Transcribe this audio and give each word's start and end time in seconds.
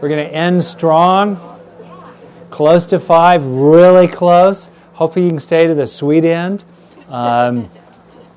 We're 0.00 0.08
going 0.08 0.26
to 0.26 0.34
end 0.34 0.62
strong, 0.62 1.38
close 2.50 2.86
to 2.86 2.98
five, 2.98 3.44
really 3.44 4.08
close. 4.08 4.70
Hopefully, 4.94 5.24
you 5.24 5.30
can 5.30 5.38
stay 5.38 5.66
to 5.66 5.74
the 5.74 5.86
sweet 5.86 6.24
end. 6.24 6.64
Um, 7.08 7.70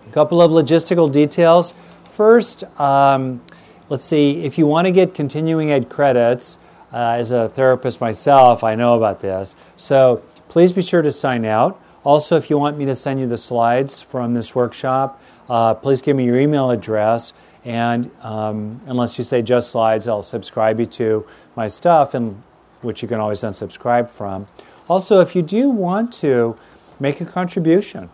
a 0.07 0.11
couple 0.11 0.41
of 0.41 0.51
logistical 0.51 1.11
details. 1.11 1.73
First, 2.05 2.63
um, 2.79 3.41
let's 3.89 4.03
see, 4.03 4.43
if 4.43 4.57
you 4.57 4.67
want 4.67 4.87
to 4.87 4.91
get 4.91 5.13
continuing 5.13 5.71
ed 5.71 5.89
credits, 5.89 6.59
uh, 6.93 7.15
as 7.17 7.31
a 7.31 7.49
therapist 7.49 7.99
myself, 7.99 8.63
I 8.63 8.75
know 8.75 8.95
about 8.95 9.19
this. 9.19 9.55
So 9.75 10.21
please 10.47 10.71
be 10.71 10.81
sure 10.81 11.01
to 11.01 11.11
sign 11.11 11.43
out. 11.43 11.81
Also, 12.03 12.37
if 12.37 12.49
you 12.49 12.57
want 12.57 12.77
me 12.77 12.85
to 12.85 12.95
send 12.95 13.19
you 13.19 13.27
the 13.27 13.37
slides 13.37 14.01
from 14.01 14.33
this 14.33 14.53
workshop, 14.53 15.21
uh, 15.49 15.73
please 15.73 16.01
give 16.01 16.15
me 16.15 16.25
your 16.25 16.37
email 16.37 16.69
address. 16.69 17.33
And 17.65 18.11
um, 18.21 18.81
unless 18.87 19.17
you 19.17 19.23
say 19.23 19.41
just 19.41 19.71
slides, 19.71 20.07
I'll 20.07 20.21
subscribe 20.21 20.79
you 20.79 20.85
to 20.87 21.25
my 21.55 21.67
stuff, 21.67 22.13
and 22.13 22.43
which 22.81 23.01
you 23.01 23.07
can 23.07 23.19
always 23.19 23.41
unsubscribe 23.41 24.09
from. 24.09 24.47
Also, 24.89 25.21
if 25.21 25.35
you 25.35 25.41
do 25.41 25.69
want 25.69 26.11
to 26.13 26.57
make 26.99 27.21
a 27.21 27.25
contribution, 27.25 28.09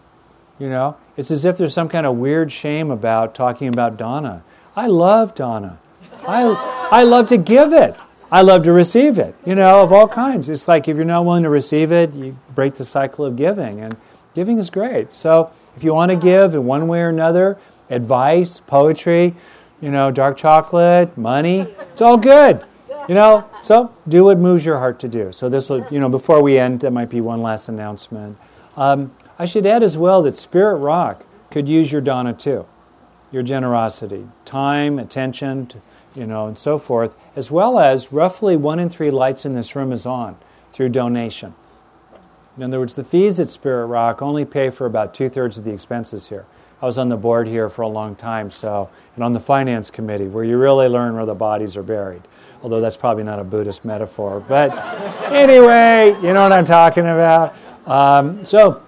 you 0.60 0.70
know, 0.70 0.98
it's 1.18 1.32
as 1.32 1.46
if 1.46 1.58
there's 1.58 1.74
some 1.74 1.90
kind 1.90 2.06
of 2.06 2.18
weird 2.18 2.52
shame 2.52 2.92
about 2.92 3.34
talking 3.34 3.68
about 3.68 3.98
dana. 3.98 4.44
I 4.76 4.88
love 4.88 5.34
dana. 5.34 5.80
I, 6.28 6.88
I 6.92 7.04
love 7.04 7.28
to 7.28 7.38
give 7.38 7.74
it. 7.74 7.96
I 8.32 8.42
love 8.42 8.64
to 8.64 8.72
receive 8.72 9.18
it, 9.18 9.36
you 9.44 9.56
know, 9.56 9.82
of 9.82 9.92
all 9.92 10.08
kinds. 10.08 10.50
It's 10.50 10.68
like 10.68 10.88
if 10.88 10.96
you're 10.96 11.06
not 11.06 11.26
willing 11.26 11.44
to 11.44 11.50
receive 11.50 11.92
it, 11.92 12.14
you 12.14 12.38
break 12.54 12.76
the 12.76 12.86
cycle 12.86 13.26
of 13.26 13.36
giving. 13.36 13.82
And 13.82 13.98
giving 14.36 14.60
is 14.60 14.70
great. 14.70 15.14
So 15.14 15.52
if 15.76 15.84
you 15.84 15.96
want 15.96 16.12
to 16.12 16.16
give 16.16 16.54
in 16.54 16.66
one 16.66 16.88
way 16.88 17.02
or 17.02 17.10
another, 17.10 17.58
advice, 17.90 18.60
poetry, 18.60 19.36
you 19.82 19.92
know, 19.92 20.12
dark 20.12 20.38
chocolate, 20.38 21.18
money, 21.18 21.62
it's 21.92 22.02
all 22.02 22.18
good. 22.18 22.64
You 23.08 23.16
know, 23.16 23.50
so 23.64 23.92
do 24.08 24.26
what 24.26 24.38
moves 24.38 24.64
your 24.64 24.78
heart 24.78 25.00
to 25.00 25.08
do. 25.08 25.32
So 25.32 25.50
this 25.50 25.70
will, 25.70 25.88
you 25.90 26.00
know, 26.00 26.10
before 26.10 26.44
we 26.44 26.60
end, 26.60 26.82
that 26.82 26.92
might 26.92 27.10
be 27.10 27.22
one 27.22 27.42
last 27.42 27.68
announcement. 27.68 28.38
Um, 28.78 29.16
I 29.40 29.46
should 29.46 29.66
add 29.66 29.82
as 29.82 29.98
well 29.98 30.22
that 30.24 30.38
Spirit 30.38 30.76
Rock 30.76 31.26
could 31.50 31.68
use 31.68 31.92
your 31.92 32.02
dana 32.02 32.34
too, 32.34 32.68
your 33.32 33.42
generosity, 33.42 34.28
time, 34.46 35.00
attention, 35.00 35.72
you 36.14 36.28
know, 36.28 36.46
and 36.46 36.58
so 36.58 36.78
forth, 36.78 37.16
as 37.36 37.50
well 37.50 37.80
as 37.80 38.12
roughly 38.12 38.56
one 38.56 38.78
in 38.78 38.90
three 38.90 39.10
lights 39.10 39.46
in 39.46 39.56
this 39.56 39.76
room 39.76 39.92
is 39.92 40.06
on 40.06 40.38
through 40.72 40.90
donation. 40.90 41.56
In 42.58 42.64
other 42.64 42.80
words, 42.80 42.96
the 42.96 43.04
fees 43.04 43.40
at 43.40 43.50
Spirit 43.50 43.88
Rock 43.88 44.22
only 44.22 44.46
pay 44.46 44.70
for 44.70 44.86
about 44.86 45.14
two 45.14 45.30
thirds 45.30 45.58
of 45.58 45.64
the 45.64 45.72
expenses 45.72 46.28
here. 46.28 46.46
I 46.82 46.86
was 46.86 46.98
on 46.98 47.10
the 47.10 47.18
board 47.18 47.48
here 47.48 47.70
for 47.70 47.82
a 47.82 47.90
long 47.90 48.16
time, 48.16 48.50
so, 48.52 48.90
and 49.16 49.24
on 49.24 49.34
the 49.34 49.40
finance 49.42 49.90
committee, 49.90 50.28
where 50.28 50.46
you 50.46 50.58
really 50.58 50.88
learn 50.88 51.14
where 51.16 51.26
the 51.26 51.36
bodies 51.36 51.76
are 51.76 51.84
buried. 51.84 52.22
Although 52.64 52.80
that's 52.80 52.96
probably 52.96 53.24
not 53.24 53.38
a 53.38 53.44
Buddhist 53.44 53.84
metaphor. 53.84 54.40
But 54.40 54.72
anyway, 55.30 56.16
you 56.22 56.34
know 56.34 56.44
what 56.44 56.54
I'm 56.54 56.66
talking 56.66 57.04
about. 57.04 57.54
Um, 57.86 58.46
so, 58.46 58.82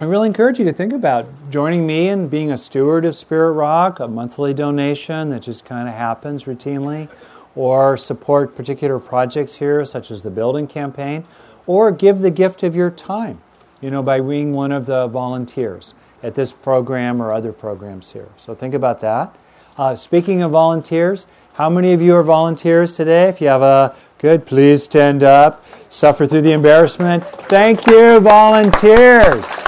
I 0.00 0.04
really 0.04 0.26
encourage 0.28 0.58
you 0.58 0.64
to 0.66 0.72
think 0.72 0.94
about 0.94 1.26
joining 1.50 1.86
me 1.86 2.08
in 2.08 2.28
being 2.28 2.50
a 2.50 2.56
steward 2.56 3.04
of 3.04 3.14
Spirit 3.14 3.52
Rock, 3.52 4.00
a 4.00 4.08
monthly 4.08 4.54
donation 4.54 5.28
that 5.30 5.42
just 5.42 5.66
kind 5.66 5.86
of 5.86 5.94
happens 5.94 6.44
routinely, 6.44 7.10
or 7.54 7.98
support 7.98 8.56
particular 8.56 8.98
projects 8.98 9.56
here, 9.56 9.84
such 9.84 10.10
as 10.10 10.22
the 10.22 10.30
building 10.30 10.66
campaign, 10.66 11.26
or 11.66 11.90
give 11.90 12.20
the 12.20 12.30
gift 12.30 12.62
of 12.62 12.74
your 12.74 12.90
time, 12.90 13.40
you 13.82 13.90
know, 13.90 14.02
by 14.02 14.20
being 14.20 14.52
one 14.52 14.72
of 14.72 14.86
the 14.86 15.08
volunteers 15.08 15.92
at 16.22 16.34
this 16.34 16.52
program 16.52 17.20
or 17.22 17.32
other 17.32 17.52
programs 17.52 18.12
here. 18.12 18.28
So 18.36 18.54
think 18.54 18.74
about 18.74 19.00
that. 19.00 19.34
Uh, 19.76 19.94
speaking 19.94 20.42
of 20.42 20.50
volunteers, 20.50 21.26
how 21.54 21.70
many 21.70 21.92
of 21.92 22.02
you 22.02 22.14
are 22.14 22.22
volunteers 22.22 22.96
today? 22.96 23.28
If 23.28 23.40
you 23.40 23.48
have 23.48 23.62
a 23.62 23.94
good, 24.18 24.46
please 24.46 24.82
stand 24.82 25.22
up. 25.22 25.64
Suffer 25.88 26.26
through 26.26 26.42
the 26.42 26.52
embarrassment. 26.52 27.24
Thank 27.24 27.86
you, 27.86 28.20
volunteers. 28.20 29.62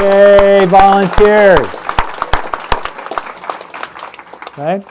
Yay, 0.00 0.66
volunteers. 0.66 1.86
Right? 4.56 4.84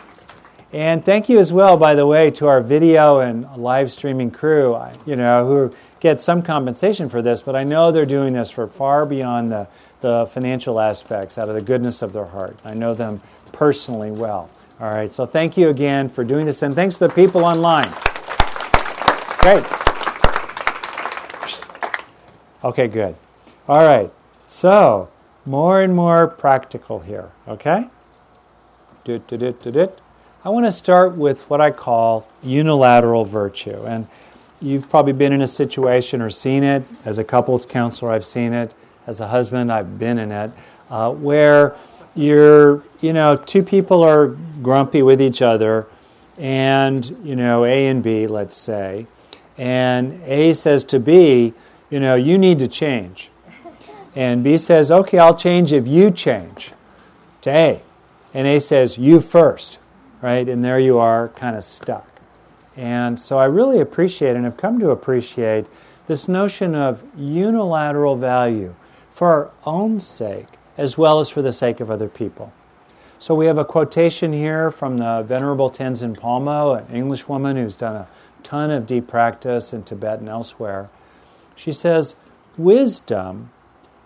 And 0.72 1.04
thank 1.04 1.30
you 1.30 1.40
as 1.40 1.52
well, 1.52 1.78
by 1.78 1.96
the 1.96 2.06
way, 2.06 2.30
to 2.32 2.48
our 2.48 2.62
video 2.62 3.20
and 3.22 3.50
live 3.58 3.92
streaming 3.92 4.30
crew, 4.30 4.80
you 5.06 5.16
know, 5.16 5.48
who 5.48 5.76
get 6.00 6.22
some 6.22 6.42
compensation 6.42 7.10
for 7.10 7.22
this, 7.22 7.42
but 7.42 7.56
I 7.56 7.64
know 7.64 7.92
they're 7.92 8.06
doing 8.06 8.34
this 8.34 8.52
for 8.52 8.68
far 8.68 9.06
beyond 9.06 9.52
the, 9.52 9.68
the 10.02 10.28
financial 10.32 10.80
aspects, 10.80 11.38
out 11.38 11.50
of 11.50 11.56
the 11.56 11.62
goodness 11.62 12.02
of 12.02 12.14
their 12.14 12.26
heart. 12.26 12.58
I 12.64 12.74
know 12.74 12.94
them 12.94 13.22
personally 13.52 14.12
well. 14.12 14.50
All 14.80 14.92
right, 14.92 15.12
so 15.12 15.26
thank 15.26 15.58
you 15.58 15.70
again 15.70 16.08
for 16.08 16.24
doing 16.24 16.46
this, 16.46 16.62
and 16.62 16.74
thanks 16.74 16.98
to 17.00 17.08
the 17.08 17.14
people 17.14 17.44
online. 17.44 17.92
Great. 19.40 19.66
Okay, 22.64 22.88
good. 22.88 23.16
All 23.68 23.86
right. 23.86 24.12
So, 24.48 25.10
more 25.46 25.82
and 25.82 25.96
more 25.96 26.28
practical 26.28 27.00
here, 27.00 27.32
okay? 27.48 27.88
I 30.44 30.50
want 30.50 30.66
to 30.66 30.72
start 30.72 31.16
with 31.16 31.50
what 31.50 31.62
I 31.62 31.72
call 31.72 32.28
unilateral 32.44 33.26
virtue. 33.26 33.86
And 33.86 34.08
you've 34.62 34.90
probably 34.90 35.14
been 35.14 35.34
in 35.34 35.42
a 35.42 35.48
situation 35.48 36.22
or 36.22 36.30
seen 36.30 36.64
it. 36.64 36.84
As 37.06 37.18
a 37.18 37.24
couples 37.24 37.66
counselor, 37.66 38.12
I've 38.12 38.26
seen 38.26 38.54
it. 38.54 38.74
As 39.08 39.22
a 39.22 39.28
husband, 39.28 39.72
I've 39.72 39.98
been 39.98 40.18
in 40.18 40.32
it, 40.32 40.52
uh, 40.90 41.12
where 41.12 41.76
you're, 42.16 42.84
you 43.02 43.14
know, 43.14 43.38
two 43.38 43.64
people 43.64 44.04
are 44.04 44.28
grumpy 44.62 45.02
with 45.02 45.22
each 45.22 45.42
other, 45.42 45.88
and, 46.38 47.18
you 47.24 47.36
know, 47.36 47.66
A 47.66 47.88
and 47.88 48.04
B, 48.04 48.28
let's 48.28 48.58
say, 48.58 49.08
and 49.58 50.22
A 50.24 50.54
says 50.54 50.84
to 50.86 51.00
B, 51.00 51.54
you 51.90 52.00
know, 52.00 52.16
you 52.16 52.38
need 52.38 52.60
to 52.60 52.68
change. 52.68 53.30
And 54.16 54.44
B 54.44 54.58
says, 54.58 54.92
okay, 54.92 55.18
I'll 55.18 55.36
change 55.36 55.74
if 55.74 55.88
you 55.88 56.12
change 56.12 56.72
to 57.42 57.50
A. 57.50 57.82
And 58.34 58.48
A 58.48 58.60
says, 58.60 58.98
you 58.98 59.20
first, 59.20 59.80
right? 60.22 60.48
And 60.48 60.64
there 60.64 60.80
you 60.80 60.98
are, 60.98 61.30
kind 61.30 61.56
of 61.56 61.64
stuck. 61.64 62.08
And 62.78 63.20
so 63.20 63.38
I 63.38 63.46
really 63.46 63.80
appreciate 63.80 64.36
and 64.36 64.46
have 64.46 64.58
come 64.58 64.80
to 64.80 64.92
appreciate 64.92 65.66
this 66.08 66.28
notion 66.28 66.76
of 66.76 67.04
unilateral 67.18 68.16
value 68.16 68.76
for 69.20 69.28
our 69.28 69.52
own 69.66 70.00
sake 70.00 70.48
as 70.78 70.98
well 70.98 71.20
as 71.20 71.30
for 71.30 71.42
the 71.42 71.52
sake 71.52 71.82
of 71.82 71.92
other 71.92 72.08
people. 72.08 72.54
So 73.20 73.36
we 73.36 73.48
have 73.48 73.58
a 73.58 73.66
quotation 73.66 74.32
here 74.32 74.72
from 74.72 74.98
the 74.98 75.24
Venerable 75.28 75.70
Tenzin 75.70 76.18
Palmo, 76.18 76.76
an 76.76 76.96
English 76.96 77.28
woman 77.28 77.58
who's 77.58 77.76
done 77.76 77.98
a 77.98 78.08
ton 78.44 78.72
of 78.72 78.86
deep 78.86 79.08
practice 79.08 79.74
in 79.74 79.84
Tibet 79.84 80.20
and 80.20 80.30
elsewhere. 80.30 80.90
She 81.54 81.74
says, 81.74 82.16
Wisdom 82.58 83.52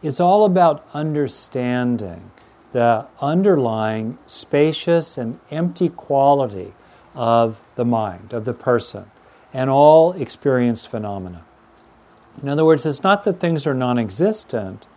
is 0.02 0.20
all 0.20 0.46
about 0.46 0.84
understanding 0.96 2.32
the 2.72 3.06
underlying 3.22 4.18
spacious 4.26 5.16
and 5.16 5.40
empty 5.52 5.90
quality 5.90 6.74
of 7.14 7.62
the 7.76 7.86
mind, 7.86 8.34
of 8.34 8.46
the 8.46 8.54
person, 8.54 9.12
and 9.54 9.70
all 9.70 10.14
experienced 10.14 10.88
phenomena. 10.88 11.44
In 12.42 12.50
other 12.50 12.66
words, 12.66 12.84
it's 12.84 13.04
not 13.04 13.22
that 13.26 13.34
things 13.34 13.68
are 13.68 13.76
non 13.76 14.00
existent, 14.00 14.88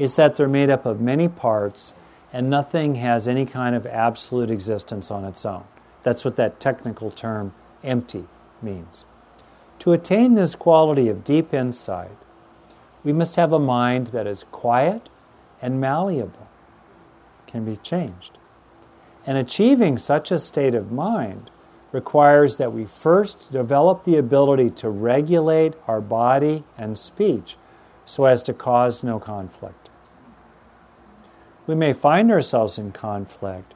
it's 0.00 0.16
that 0.16 0.34
they're 0.36 0.48
made 0.48 0.70
up 0.70 0.86
of 0.86 0.98
many 0.98 1.28
parts 1.28 1.92
and 2.32 2.48
nothing 2.48 2.94
has 2.94 3.28
any 3.28 3.44
kind 3.44 3.76
of 3.76 3.84
absolute 3.84 4.50
existence 4.50 5.10
on 5.10 5.26
its 5.26 5.44
own. 5.44 5.64
That's 6.02 6.24
what 6.24 6.36
that 6.36 6.58
technical 6.58 7.10
term 7.10 7.52
empty 7.84 8.24
means. 8.62 9.04
To 9.80 9.92
attain 9.92 10.36
this 10.36 10.54
quality 10.54 11.08
of 11.10 11.22
deep 11.22 11.52
insight, 11.52 12.16
we 13.04 13.12
must 13.12 13.36
have 13.36 13.52
a 13.52 13.58
mind 13.58 14.08
that 14.08 14.26
is 14.26 14.44
quiet 14.44 15.10
and 15.60 15.78
malleable, 15.78 16.48
can 17.46 17.66
be 17.66 17.76
changed. 17.76 18.38
And 19.26 19.36
achieving 19.36 19.98
such 19.98 20.30
a 20.30 20.38
state 20.38 20.74
of 20.74 20.90
mind 20.90 21.50
requires 21.92 22.56
that 22.56 22.72
we 22.72 22.86
first 22.86 23.52
develop 23.52 24.04
the 24.04 24.16
ability 24.16 24.70
to 24.70 24.88
regulate 24.88 25.74
our 25.86 26.00
body 26.00 26.64
and 26.78 26.98
speech 26.98 27.58
so 28.06 28.24
as 28.24 28.42
to 28.44 28.54
cause 28.54 29.04
no 29.04 29.18
conflict. 29.18 29.89
We 31.66 31.74
may 31.74 31.92
find 31.92 32.30
ourselves 32.30 32.78
in 32.78 32.92
conflict, 32.92 33.74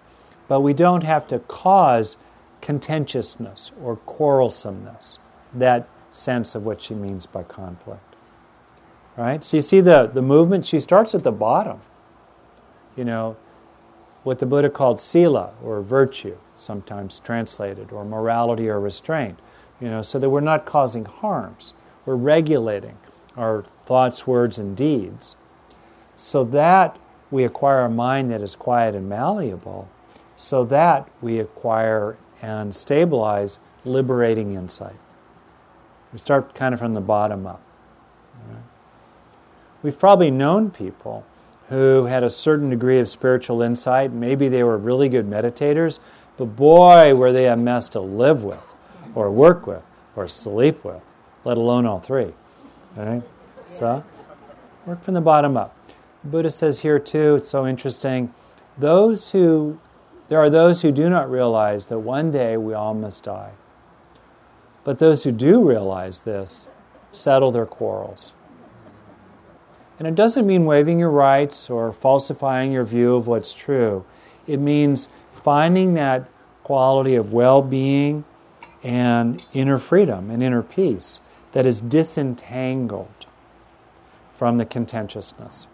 but 0.49 0.61
we 0.61 0.73
don't 0.75 1.05
have 1.05 1.27
to 1.29 1.39
cause 1.41 2.17
contentiousness 2.61 3.73
or 3.83 3.97
quarrelsomeness, 3.97 5.19
that 5.53 5.89
sense 6.11 6.55
of 6.55 6.65
what 6.65 6.81
she 6.81 6.95
means 6.95 7.27
by 7.27 7.43
conflict. 7.43 8.15
Right? 9.17 9.45
So 9.45 9.59
you 9.59 9.63
see 9.63 9.81
the, 9.81 10.07
the 10.07 10.23
movement, 10.23 10.67
she 10.67 10.81
starts 10.81 11.15
at 11.15 11.23
the 11.23 11.33
bottom. 11.33 11.81
You 12.97 13.05
know, 13.05 13.37
what 14.23 14.39
the 14.39 14.47
Buddha 14.47 14.71
called 14.71 15.01
sila 15.01 15.53
or 15.63 15.83
virtue, 15.83 16.37
sometimes 16.57 17.19
translated, 17.21 17.93
or 17.93 18.05
morality 18.05 18.69
or 18.69 18.81
restraint. 18.81 19.39
You 19.81 19.91
know, 19.91 20.03
so 20.03 20.19
that 20.19 20.31
we're 20.31 20.41
not 20.41 20.65
causing 20.65 21.05
harms. 21.05 21.75
We're 22.07 22.17
regulating 22.17 22.97
our 23.37 23.65
thoughts, 23.85 24.27
words, 24.27 24.59
and 24.59 24.77
deeds. 24.77 25.37
So 26.17 26.45
that 26.45 26.97
we 27.35 27.43
acquire 27.43 27.81
a 27.81 27.91
mind 27.91 28.31
that 28.31 28.41
is 28.41 28.55
quiet 28.55 28.95
and 28.95 29.09
malleable, 29.09 29.89
so 30.37 30.65
that 30.65 31.09
we 31.21 31.41
acquire 31.41 32.17
and 32.41 32.73
stabilize 32.73 33.59
liberating 33.85 34.53
insight. 34.53 34.95
We 36.13 36.21
start 36.21 36.55
kind 36.55 36.73
of 36.73 36.79
from 36.79 36.95
the 36.95 37.01
bottom 37.01 37.45
up. 37.45 37.61
We've 39.83 39.99
probably 39.99 40.31
known 40.31 40.71
people 40.71 41.27
who 41.71 42.05
had 42.05 42.23
a 42.23 42.31
certain 42.31 42.71
degree 42.71 43.01
of 43.01 43.09
spiritual 43.09 43.63
insight. 43.63 44.13
Maybe 44.13 44.47
they 44.47 44.63
were 44.63 44.79
really 44.79 45.09
good 45.09 45.29
meditators, 45.29 45.99
but 46.37 46.45
boy, 46.45 47.17
were 47.17 47.33
they 47.33 47.49
a 47.49 47.57
mess 47.57 47.89
to 47.91 48.01
live 48.01 48.45
with, 48.45 48.77
or 49.17 49.29
work 49.29 49.67
with, 49.67 49.83
or 50.15 50.29
sleep 50.29 50.85
with, 50.85 51.03
let 51.45 51.59
alone 51.59 51.85
all 51.85 51.99
three. 51.99 52.33
Right? 52.95 53.25
So, 53.67 54.05
work 54.87 55.03
from 55.03 55.15
the 55.15 55.21
bottom 55.21 55.57
up. 55.57 55.75
Buddha 56.25 56.51
says 56.51 56.81
here 56.81 56.99
too, 56.99 57.37
it's 57.37 57.49
so 57.49 57.67
interesting. 57.67 58.33
Those 58.79 59.33
who, 59.33 59.79
there 60.29 60.39
are 60.39 60.51
those 60.51 60.83
who 60.83 60.91
do 60.91 61.11
not 61.11 61.31
realize 61.31 61.89
that 61.89 61.99
one 61.99 62.31
day 62.31 62.57
we 62.57 62.73
all 62.73 62.95
must 62.95 63.25
die. 63.25 63.53
But 64.85 64.99
those 64.99 65.25
who 65.25 65.33
do 65.33 65.67
realize 65.67 66.23
this 66.23 66.69
settle 67.13 67.53
their 67.53 67.67
quarrels. 67.67 68.33
And 69.99 70.09
it 70.09 70.15
doesn't 70.15 70.47
mean 70.47 70.65
waiving 70.65 70.99
your 70.99 71.11
rights 71.11 71.71
or 71.71 71.93
falsifying 71.93 72.73
your 72.73 72.85
view 72.85 73.15
of 73.17 73.27
what's 73.27 73.53
true. 73.53 74.05
It 74.47 74.59
means 74.59 75.09
finding 75.43 75.95
that 75.95 76.29
quality 76.63 77.15
of 77.15 77.33
well 77.33 77.63
being 77.63 78.25
and 78.83 79.45
inner 79.53 79.79
freedom 79.79 80.31
and 80.31 80.43
inner 80.43 80.63
peace 80.63 81.21
that 81.53 81.65
is 81.65 81.81
disentangled 81.81 83.27
from 84.31 84.59
the 84.59 84.65
contentiousness. 84.67 85.69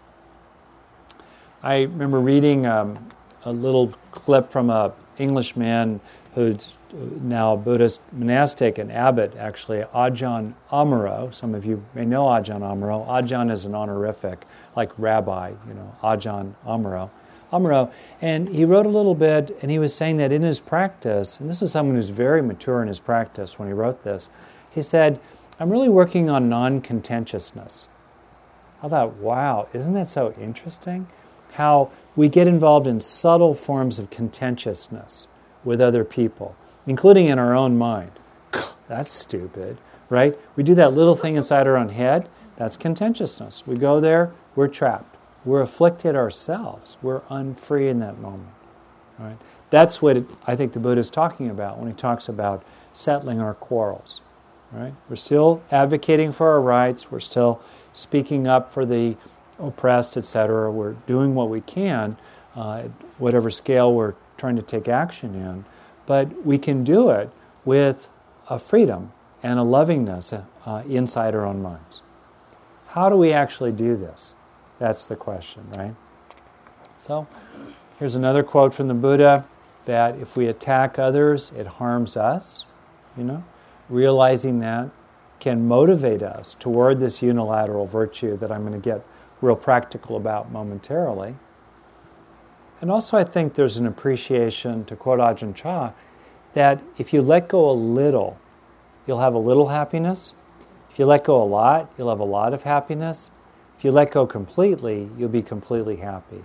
I 1.63 1.81
remember 1.81 2.19
reading 2.19 2.65
um, 2.65 3.07
a 3.45 3.51
little 3.51 3.93
clip 4.09 4.51
from 4.51 4.71
a 4.71 4.93
Englishman 5.19 6.01
who's 6.33 6.73
now 7.21 7.53
a 7.53 7.57
Buddhist 7.57 8.01
monastic 8.11 8.79
and 8.79 8.91
abbot, 8.91 9.35
actually, 9.37 9.81
Ajahn 9.93 10.55
Amaro. 10.71 11.31
Some 11.31 11.53
of 11.53 11.63
you 11.63 11.85
may 11.93 12.03
know 12.03 12.25
Ajahn 12.25 12.61
Amaro. 12.61 13.07
Ajahn 13.07 13.51
is 13.51 13.65
an 13.65 13.75
honorific, 13.75 14.45
like 14.75 14.91
rabbi, 14.97 15.53
you 15.67 15.73
know, 15.75 15.95
Ajahn 16.01 16.55
Amaro. 16.65 17.11
Amaro. 17.53 17.91
And 18.21 18.49
he 18.49 18.65
wrote 18.65 18.87
a 18.87 18.89
little 18.89 19.15
bit, 19.15 19.55
and 19.61 19.69
he 19.69 19.77
was 19.77 19.93
saying 19.93 20.17
that 20.17 20.31
in 20.31 20.41
his 20.41 20.59
practice, 20.59 21.39
and 21.39 21.47
this 21.47 21.61
is 21.61 21.71
someone 21.71 21.95
who's 21.95 22.09
very 22.09 22.41
mature 22.41 22.81
in 22.81 22.87
his 22.87 22.99
practice 22.99 23.59
when 23.59 23.67
he 23.67 23.73
wrote 23.73 24.03
this, 24.03 24.29
he 24.71 24.81
said, 24.81 25.19
I'm 25.59 25.69
really 25.69 25.89
working 25.89 26.27
on 26.27 26.49
non 26.49 26.81
contentiousness. 26.81 27.87
I 28.81 28.87
thought, 28.87 29.17
wow, 29.17 29.67
isn't 29.73 29.93
that 29.93 30.07
so 30.07 30.33
interesting? 30.41 31.05
How 31.53 31.91
we 32.15 32.29
get 32.29 32.47
involved 32.47 32.87
in 32.87 32.99
subtle 32.99 33.53
forms 33.53 33.99
of 33.99 34.09
contentiousness 34.09 35.27
with 35.63 35.79
other 35.79 36.03
people 36.03 36.55
including 36.85 37.27
in 37.27 37.39
our 37.39 37.53
own 37.55 37.77
mind. 37.77 38.11
That's 38.87 39.11
stupid, 39.11 39.77
right? 40.09 40.37
We 40.55 40.63
do 40.63 40.75
that 40.75 40.93
little 40.93 41.15
thing 41.15 41.35
inside 41.35 41.67
our 41.67 41.77
own 41.77 41.89
head. 41.89 42.27
That's 42.57 42.77
contentiousness. 42.77 43.65
We 43.65 43.75
go 43.75 43.99
there, 43.99 44.31
we're 44.55 44.67
trapped. 44.67 45.17
We're 45.43 45.61
afflicted 45.61 46.15
ourselves. 46.15 46.97
We're 47.01 47.21
unfree 47.29 47.89
in 47.89 47.99
that 47.99 48.19
moment. 48.19 48.51
Right? 49.17 49.37
That's 49.69 50.01
what 50.01 50.23
I 50.45 50.55
think 50.55 50.73
the 50.73 50.79
Buddha 50.79 50.99
is 50.99 51.09
talking 51.09 51.49
about 51.49 51.79
when 51.79 51.87
he 51.87 51.93
talks 51.93 52.27
about 52.27 52.63
settling 52.93 53.39
our 53.39 53.53
quarrels. 53.53 54.21
Right? 54.71 54.93
We're 55.09 55.15
still 55.15 55.63
advocating 55.71 56.31
for 56.31 56.51
our 56.51 56.61
rights. 56.61 57.11
We're 57.11 57.19
still 57.19 57.61
speaking 57.91 58.47
up 58.47 58.69
for 58.69 58.85
the 58.85 59.17
oppressed, 59.61 60.17
etc. 60.17 60.71
We're 60.71 60.93
doing 61.07 61.35
what 61.35 61.49
we 61.49 61.61
can, 61.61 62.17
uh, 62.55 62.83
whatever 63.17 63.49
scale 63.49 63.93
we're 63.93 64.15
trying 64.37 64.55
to 64.55 64.61
take 64.61 64.87
action 64.87 65.35
in. 65.35 65.65
But 66.05 66.45
we 66.45 66.57
can 66.57 66.83
do 66.83 67.09
it 67.09 67.29
with 67.63 68.09
a 68.49 68.57
freedom 68.59 69.11
and 69.43 69.59
a 69.59 69.63
lovingness 69.63 70.33
uh, 70.65 70.83
inside 70.87 71.35
our 71.35 71.45
own 71.45 71.61
minds. 71.61 72.01
How 72.89 73.09
do 73.09 73.15
we 73.15 73.31
actually 73.31 73.71
do 73.71 73.95
this? 73.95 74.33
That's 74.79 75.05
the 75.05 75.15
question, 75.15 75.67
right? 75.75 75.95
So, 76.97 77.27
here's 77.99 78.15
another 78.15 78.43
quote 78.43 78.73
from 78.73 78.87
the 78.87 78.93
Buddha 78.93 79.45
that 79.85 80.17
if 80.17 80.35
we 80.35 80.47
attack 80.47 80.99
others, 80.99 81.51
it 81.51 81.67
harms 81.67 82.17
us. 82.17 82.65
You 83.17 83.23
know, 83.23 83.43
realizing 83.89 84.59
that 84.59 84.89
can 85.39 85.67
motivate 85.67 86.21
us 86.21 86.53
toward 86.53 86.99
this 86.99 87.21
unilateral 87.21 87.87
virtue 87.87 88.37
that 88.37 88.51
I'm 88.51 88.61
going 88.61 88.79
to 88.79 88.89
get 88.89 89.03
real 89.41 89.55
practical 89.55 90.15
about 90.15 90.51
momentarily. 90.51 91.35
And 92.79 92.89
also, 92.89 93.17
I 93.17 93.23
think 93.23 93.55
there's 93.55 93.77
an 93.77 93.85
appreciation, 93.85 94.85
to 94.85 94.95
quote 94.95 95.19
Ajahn 95.19 95.53
Chah, 95.53 95.91
that 96.53 96.81
if 96.97 97.13
you 97.13 97.21
let 97.21 97.47
go 97.47 97.69
a 97.69 97.73
little, 97.73 98.39
you'll 99.05 99.19
have 99.19 99.33
a 99.33 99.39
little 99.39 99.69
happiness. 99.69 100.33
If 100.89 100.99
you 100.99 101.05
let 101.05 101.23
go 101.23 101.41
a 101.41 101.45
lot, 101.45 101.91
you'll 101.97 102.09
have 102.09 102.19
a 102.19 102.25
lot 102.25 102.53
of 102.53 102.63
happiness. 102.63 103.29
If 103.77 103.85
you 103.85 103.91
let 103.91 104.11
go 104.11 104.25
completely, 104.25 105.09
you'll 105.17 105.29
be 105.29 105.41
completely 105.41 105.97
happy. 105.97 106.43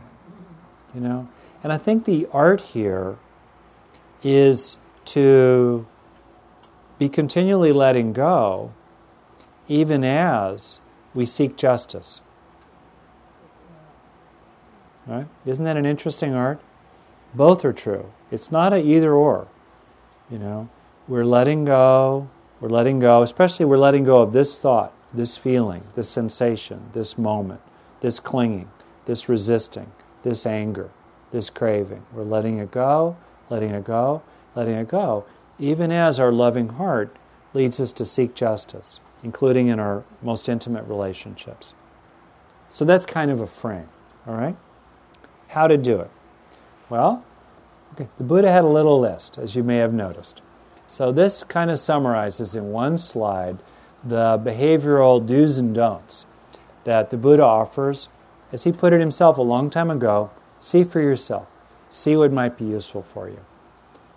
You 0.95 1.01
know? 1.01 1.29
And 1.63 1.73
I 1.73 1.79
think 1.79 2.05
the 2.05 2.29
art 2.33 2.61
here 2.61 3.17
is 4.23 4.79
to 5.07 5.87
be 6.99 7.09
continually 7.09 7.73
letting 7.73 8.13
go, 8.13 8.73
even 9.69 10.05
as 10.05 10.81
we 11.15 11.27
seek 11.27 11.57
justice. 11.57 12.21
Right? 15.07 15.27
Isn't 15.45 15.65
that 15.65 15.77
an 15.77 15.87
interesting 15.87 16.35
art? 16.35 16.61
Both 17.35 17.65
are 17.65 17.73
true. 17.73 18.13
It's 18.31 18.51
not 18.51 18.73
a 18.73 18.79
either 18.79 19.13
or. 19.13 19.47
You 20.31 20.39
know, 20.39 20.69
we're 21.07 21.25
letting 21.25 21.65
go, 21.65 22.29
we're 22.61 22.69
letting 22.69 22.99
go, 22.99 23.23
especially 23.23 23.67
we're 23.67 23.79
letting 23.79 24.05
go 24.05 24.23
of 24.23 24.33
this 24.33 24.59
thought, 24.59 24.93
this 25.13 25.37
feeling, 25.37 25.85
this 25.95 26.09
sensation, 26.09 26.91
this 26.93 27.17
moment, 27.17 27.61
this 28.01 28.19
clinging, 28.19 28.69
this 29.05 29.29
resisting, 29.29 29.93
this 30.23 30.47
anger, 30.47 30.91
this 31.31 31.51
craving. 31.51 32.05
We're 32.13 32.25
letting 32.25 32.59
it 32.59 32.71
go, 32.73 33.17
letting 33.51 33.71
it 33.71 33.85
go, 33.85 34.23
letting 34.57 34.75
it 34.75 34.89
go, 34.89 35.25
even 35.59 35.93
as 35.93 36.19
our 36.19 36.33
loving 36.33 36.71
heart 36.71 37.15
leads 37.55 37.79
us 37.79 37.93
to 37.93 38.05
seek 38.05 38.35
justice, 38.35 39.01
including 39.23 39.69
in 39.69 39.79
our 39.79 40.03
most 40.23 40.49
intimate 40.49 40.85
relationships. 40.85 41.75
So 42.69 42.85
that's 42.85 43.07
kind 43.07 43.31
of 43.31 43.41
a 43.41 43.47
frame, 43.47 43.89
all 44.27 44.35
right? 44.35 44.57
How 45.57 45.67
to 45.69 45.79
do 45.79 46.01
it? 46.01 46.11
Well, 46.91 47.25
okay, 47.95 48.09
the 48.19 48.25
Buddha 48.25 48.53
had 48.53 48.63
a 48.63 48.69
little 48.69 49.01
list, 49.01 49.39
as 49.39 49.57
you 49.57 49.63
may 49.63 49.79
have 49.79 49.95
noticed. 49.95 50.43
So 50.87 51.11
this 51.11 51.43
kind 51.43 51.71
of 51.71 51.79
summarizes 51.79 52.55
in 52.55 52.73
one 52.73 52.99
slide 52.99 53.57
the 54.05 54.39
behavioral 54.39 55.27
do's 55.27 55.57
and 55.57 55.75
don'ts 55.75 56.27
that 56.85 57.09
the 57.09 57.17
Buddha 57.17 57.43
offers. 57.43 58.09
As 58.53 58.65
he 58.65 58.71
put 58.71 58.93
it 58.93 59.01
himself 59.01 59.39
a 59.39 59.43
long 59.43 59.71
time 59.71 59.91
ago, 59.91 60.31
see 60.61 60.85
for 60.85 61.01
yourself. 61.01 61.49
See 61.89 62.17
what 62.17 62.33
might 62.33 62.59
be 62.59 62.67
useful 62.67 63.01
for 63.01 63.31
you. 63.31 63.41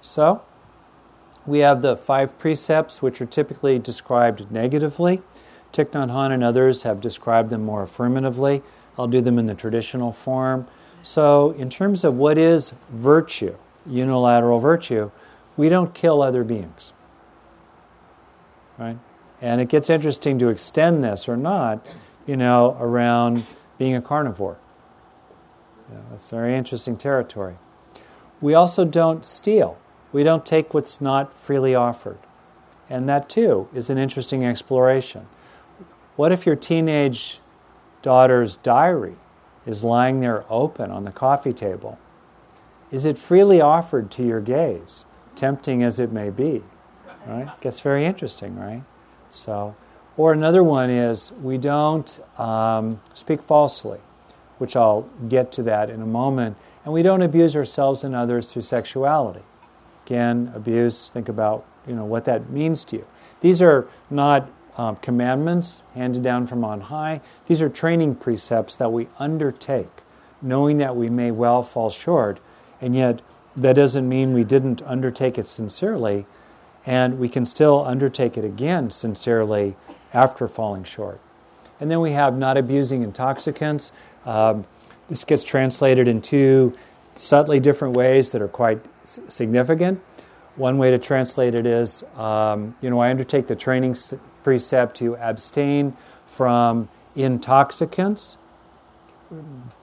So, 0.01 0.41
we 1.45 1.59
have 1.59 1.81
the 1.81 1.95
five 1.95 2.37
precepts, 2.37 3.01
which 3.01 3.21
are 3.21 3.25
typically 3.25 3.79
described 3.79 4.51
negatively. 4.51 5.21
Thich 5.71 5.91
Nhat 5.91 6.09
Hanh 6.09 6.33
and 6.33 6.43
others 6.43 6.83
have 6.83 6.99
described 6.99 7.49
them 7.49 7.63
more 7.63 7.83
affirmatively. 7.83 8.61
I'll 8.97 9.07
do 9.07 9.21
them 9.21 9.39
in 9.39 9.45
the 9.45 9.55
traditional 9.55 10.11
form. 10.11 10.67
So, 11.09 11.55
in 11.57 11.71
terms 11.71 12.03
of 12.03 12.17
what 12.17 12.37
is 12.37 12.75
virtue, 12.91 13.55
unilateral 13.83 14.59
virtue, 14.59 15.09
we 15.57 15.67
don't 15.67 15.91
kill 15.95 16.21
other 16.21 16.43
beings. 16.43 16.93
Right? 18.77 18.99
And 19.41 19.59
it 19.59 19.69
gets 19.69 19.89
interesting 19.89 20.37
to 20.37 20.49
extend 20.49 21.03
this 21.03 21.27
or 21.27 21.35
not, 21.35 21.83
you 22.27 22.37
know, 22.37 22.77
around 22.79 23.43
being 23.79 23.95
a 23.95 24.03
carnivore. 24.03 24.59
Yeah, 25.91 25.97
that's 26.11 26.29
very 26.29 26.53
interesting 26.53 26.95
territory. 26.95 27.55
We 28.39 28.53
also 28.53 28.85
don't 28.85 29.25
steal. 29.25 29.79
We 30.11 30.21
don't 30.21 30.45
take 30.45 30.75
what's 30.75 31.01
not 31.01 31.33
freely 31.33 31.73
offered. 31.73 32.19
And 32.87 33.09
that 33.09 33.29
too 33.29 33.67
is 33.73 33.89
an 33.89 33.97
interesting 33.97 34.45
exploration. 34.45 35.25
What 36.17 36.31
if 36.31 36.45
your 36.45 36.55
teenage 36.55 37.39
daughter's 38.03 38.57
diary 38.57 39.15
is 39.69 39.83
lying 39.83 40.19
there 40.19 40.45
open 40.49 40.89
on 40.89 41.03
the 41.03 41.11
coffee 41.11 41.53
table? 41.53 41.99
Is 42.89 43.05
it 43.05 43.19
freely 43.19 43.61
offered 43.61 44.09
to 44.11 44.23
your 44.23 44.41
gaze, 44.41 45.05
tempting 45.35 45.83
as 45.83 45.99
it 45.99 46.11
may 46.11 46.31
be? 46.31 46.63
Right? 47.27 47.49
Gets 47.61 47.79
very 47.79 48.03
interesting, 48.03 48.57
right? 48.57 48.81
So, 49.29 49.75
or 50.17 50.33
another 50.33 50.63
one 50.63 50.89
is 50.89 51.31
we 51.33 51.59
don't 51.59 52.19
um, 52.39 52.99
speak 53.13 53.43
falsely, 53.43 53.99
which 54.57 54.75
I'll 54.75 55.07
get 55.27 55.51
to 55.51 55.63
that 55.63 55.91
in 55.91 56.01
a 56.01 56.07
moment, 56.07 56.57
and 56.83 56.91
we 56.91 57.03
don't 57.03 57.21
abuse 57.21 57.55
ourselves 57.55 58.03
and 58.03 58.15
others 58.15 58.47
through 58.47 58.63
sexuality. 58.63 59.43
Again, 60.07 60.51
abuse. 60.55 61.09
Think 61.09 61.29
about 61.29 61.63
you 61.87 61.93
know 61.93 62.05
what 62.05 62.25
that 62.25 62.49
means 62.49 62.83
to 62.85 62.95
you. 62.95 63.07
These 63.41 63.61
are 63.61 63.87
not 64.09 64.49
um, 64.79 64.95
commandments 64.95 65.81
handed 65.93 66.23
down 66.23 66.47
from 66.47 66.63
on 66.63 66.79
high. 66.79 67.19
These 67.47 67.61
are 67.61 67.67
training 67.67 68.15
precepts 68.15 68.77
that 68.77 68.93
we 68.93 69.09
undertake, 69.19 69.89
knowing 70.41 70.77
that 70.77 70.95
we 70.95 71.09
may 71.09 71.31
well 71.31 71.63
fall 71.63 71.89
short, 71.89 72.39
and 72.79 72.95
yet 72.95 73.21
that 73.57 73.73
doesn't 73.73 74.07
mean 74.07 74.33
we 74.33 74.45
didn't 74.45 74.81
undertake 74.83 75.37
it 75.37 75.49
sincerely, 75.49 76.25
and 76.85 77.19
we 77.19 77.27
can 77.27 77.45
still 77.45 77.83
undertake 77.83 78.37
it 78.37 78.45
again 78.45 78.89
sincerely 78.89 79.75
after 80.13 80.47
falling 80.47 80.85
short. 80.85 81.19
And 81.81 81.91
then 81.91 81.99
we 81.99 82.11
have 82.11 82.37
not 82.37 82.55
abusing 82.55 83.03
intoxicants. 83.03 83.91
Um, 84.25 84.65
this 85.09 85.25
gets 85.25 85.43
translated 85.43 86.07
in 86.07 86.21
two 86.21 86.73
subtly 87.15 87.59
different 87.59 87.97
ways 87.97 88.31
that 88.31 88.41
are 88.41 88.47
quite 88.47 88.79
significant. 89.03 89.99
One 90.55 90.77
way 90.77 90.91
to 90.91 90.97
translate 90.97 91.53
it 91.53 91.65
is, 91.65 92.01
um, 92.15 92.77
you 92.79 92.89
know, 92.89 92.99
I 92.99 93.09
undertake 93.09 93.47
the 93.47 93.57
training 93.57 93.95
precept 94.43 94.95
to 94.97 95.15
abstain 95.17 95.95
from 96.25 96.89
intoxicants. 97.15 98.37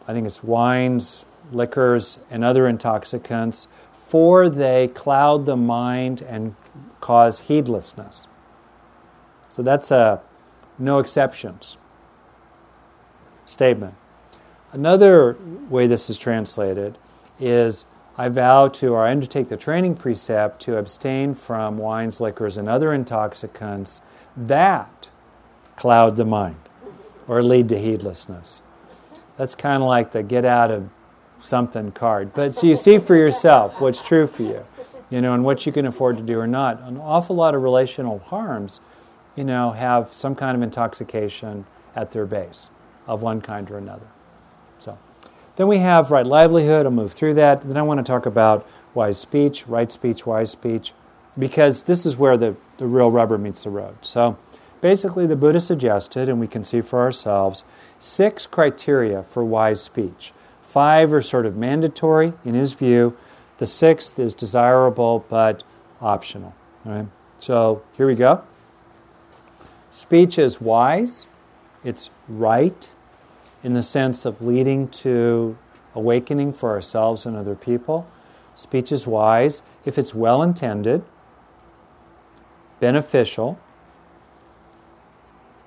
I 0.08 0.12
think 0.12 0.26
it's 0.26 0.42
wines, 0.42 1.24
liquors, 1.52 2.24
and 2.30 2.44
other 2.44 2.66
intoxicants, 2.66 3.68
for 3.92 4.48
they 4.48 4.88
cloud 4.88 5.46
the 5.46 5.56
mind 5.56 6.22
and 6.22 6.54
cause 7.00 7.40
heedlessness. 7.40 8.28
So 9.48 9.62
that's 9.62 9.90
a 9.90 10.20
no 10.78 10.98
exceptions 10.98 11.76
statement. 13.44 13.94
Another 14.72 15.36
way 15.70 15.86
this 15.86 16.10
is 16.10 16.18
translated 16.18 16.98
is 17.38 17.86
I 18.18 18.28
vow 18.28 18.68
to, 18.68 18.94
or 18.94 19.06
I 19.06 19.10
undertake 19.10 19.48
the 19.48 19.56
training 19.56 19.96
precept 19.96 20.60
to 20.62 20.78
abstain 20.78 21.34
from 21.34 21.78
wines, 21.78 22.20
liquors, 22.20 22.56
and 22.56 22.68
other 22.68 22.92
intoxicants 22.92 24.00
that 24.36 25.10
cloud 25.76 26.16
the 26.16 26.24
mind 26.24 26.56
or 27.28 27.42
lead 27.42 27.68
to 27.68 27.78
heedlessness. 27.78 28.60
That's 29.36 29.54
kind 29.54 29.82
of 29.82 29.88
like 29.88 30.12
the 30.12 30.22
get 30.22 30.44
out 30.44 30.70
of 30.70 30.88
something 31.40 31.92
card. 31.92 32.32
But 32.34 32.54
so 32.54 32.66
you 32.66 32.76
see 32.76 32.98
for 32.98 33.16
yourself 33.16 33.80
what's 33.80 34.06
true 34.06 34.26
for 34.26 34.42
you, 34.42 34.64
you 35.10 35.20
know, 35.20 35.34
and 35.34 35.44
what 35.44 35.66
you 35.66 35.72
can 35.72 35.86
afford 35.86 36.16
to 36.18 36.22
do 36.22 36.38
or 36.38 36.46
not. 36.46 36.80
An 36.82 36.96
awful 36.96 37.36
lot 37.36 37.54
of 37.54 37.62
relational 37.62 38.18
harms, 38.18 38.80
you 39.34 39.44
know, 39.44 39.72
have 39.72 40.08
some 40.08 40.34
kind 40.34 40.56
of 40.56 40.62
intoxication 40.62 41.66
at 41.94 42.10
their 42.10 42.26
base 42.26 42.70
of 43.06 43.22
one 43.22 43.40
kind 43.40 43.70
or 43.70 43.78
another. 43.78 44.06
So 44.78 44.98
then 45.56 45.66
we 45.68 45.78
have 45.78 46.10
right 46.10 46.26
livelihood. 46.26 46.86
I'll 46.86 46.92
move 46.92 47.12
through 47.12 47.34
that. 47.34 47.66
Then 47.66 47.76
I 47.76 47.82
want 47.82 47.98
to 47.98 48.04
talk 48.04 48.26
about 48.26 48.68
wise 48.94 49.18
speech, 49.18 49.66
right 49.66 49.92
speech, 49.92 50.26
wise 50.26 50.50
speech, 50.50 50.92
because 51.38 51.84
this 51.84 52.06
is 52.06 52.16
where 52.16 52.36
the, 52.36 52.56
the 52.78 52.86
real 52.86 53.10
rubber 53.10 53.38
meets 53.38 53.64
the 53.64 53.70
road. 53.70 53.96
So 54.02 54.38
basically, 54.80 55.26
the 55.26 55.36
Buddha 55.36 55.60
suggested, 55.60 56.28
and 56.28 56.40
we 56.40 56.46
can 56.46 56.64
see 56.64 56.80
for 56.80 57.00
ourselves, 57.00 57.64
six 57.98 58.46
criteria 58.46 59.22
for 59.22 59.44
wise 59.44 59.82
speech. 59.82 60.32
Five 60.62 61.12
are 61.12 61.22
sort 61.22 61.46
of 61.46 61.56
mandatory 61.56 62.34
in 62.44 62.54
his 62.54 62.72
view. 62.72 63.16
The 63.58 63.66
sixth 63.66 64.18
is 64.18 64.34
desirable 64.34 65.24
but 65.28 65.64
optional. 66.00 66.54
Right? 66.84 67.06
So 67.38 67.82
here 67.96 68.06
we 68.06 68.14
go. 68.14 68.42
Speech 69.90 70.38
is 70.38 70.60
wise, 70.60 71.26
it's 71.82 72.10
right, 72.28 72.90
in 73.62 73.72
the 73.72 73.82
sense 73.82 74.26
of 74.26 74.42
leading 74.42 74.88
to 74.88 75.56
awakening 75.94 76.52
for 76.52 76.70
ourselves 76.70 77.24
and 77.24 77.34
other 77.34 77.54
people. 77.54 78.06
Speech 78.54 78.92
is 78.92 79.06
wise 79.06 79.62
if 79.86 79.96
it's 79.98 80.14
well 80.14 80.42
intended, 80.42 81.02
beneficial, 82.80 83.58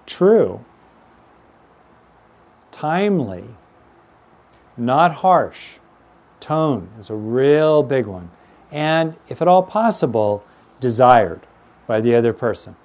true, 0.06 0.64
timely, 2.72 3.46
not 4.78 5.16
harsh. 5.16 5.78
Tone 6.40 6.90
is 6.98 7.10
a 7.10 7.16
real 7.16 7.84
big 7.84 8.06
one. 8.06 8.32
And 8.72 9.18
if 9.28 9.42
at 9.42 9.48
all 9.48 9.64
possible, 9.64 10.44
desired 10.80 11.42
by 11.88 12.00
the 12.00 12.16
other 12.16 12.34
person. 12.34 12.76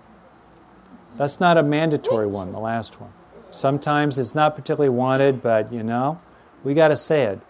That's 1.17 1.39
not 1.39 1.57
a 1.57 1.63
mandatory 1.63 2.27
one, 2.27 2.53
the 2.53 2.59
last 2.59 3.01
one. 3.01 3.13
Sometimes 3.51 4.19
it's 4.19 4.35
not 4.35 4.57
particularly 4.57 4.89
wanted, 4.89 5.41
but 5.41 5.73
you 5.73 5.85
know, 5.85 6.21
we 6.65 6.75
got 6.75 6.89
to 6.89 6.97
say 6.97 7.23
it, 7.25 7.41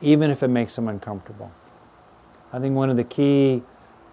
even 0.00 0.30
if 0.30 0.42
it 0.42 0.48
makes 0.48 0.74
them 0.74 0.88
uncomfortable. 0.88 1.52
I 2.52 2.58
think 2.58 2.74
one 2.74 2.90
of 2.90 2.96
the 2.96 3.04
key 3.04 3.62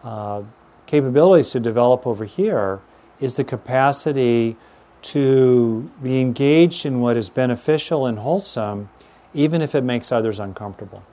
uh, 0.03 0.43
capabilities 0.89 1.51
to 1.51 1.59
develop 1.59 2.07
over 2.07 2.25
here 2.25 2.81
is 3.19 3.35
the 3.35 3.43
capacity 3.43 4.57
to 5.03 5.91
be 6.01 6.19
engaged 6.19 6.83
in 6.83 6.99
what 6.99 7.15
is 7.15 7.29
beneficial 7.29 8.07
and 8.07 8.17
wholesome, 8.17 8.89
even 9.35 9.61
if 9.61 9.75
it 9.75 9.83
makes 9.83 10.11
others 10.11 10.39
uncomfortable. 10.39 11.03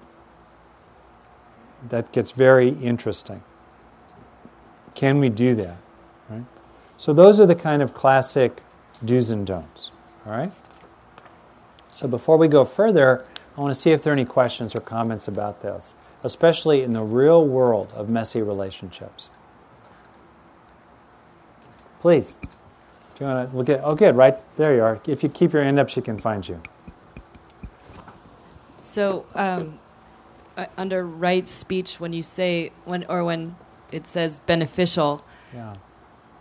That 1.90 2.10
gets 2.10 2.30
very 2.30 2.70
interesting. 2.70 3.42
Can 4.94 5.18
we 5.18 5.28
do 5.28 5.54
that? 5.56 5.76
Right? 6.30 6.46
So, 6.96 7.12
those 7.12 7.38
are 7.38 7.46
the 7.46 7.54
kind 7.54 7.82
of 7.82 7.92
classic 7.92 8.62
do's 9.04 9.30
and 9.30 9.46
don'ts. 9.46 9.90
All 10.24 10.32
right? 10.32 10.52
So 11.88 12.08
before 12.08 12.38
we 12.38 12.48
go 12.48 12.64
further, 12.64 13.24
I 13.56 13.60
want 13.60 13.74
to 13.74 13.80
see 13.80 13.90
if 13.90 14.02
there 14.02 14.12
are 14.12 14.16
any 14.16 14.24
questions 14.24 14.74
or 14.74 14.80
comments 14.80 15.28
about 15.28 15.62
this, 15.62 15.94
especially 16.24 16.82
in 16.82 16.92
the 16.92 17.02
real 17.02 17.46
world 17.46 17.90
of 17.94 18.10
messy 18.10 18.42
relationships. 18.42 19.30
Please. 22.06 22.36
Do 22.40 23.24
you 23.24 23.26
want 23.26 23.50
to 23.50 23.56
look 23.56 23.68
at? 23.68 23.80
Oh, 23.82 23.96
good. 23.96 24.14
Right 24.14 24.36
there 24.56 24.76
you 24.76 24.82
are. 24.84 25.00
If 25.08 25.24
you 25.24 25.28
keep 25.28 25.52
your 25.52 25.64
hand 25.64 25.80
up, 25.80 25.88
she 25.88 26.00
can 26.00 26.18
find 26.18 26.48
you. 26.48 26.62
So, 28.80 29.26
um, 29.34 29.80
uh, 30.56 30.66
under 30.76 31.04
right 31.04 31.48
speech, 31.48 31.98
when 31.98 32.12
you 32.12 32.22
say 32.22 32.70
when 32.84 33.04
or 33.08 33.24
when 33.24 33.56
it 33.90 34.06
says 34.06 34.38
beneficial, 34.46 35.24
yeah 35.52 35.74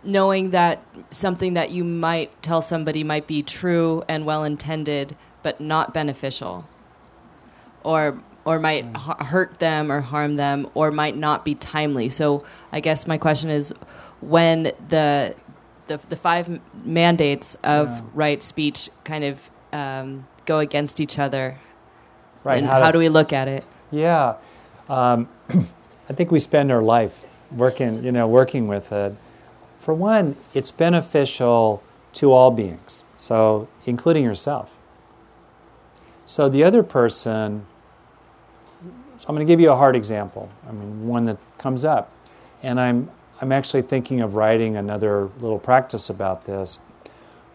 knowing 0.04 0.50
that 0.50 0.80
something 1.10 1.54
that 1.54 1.72
you 1.72 1.82
might 1.82 2.30
tell 2.40 2.62
somebody 2.62 3.02
might 3.02 3.26
be 3.26 3.42
true 3.42 4.04
and 4.06 4.24
well 4.24 4.44
intended 4.44 5.16
but 5.42 5.60
not 5.60 5.92
beneficial 5.92 6.64
or 7.82 8.22
or 8.44 8.60
might 8.60 8.84
mm. 8.84 9.26
hurt 9.26 9.58
them 9.58 9.90
or 9.90 10.00
harm 10.00 10.36
them 10.36 10.68
or 10.74 10.92
might 10.92 11.16
not 11.16 11.44
be 11.44 11.56
timely 11.56 12.08
so 12.08 12.44
i 12.70 12.78
guess 12.78 13.08
my 13.08 13.18
question 13.18 13.50
is 13.50 13.74
when 14.20 14.70
the 14.88 15.34
the, 15.86 15.98
the 16.08 16.16
five 16.16 16.60
mandates 16.84 17.54
of 17.62 17.88
yeah. 17.88 18.02
right 18.14 18.42
speech 18.42 18.90
kind 19.04 19.24
of 19.24 19.50
um, 19.72 20.26
go 20.44 20.58
against 20.58 21.00
each 21.00 21.18
other 21.18 21.58
right 22.44 22.58
and 22.58 22.66
how, 22.66 22.80
how 22.80 22.90
do 22.90 22.98
we 22.98 23.08
look 23.08 23.32
at 23.32 23.48
it 23.48 23.64
yeah 23.90 24.34
um, 24.88 25.28
i 26.08 26.12
think 26.12 26.30
we 26.30 26.38
spend 26.38 26.70
our 26.70 26.82
life 26.82 27.24
working 27.50 28.02
you 28.02 28.12
know 28.12 28.26
working 28.26 28.66
with 28.66 28.92
it 28.92 29.14
for 29.86 29.94
one, 29.94 30.34
it's 30.52 30.72
beneficial 30.72 31.80
to 32.14 32.32
all 32.32 32.50
beings, 32.50 33.04
so 33.16 33.68
including 33.84 34.24
yourself. 34.24 34.76
So 36.26 36.48
the 36.48 36.64
other 36.64 36.82
person, 36.82 37.66
so 39.16 39.26
I'm 39.28 39.36
going 39.36 39.46
to 39.46 39.48
give 39.48 39.60
you 39.60 39.70
a 39.70 39.76
hard 39.76 39.94
example. 39.94 40.50
I 40.68 40.72
mean, 40.72 41.06
one 41.06 41.26
that 41.26 41.38
comes 41.58 41.84
up, 41.84 42.10
and 42.64 42.80
I'm 42.80 43.10
I'm 43.40 43.52
actually 43.52 43.82
thinking 43.82 44.20
of 44.20 44.34
writing 44.34 44.76
another 44.76 45.30
little 45.40 45.58
practice 45.58 46.08
about 46.08 46.44
this. 46.44 46.78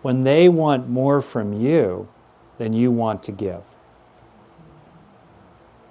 When 0.01 0.23
they 0.23 0.47
want 0.49 0.87
more 0.89 1.21
from 1.21 1.53
you 1.53 2.07
than 2.57 2.73
you 2.73 2.91
want 2.91 3.23
to 3.23 3.31
give. 3.31 3.65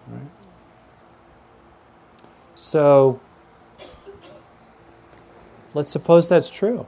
Right? 0.08 0.22
So 2.54 3.20
let's 5.74 5.90
suppose 5.90 6.28
that's 6.28 6.50
true. 6.50 6.86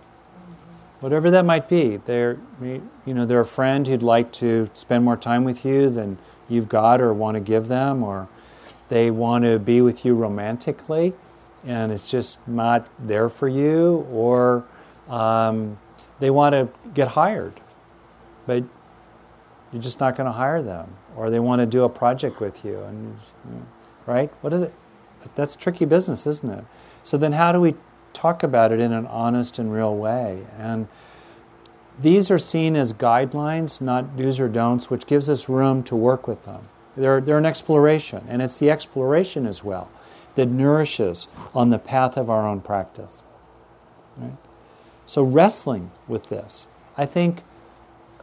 Whatever 1.01 1.31
that 1.33 1.45
might 1.45 1.69
be, 1.69 1.97
they're, 1.97 2.39
you 2.61 2.83
know, 3.07 3.27
they're 3.27 3.41
a 3.41 3.45
friend 3.45 3.89
who'd 3.89 4.05
like 4.05 4.31
to 4.35 4.71
spend 4.75 5.05
more 5.05 5.17
time 5.17 5.43
with 5.43 5.65
you 5.65 5.91
than 5.91 6.19
you've 6.49 6.69
got 6.69 7.01
or 7.01 7.13
want 7.13 7.35
to 7.35 7.41
give 7.41 7.67
them, 7.67 8.05
or 8.05 8.29
they 8.89 9.11
want 9.11 9.45
to 9.45 9.59
be 9.59 9.81
with 9.81 10.05
you 10.05 10.15
romantically 10.15 11.15
and 11.65 11.93
it's 11.93 12.11
just 12.11 12.47
not 12.49 12.89
there 12.99 13.29
for 13.29 13.49
you, 13.49 14.07
or 14.11 14.65
um, 15.09 15.79
they 16.19 16.31
want 16.31 16.55
to 16.55 16.69
get 16.95 17.09
hired, 17.09 17.61
but 18.47 18.65
you're 19.73 19.83
just 19.83 20.01
not 20.01 20.17
going 20.17 20.27
to 20.27 20.33
hire 20.33 20.63
them, 20.63 20.97
or 21.17 21.31
they 21.31 21.41
want 21.41 21.61
to 21.61 21.67
do 21.67 21.85
a 21.85 21.89
project 21.89 22.41
with 22.41 22.65
you, 22.65 22.83
and 22.83 23.17
right? 24.07 24.31
What 24.41 24.53
is 24.53 24.63
it? 24.63 24.75
That's 25.35 25.55
tricky 25.55 25.85
business, 25.85 26.27
isn't 26.27 26.51
it? 26.51 26.65
So 27.03 27.17
then, 27.17 27.33
how 27.33 27.53
do 27.53 27.61
we 27.61 27.75
talk 28.13 28.43
about 28.43 28.73
it 28.73 28.81
in 28.81 28.93
an 28.93 29.07
honest 29.07 29.59
and 29.59 29.73
real 29.73 29.95
way. 29.95 30.45
And 30.59 30.89
these 31.99 32.31
are 32.31 32.39
seen 32.39 32.77
as 32.77 32.93
guidelines, 32.93 33.81
not 33.81 34.17
do's 34.17 34.41
or 34.41 34.49
don'ts, 34.49 34.91
which 34.91 35.07
gives 35.07 35.29
us 35.29 35.49
room 35.49 35.83
to 35.85 35.97
work 35.97 36.27
with 36.27 36.45
them. 36.45 36.69
They're, 36.97 37.21
they're 37.21 37.39
an 37.39 37.47
exploration, 37.47 38.25
and 38.29 38.43
it's 38.43 38.59
the 38.59 38.71
exploration 38.71 39.47
as 39.47 39.65
well 39.65 39.91
that 40.35 40.49
nourishes 40.49 41.29
on 41.55 41.71
the 41.71 41.79
path 41.79 42.17
of 42.17 42.31
our 42.31 42.47
own 42.47 42.61
practice. 42.61 43.23
Right? 44.17 44.37
So, 45.07 45.23
wrestling 45.23 45.91
with 46.09 46.29
this, 46.29 46.67
I 46.97 47.07
think 47.07 47.43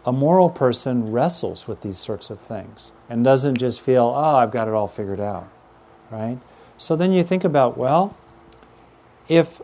a 0.05 0.11
moral 0.11 0.49
person 0.49 1.11
wrestles 1.11 1.67
with 1.67 1.81
these 1.81 1.97
sorts 1.97 2.29
of 2.29 2.39
things 2.39 2.91
and 3.09 3.23
doesn't 3.23 3.57
just 3.59 3.81
feel, 3.81 4.05
oh, 4.15 4.35
I've 4.37 4.51
got 4.51 4.67
it 4.67 4.73
all 4.73 4.87
figured 4.87 5.19
out. 5.19 5.47
Right? 6.09 6.39
So 6.77 6.95
then 6.95 7.11
you 7.11 7.23
think 7.23 7.43
about, 7.43 7.77
well, 7.77 8.15
if 9.27 9.61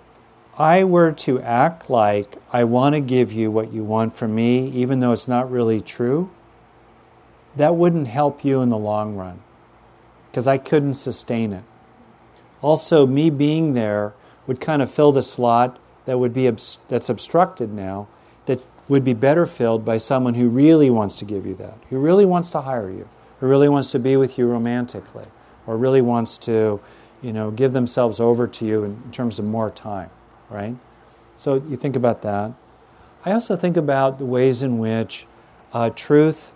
I 0.57 0.83
were 0.83 1.13
to 1.13 1.41
act 1.41 1.89
like 1.89 2.37
I 2.51 2.65
want 2.65 2.93
to 2.93 3.01
give 3.01 3.31
you 3.31 3.49
what 3.49 3.71
you 3.71 3.83
want 3.83 4.15
from 4.15 4.35
me, 4.35 4.69
even 4.69 4.99
though 4.99 5.13
it's 5.13 5.27
not 5.27 5.49
really 5.49 5.81
true, 5.81 6.29
that 7.55 7.75
wouldn't 7.75 8.07
help 8.07 8.43
you 8.43 8.61
in 8.61 8.69
the 8.69 8.77
long 8.77 9.15
run 9.15 9.41
because 10.29 10.45
I 10.45 10.57
couldn't 10.57 10.95
sustain 10.95 11.53
it. 11.53 11.63
Also, 12.61 13.05
me 13.05 13.29
being 13.29 13.73
there 13.73 14.13
would 14.47 14.61
kind 14.61 14.81
of 14.81 14.91
fill 14.91 15.11
the 15.11 15.23
slot 15.23 15.79
that 16.05 16.19
would 16.19 16.33
be 16.33 16.49
that's 16.49 17.09
obstructed 17.09 17.73
now 17.73 18.07
that 18.45 18.61
would 18.87 19.03
be 19.03 19.13
better 19.13 19.45
filled 19.45 19.83
by 19.83 19.97
someone 19.97 20.35
who 20.35 20.47
really 20.47 20.89
wants 20.89 21.15
to 21.15 21.25
give 21.25 21.45
you 21.45 21.55
that, 21.55 21.77
who 21.89 21.97
really 21.97 22.25
wants 22.25 22.49
to 22.51 22.61
hire 22.61 22.89
you, 22.89 23.07
who 23.39 23.47
really 23.47 23.69
wants 23.69 23.91
to 23.91 23.99
be 23.99 24.15
with 24.15 24.37
you 24.37 24.47
romantically, 24.47 25.25
or 25.65 25.77
really 25.77 26.01
wants 26.01 26.37
to, 26.37 26.79
you 27.21 27.33
know, 27.33 27.51
give 27.51 27.73
themselves 27.73 28.19
over 28.19 28.47
to 28.47 28.65
you 28.65 28.83
in 28.83 29.11
terms 29.11 29.39
of 29.39 29.45
more 29.45 29.71
time, 29.71 30.09
right? 30.49 30.75
So 31.35 31.55
you 31.55 31.75
think 31.75 31.95
about 31.95 32.21
that. 32.21 32.53
I 33.25 33.31
also 33.31 33.55
think 33.55 33.75
about 33.75 34.19
the 34.19 34.25
ways 34.25 34.61
in 34.61 34.77
which 34.77 35.25
uh, 35.73 35.89
truth 35.89 36.51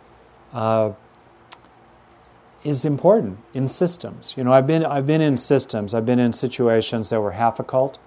uh, 0.54 0.92
is 2.64 2.86
important 2.86 3.40
in 3.54 3.68
systems. 3.68 4.34
You 4.38 4.44
know, 4.44 4.54
I've 4.54 4.68
been 4.68 4.86
I've 4.86 5.08
been 5.08 5.22
in 5.22 5.38
systems. 5.38 5.94
I've 5.94 6.06
been 6.06 6.20
in 6.20 6.34
situations 6.34 7.10
that 7.10 7.22
were 7.22 7.32
half 7.32 7.60
a 7.60 7.64
cult, 7.64 8.00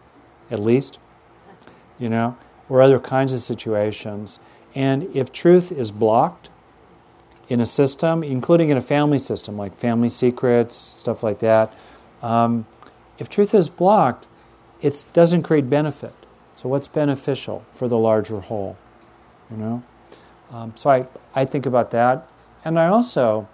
at 0.51 0.59
least. 0.59 0.99
You 1.99 2.09
know, 2.09 2.37
or 2.69 2.83
other 2.83 2.99
kinds 2.99 3.33
of 3.33 3.41
situations. 3.41 4.39
And 4.75 5.05
if 5.15 5.31
truth 5.31 5.71
is 5.71 5.91
blocked 5.91 6.49
in 7.49 7.61
a 7.61 7.67
system, 7.67 8.23
including 8.25 8.71
in 8.71 8.77
a 8.77 8.83
family 8.83 9.19
system, 9.19 9.57
like 9.57 9.77
family 9.77 10.09
secrets, 10.09 10.75
stuff 10.75 11.23
like 11.23 11.41
that, 11.41 11.75
um, 12.23 12.67
if 13.19 13.29
truth 13.29 13.55
is 13.55 13.69
blocked, 13.69 14.27
it 14.81 15.05
doesn't 15.13 15.43
create 15.43 15.69
benefit. 15.69 16.15
So, 16.55 16.69
what's 16.69 16.89
beneficial 16.89 17.65
for 17.73 17.89
the 17.89 17.99
larger 17.99 18.41
whole? 18.41 18.77
You 19.51 19.57
know? 19.57 19.83
Um, 20.51 20.73
so, 20.77 20.91
I, 20.91 21.07
I 21.35 21.45
think 21.45 21.67
about 21.67 21.91
that. 21.93 22.29
And 22.65 22.79
I 22.79 22.87
also 22.87 23.49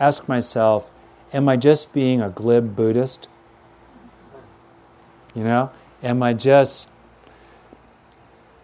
ask 0.00 0.28
myself, 0.28 0.90
am 1.32 1.48
I 1.48 1.56
just 1.56 1.92
being 1.92 2.20
a 2.22 2.28
glib 2.28 2.74
Buddhist? 2.76 3.28
You 5.34 5.44
know? 5.44 5.70
Am 6.02 6.22
I 6.22 6.32
just 6.32 6.90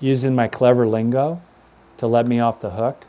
using 0.00 0.35
my 0.35 0.49
clever 0.49 0.87
lingo 0.87 1.41
to 1.97 2.07
let 2.07 2.26
me 2.26 2.38
off 2.38 2.61
the 2.61 2.71
hook, 2.71 3.07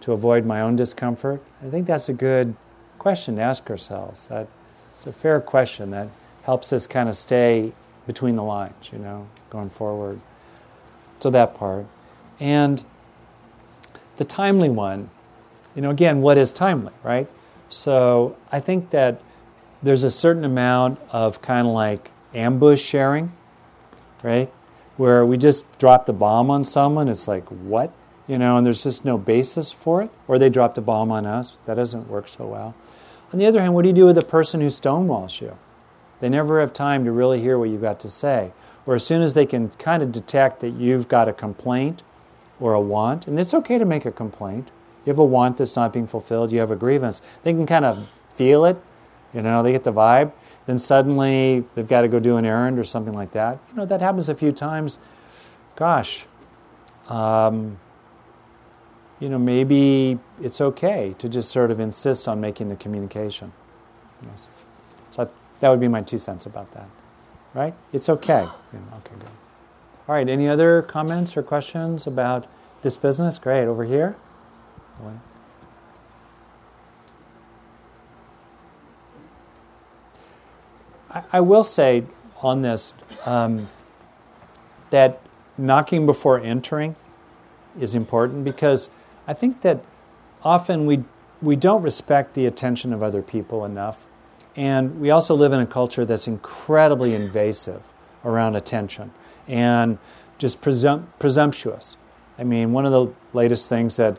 to 0.00 0.12
avoid 0.12 0.44
my 0.44 0.60
own 0.60 0.76
discomfort? 0.76 1.42
I 1.64 1.70
think 1.70 1.86
that's 1.86 2.08
a 2.08 2.12
good 2.12 2.54
question 2.98 3.36
to 3.36 3.42
ask 3.42 3.68
ourselves. 3.70 4.28
That 4.28 4.48
it's 4.92 5.06
a 5.06 5.12
fair 5.12 5.40
question 5.40 5.90
that 5.90 6.08
helps 6.44 6.72
us 6.72 6.86
kind 6.86 7.08
of 7.08 7.14
stay 7.14 7.72
between 8.06 8.36
the 8.36 8.42
lines, 8.42 8.90
you 8.92 8.98
know, 8.98 9.26
going 9.50 9.70
forward. 9.70 10.20
So 11.20 11.30
that 11.30 11.54
part. 11.56 11.86
And 12.38 12.84
the 14.16 14.24
timely 14.24 14.68
one, 14.68 15.10
you 15.74 15.82
know, 15.82 15.90
again, 15.90 16.20
what 16.20 16.38
is 16.38 16.52
timely, 16.52 16.92
right? 17.02 17.28
So 17.68 18.36
I 18.52 18.60
think 18.60 18.90
that 18.90 19.20
there's 19.82 20.04
a 20.04 20.10
certain 20.10 20.44
amount 20.44 20.98
of 21.10 21.42
kind 21.42 21.66
of 21.66 21.72
like 21.72 22.10
ambush 22.34 22.82
sharing, 22.82 23.32
right? 24.22 24.50
where 24.96 25.26
we 25.26 25.36
just 25.36 25.78
drop 25.78 26.06
the 26.06 26.12
bomb 26.12 26.50
on 26.50 26.64
someone. 26.64 27.08
It's 27.08 27.26
like, 27.26 27.46
what? 27.48 27.92
You 28.26 28.38
know, 28.38 28.56
and 28.56 28.64
there's 28.64 28.82
just 28.82 29.04
no 29.04 29.18
basis 29.18 29.72
for 29.72 30.02
it. 30.02 30.10
Or 30.28 30.38
they 30.38 30.48
dropped 30.48 30.78
a 30.78 30.80
bomb 30.80 31.10
on 31.10 31.26
us. 31.26 31.58
That 31.66 31.74
doesn't 31.74 32.08
work 32.08 32.28
so 32.28 32.46
well. 32.46 32.74
On 33.32 33.38
the 33.38 33.46
other 33.46 33.60
hand, 33.60 33.74
what 33.74 33.82
do 33.82 33.88
you 33.88 33.94
do 33.94 34.06
with 34.06 34.16
the 34.16 34.22
person 34.22 34.60
who 34.60 34.68
stonewalls 34.68 35.40
you? 35.40 35.58
They 36.20 36.28
never 36.28 36.60
have 36.60 36.72
time 36.72 37.04
to 37.04 37.12
really 37.12 37.40
hear 37.40 37.58
what 37.58 37.68
you've 37.70 37.82
got 37.82 38.00
to 38.00 38.08
say. 38.08 38.52
Or 38.86 38.94
as 38.94 39.04
soon 39.04 39.22
as 39.22 39.34
they 39.34 39.46
can 39.46 39.70
kind 39.70 40.02
of 40.02 40.12
detect 40.12 40.60
that 40.60 40.70
you've 40.70 41.08
got 41.08 41.28
a 41.28 41.32
complaint 41.32 42.02
or 42.60 42.74
a 42.74 42.80
want, 42.80 43.26
and 43.26 43.38
it's 43.40 43.52
okay 43.52 43.78
to 43.78 43.84
make 43.84 44.06
a 44.06 44.12
complaint. 44.12 44.70
You 45.04 45.10
have 45.10 45.18
a 45.18 45.24
want 45.24 45.58
that's 45.58 45.76
not 45.76 45.92
being 45.92 46.06
fulfilled, 46.06 46.52
you 46.52 46.60
have 46.60 46.70
a 46.70 46.76
grievance. 46.76 47.20
They 47.42 47.52
can 47.52 47.66
kind 47.66 47.84
of 47.84 48.08
feel 48.30 48.64
it, 48.64 48.76
you 49.32 49.42
know, 49.42 49.62
they 49.62 49.72
get 49.72 49.84
the 49.84 49.92
vibe 49.92 50.32
then 50.66 50.78
suddenly 50.78 51.64
they've 51.74 51.88
got 51.88 52.02
to 52.02 52.08
go 52.08 52.18
do 52.18 52.36
an 52.36 52.44
errand 52.44 52.78
or 52.78 52.84
something 52.84 53.12
like 53.12 53.32
that. 53.32 53.58
You 53.68 53.76
know, 53.76 53.86
that 53.86 54.00
happens 54.00 54.28
a 54.28 54.34
few 54.34 54.52
times. 54.52 54.98
Gosh, 55.76 56.26
um, 57.08 57.78
you 59.20 59.28
know, 59.28 59.38
maybe 59.38 60.18
it's 60.40 60.60
okay 60.60 61.14
to 61.18 61.28
just 61.28 61.50
sort 61.50 61.70
of 61.70 61.80
insist 61.80 62.28
on 62.28 62.40
making 62.40 62.68
the 62.68 62.76
communication. 62.76 63.52
So 65.10 65.30
that 65.58 65.68
would 65.68 65.80
be 65.80 65.88
my 65.88 66.00
two 66.00 66.18
cents 66.18 66.46
about 66.46 66.72
that. 66.72 66.88
Right? 67.52 67.74
It's 67.92 68.08
okay. 68.08 68.48
You 68.72 68.78
know, 68.78 68.96
okay, 68.98 69.14
good. 69.18 69.28
All 70.08 70.14
right, 70.14 70.28
any 70.28 70.48
other 70.48 70.82
comments 70.82 71.36
or 71.36 71.42
questions 71.42 72.06
about 72.06 72.46
this 72.82 72.96
business? 72.96 73.38
Great. 73.38 73.66
Over 73.66 73.84
here? 73.84 74.16
I, 81.32 81.40
will 81.40 81.62
say 81.62 82.04
on 82.42 82.62
this 82.62 82.92
um, 83.24 83.68
that 84.90 85.20
knocking 85.56 86.06
before 86.06 86.40
entering 86.40 86.96
is 87.78 87.94
important 87.94 88.44
because 88.44 88.90
I 89.26 89.32
think 89.32 89.60
that 89.62 89.84
often 90.42 90.86
we 90.86 91.04
we 91.40 91.56
don't 91.56 91.82
respect 91.82 92.34
the 92.34 92.46
attention 92.46 92.92
of 92.92 93.02
other 93.02 93.20
people 93.20 93.64
enough, 93.64 94.06
and 94.56 95.00
we 95.00 95.10
also 95.10 95.34
live 95.34 95.52
in 95.52 95.60
a 95.60 95.66
culture 95.66 96.04
that's 96.04 96.26
incredibly 96.26 97.14
invasive 97.14 97.82
around 98.24 98.56
attention 98.56 99.12
and 99.46 99.98
just 100.38 100.60
presum- 100.62 101.04
presumptuous. 101.18 101.96
I 102.38 102.44
mean, 102.44 102.72
one 102.72 102.86
of 102.86 102.92
the 102.92 103.12
latest 103.32 103.68
things 103.68 103.96
that 103.96 104.18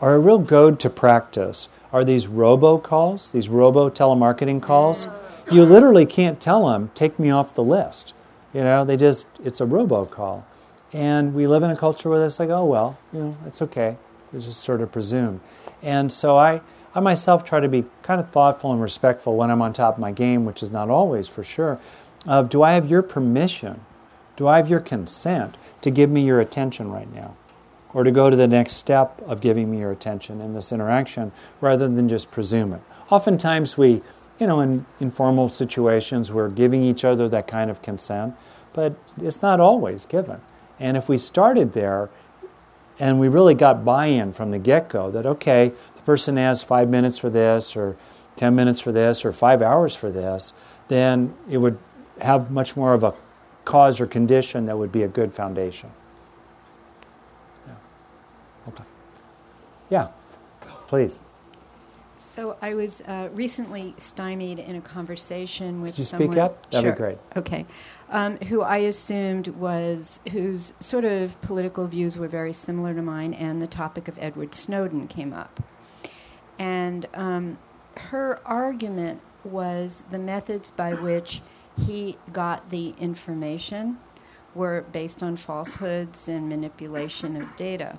are 0.00 0.14
a 0.14 0.18
real 0.18 0.38
goad 0.38 0.80
to 0.80 0.90
practice 0.90 1.68
are 1.92 2.04
these 2.04 2.26
robocalls, 2.26 3.32
these 3.32 3.48
robo 3.48 3.90
telemarketing 3.90 4.62
calls 4.62 5.08
you 5.50 5.64
literally 5.64 6.06
can't 6.06 6.40
tell 6.40 6.68
them, 6.68 6.90
take 6.94 7.18
me 7.18 7.30
off 7.30 7.54
the 7.54 7.64
list. 7.64 8.14
You 8.54 8.62
know, 8.62 8.84
they 8.84 8.96
just, 8.96 9.26
it's 9.42 9.60
a 9.60 9.66
robocall. 9.66 10.44
And 10.92 11.34
we 11.34 11.46
live 11.46 11.62
in 11.62 11.70
a 11.70 11.76
culture 11.76 12.08
where 12.08 12.24
it's 12.24 12.38
like, 12.38 12.50
oh, 12.50 12.64
well, 12.64 12.98
you 13.12 13.20
know, 13.20 13.36
it's 13.46 13.60
okay. 13.62 13.96
It's 14.32 14.44
just 14.44 14.62
sort 14.62 14.80
of 14.80 14.92
presumed. 14.92 15.40
And 15.82 16.12
so 16.12 16.36
I, 16.36 16.60
I 16.94 17.00
myself 17.00 17.44
try 17.44 17.60
to 17.60 17.68
be 17.68 17.84
kind 18.02 18.20
of 18.20 18.30
thoughtful 18.30 18.72
and 18.72 18.80
respectful 18.80 19.36
when 19.36 19.50
I'm 19.50 19.62
on 19.62 19.72
top 19.72 19.94
of 19.94 20.00
my 20.00 20.12
game, 20.12 20.44
which 20.44 20.62
is 20.62 20.70
not 20.70 20.88
always 20.88 21.28
for 21.28 21.44
sure, 21.44 21.80
of 22.26 22.48
do 22.48 22.62
I 22.62 22.72
have 22.72 22.88
your 22.88 23.02
permission? 23.02 23.80
Do 24.36 24.46
I 24.46 24.56
have 24.56 24.68
your 24.68 24.80
consent 24.80 25.56
to 25.80 25.90
give 25.90 26.10
me 26.10 26.24
your 26.24 26.40
attention 26.40 26.90
right 26.90 27.12
now? 27.12 27.36
Or 27.92 28.04
to 28.04 28.10
go 28.10 28.30
to 28.30 28.36
the 28.36 28.48
next 28.48 28.74
step 28.74 29.20
of 29.22 29.40
giving 29.40 29.70
me 29.70 29.78
your 29.78 29.90
attention 29.90 30.40
in 30.40 30.54
this 30.54 30.70
interaction 30.72 31.32
rather 31.60 31.88
than 31.88 32.08
just 32.08 32.30
presume 32.30 32.72
it. 32.72 32.82
Oftentimes 33.10 33.76
we 33.76 34.02
you 34.40 34.46
know, 34.46 34.60
in 34.60 34.86
informal 34.98 35.50
situations, 35.50 36.32
we're 36.32 36.48
giving 36.48 36.82
each 36.82 37.04
other 37.04 37.28
that 37.28 37.46
kind 37.46 37.70
of 37.70 37.82
consent, 37.82 38.34
but 38.72 38.96
it's 39.20 39.42
not 39.42 39.60
always 39.60 40.06
given. 40.06 40.40
And 40.80 40.96
if 40.96 41.10
we 41.10 41.18
started 41.18 41.74
there 41.74 42.08
and 42.98 43.20
we 43.20 43.28
really 43.28 43.54
got 43.54 43.84
buy 43.84 44.06
in 44.06 44.32
from 44.32 44.50
the 44.50 44.58
get 44.58 44.88
go 44.88 45.10
that, 45.10 45.26
okay, 45.26 45.72
the 45.94 46.02
person 46.02 46.38
has 46.38 46.62
five 46.62 46.88
minutes 46.88 47.18
for 47.18 47.28
this, 47.28 47.76
or 47.76 47.96
10 48.36 48.54
minutes 48.54 48.80
for 48.80 48.92
this, 48.92 49.24
or 49.26 49.32
five 49.32 49.60
hours 49.60 49.94
for 49.94 50.10
this, 50.10 50.54
then 50.88 51.34
it 51.48 51.58
would 51.58 51.78
have 52.22 52.50
much 52.50 52.76
more 52.76 52.94
of 52.94 53.04
a 53.04 53.12
cause 53.66 54.00
or 54.00 54.06
condition 54.06 54.64
that 54.64 54.78
would 54.78 54.90
be 54.90 55.02
a 55.02 55.08
good 55.08 55.34
foundation. 55.34 55.90
Yeah. 57.66 57.74
Okay. 58.68 58.84
Yeah, 59.90 60.08
please. 60.86 61.20
So 62.16 62.56
I 62.62 62.74
was 62.74 63.00
uh, 63.02 63.28
recently 63.32 63.94
stymied 63.96 64.58
in 64.58 64.76
a 64.76 64.80
conversation 64.80 65.82
with 65.82 65.92
Could 65.92 65.98
you 65.98 66.04
someone. 66.04 66.28
speak 66.30 66.38
up? 66.38 66.70
That'd 66.70 66.84
sure. 66.84 66.92
be 66.92 66.96
great. 66.96 67.18
Okay. 67.36 67.66
Um, 68.10 68.36
who 68.38 68.62
I 68.62 68.78
assumed 68.78 69.48
was 69.48 70.20
whose 70.30 70.72
sort 70.80 71.04
of 71.04 71.40
political 71.40 71.86
views 71.86 72.18
were 72.18 72.28
very 72.28 72.52
similar 72.52 72.94
to 72.94 73.02
mine, 73.02 73.34
and 73.34 73.60
the 73.60 73.66
topic 73.66 74.06
of 74.06 74.16
Edward 74.18 74.54
Snowden 74.54 75.08
came 75.08 75.32
up. 75.32 75.60
And 76.58 77.08
um, 77.14 77.58
her 77.96 78.38
argument 78.44 79.20
was 79.44 80.04
the 80.10 80.18
methods 80.18 80.70
by 80.70 80.94
which 80.94 81.40
he 81.86 82.18
got 82.32 82.70
the 82.70 82.94
information 82.98 83.98
were 84.54 84.84
based 84.92 85.22
on 85.22 85.36
falsehoods 85.36 86.28
and 86.28 86.48
manipulation 86.48 87.36
of 87.36 87.56
data. 87.56 87.98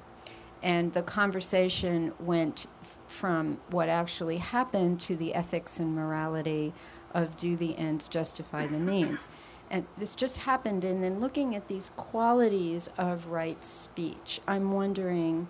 And 0.64 0.94
the 0.94 1.02
conversation 1.02 2.14
went 2.20 2.68
from 3.08 3.60
what 3.72 3.90
actually 3.90 4.38
happened 4.38 5.02
to 5.02 5.16
the 5.16 5.34
ethics 5.34 5.80
and 5.80 5.96
morality 5.96 6.74
of 7.14 7.36
do 7.36 7.56
the 7.56 7.78
ends 7.78 8.08
justify 8.08 8.68
the 8.68 8.78
means. 8.78 9.28
And 9.70 9.86
this 9.98 10.16
just 10.16 10.38
happened, 10.38 10.84
and 10.84 11.04
then 11.04 11.20
looking 11.20 11.56
at 11.56 11.68
these 11.68 11.92
qualities 11.96 12.90
of 12.98 13.28
right 13.28 13.64
speech, 13.64 14.42
I'm 14.48 14.72
wondering, 14.74 15.48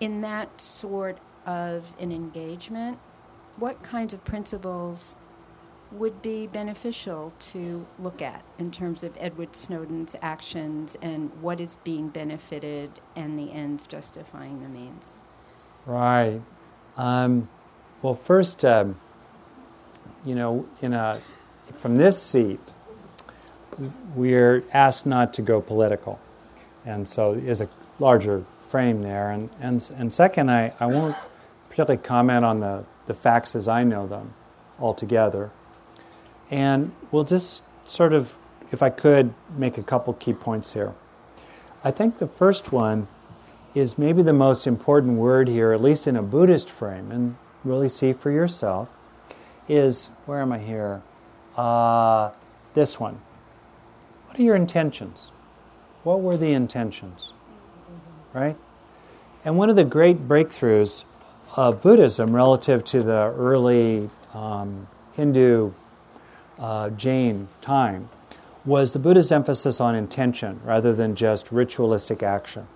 in 0.00 0.22
that 0.22 0.60
sort 0.60 1.18
of 1.46 1.92
an 2.00 2.10
engagement, 2.10 2.98
what 3.56 3.82
kinds 3.82 4.14
of 4.14 4.24
principles 4.24 5.16
would 5.94 6.20
be 6.22 6.46
beneficial 6.46 7.32
to 7.38 7.86
look 7.98 8.20
at 8.20 8.42
in 8.58 8.70
terms 8.70 9.02
of 9.02 9.16
Edward 9.18 9.54
Snowden's 9.54 10.16
actions 10.20 10.96
and 11.00 11.30
what 11.40 11.60
is 11.60 11.76
being 11.84 12.08
benefited 12.08 12.90
and 13.16 13.38
the 13.38 13.52
ends 13.52 13.86
justifying 13.86 14.62
the 14.62 14.68
means? 14.68 15.22
Right. 15.86 16.40
Um, 16.96 17.48
well, 18.02 18.14
first, 18.14 18.64
um, 18.64 18.96
you 20.24 20.34
know, 20.34 20.66
in 20.80 20.92
a 20.92 21.20
from 21.78 21.96
this 21.96 22.22
seat, 22.22 22.60
we're 24.14 24.62
asked 24.72 25.06
not 25.06 25.32
to 25.34 25.42
go 25.42 25.60
political, 25.60 26.20
and 26.84 27.08
so 27.08 27.32
is 27.32 27.60
a 27.60 27.68
larger 27.98 28.44
frame 28.60 29.02
there. 29.02 29.30
And 29.30 29.50
and 29.60 29.90
and 29.96 30.12
second, 30.12 30.50
I, 30.50 30.72
I 30.80 30.86
won't 30.86 31.16
particularly 31.68 32.02
comment 32.02 32.44
on 32.44 32.60
the 32.60 32.84
the 33.06 33.14
facts 33.14 33.54
as 33.54 33.68
I 33.68 33.84
know 33.84 34.06
them 34.06 34.34
altogether, 34.78 35.50
and 36.50 36.92
we'll 37.10 37.24
just 37.24 37.64
sort 37.88 38.12
of, 38.12 38.36
if 38.70 38.82
I 38.82 38.90
could, 38.90 39.34
make 39.56 39.78
a 39.78 39.82
couple 39.82 40.12
key 40.14 40.32
points 40.32 40.74
here. 40.74 40.94
I 41.82 41.90
think 41.90 42.18
the 42.18 42.26
first 42.26 42.72
one 42.72 43.08
is 43.74 43.98
maybe 43.98 44.22
the 44.22 44.32
most 44.32 44.66
important 44.66 45.14
word 45.14 45.48
here, 45.48 45.72
at 45.72 45.80
least 45.80 46.06
in 46.06 46.16
a 46.16 46.22
Buddhist 46.22 46.70
frame, 46.70 47.10
and 47.10 47.36
really 47.64 47.88
see 47.88 48.12
for 48.12 48.30
yourself, 48.30 48.94
is 49.68 50.10
where 50.26 50.40
am 50.40 50.52
I 50.52 50.58
here? 50.58 51.02
Uh, 51.56 52.30
this 52.74 53.00
one. 53.00 53.20
What 54.26 54.38
are 54.38 54.42
your 54.42 54.56
intentions? 54.56 55.30
What 56.02 56.20
were 56.20 56.36
the 56.36 56.52
intentions? 56.52 57.32
Right? 58.32 58.56
And 59.44 59.56
one 59.56 59.70
of 59.70 59.76
the 59.76 59.84
great 59.84 60.28
breakthroughs 60.28 61.04
of 61.56 61.82
Buddhism 61.82 62.34
relative 62.34 62.84
to 62.84 63.02
the 63.02 63.32
early 63.36 64.10
um, 64.32 64.88
Hindu 65.12 65.72
uh, 66.58 66.90
Jain 66.90 67.48
time 67.60 68.08
was 68.64 68.92
the 68.92 68.98
Buddha's 68.98 69.30
emphasis 69.30 69.80
on 69.80 69.94
intention 69.94 70.60
rather 70.64 70.92
than 70.92 71.14
just 71.14 71.52
ritualistic 71.52 72.22
action 72.22 72.66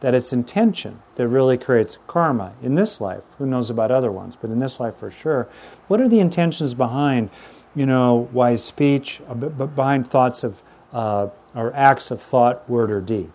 that 0.00 0.14
it's 0.14 0.32
intention 0.32 1.02
that 1.14 1.26
really 1.28 1.56
creates 1.56 1.98
karma 2.06 2.52
in 2.62 2.74
this 2.74 3.00
life. 3.00 3.22
Who 3.38 3.46
knows 3.46 3.70
about 3.70 3.90
other 3.90 4.12
ones, 4.12 4.36
but 4.36 4.50
in 4.50 4.58
this 4.58 4.78
life 4.78 4.96
for 4.96 5.10
sure. 5.10 5.48
What 5.88 6.00
are 6.00 6.08
the 6.08 6.20
intentions 6.20 6.74
behind, 6.74 7.30
you 7.74 7.86
know, 7.86 8.28
wise 8.32 8.62
speech, 8.62 9.20
uh, 9.28 9.34
behind 9.34 10.06
thoughts 10.06 10.44
of 10.44 10.62
uh, 10.92 11.28
or 11.54 11.74
acts 11.74 12.10
of 12.10 12.20
thought, 12.20 12.68
word, 12.68 12.90
or 12.90 13.00
deed? 13.00 13.32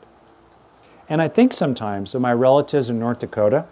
And 1.10 1.22
I 1.22 1.28
think 1.28 1.52
sometimes 1.52 2.14
of 2.16 2.22
my 2.22 2.34
relatives 2.34 2.90
in 2.90 3.00
North 3.00 3.20
Dakota, 3.20 3.66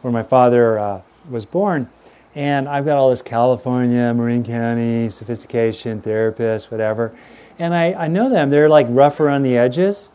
where 0.00 0.12
my 0.12 0.22
father 0.22 0.78
uh, 0.78 1.02
was 1.28 1.44
born, 1.44 1.90
and 2.34 2.68
I've 2.68 2.84
got 2.84 2.96
all 2.96 3.10
this 3.10 3.22
California, 3.22 4.12
Marin 4.14 4.44
County, 4.44 5.08
sophistication, 5.10 6.00
therapist, 6.00 6.70
whatever. 6.70 7.14
And 7.58 7.74
I, 7.74 7.92
I 7.92 8.08
know 8.08 8.28
them. 8.28 8.50
They're 8.50 8.68
like 8.68 8.86
rough 8.90 9.20
around 9.20 9.42
the 9.42 9.56
edges 9.56 10.08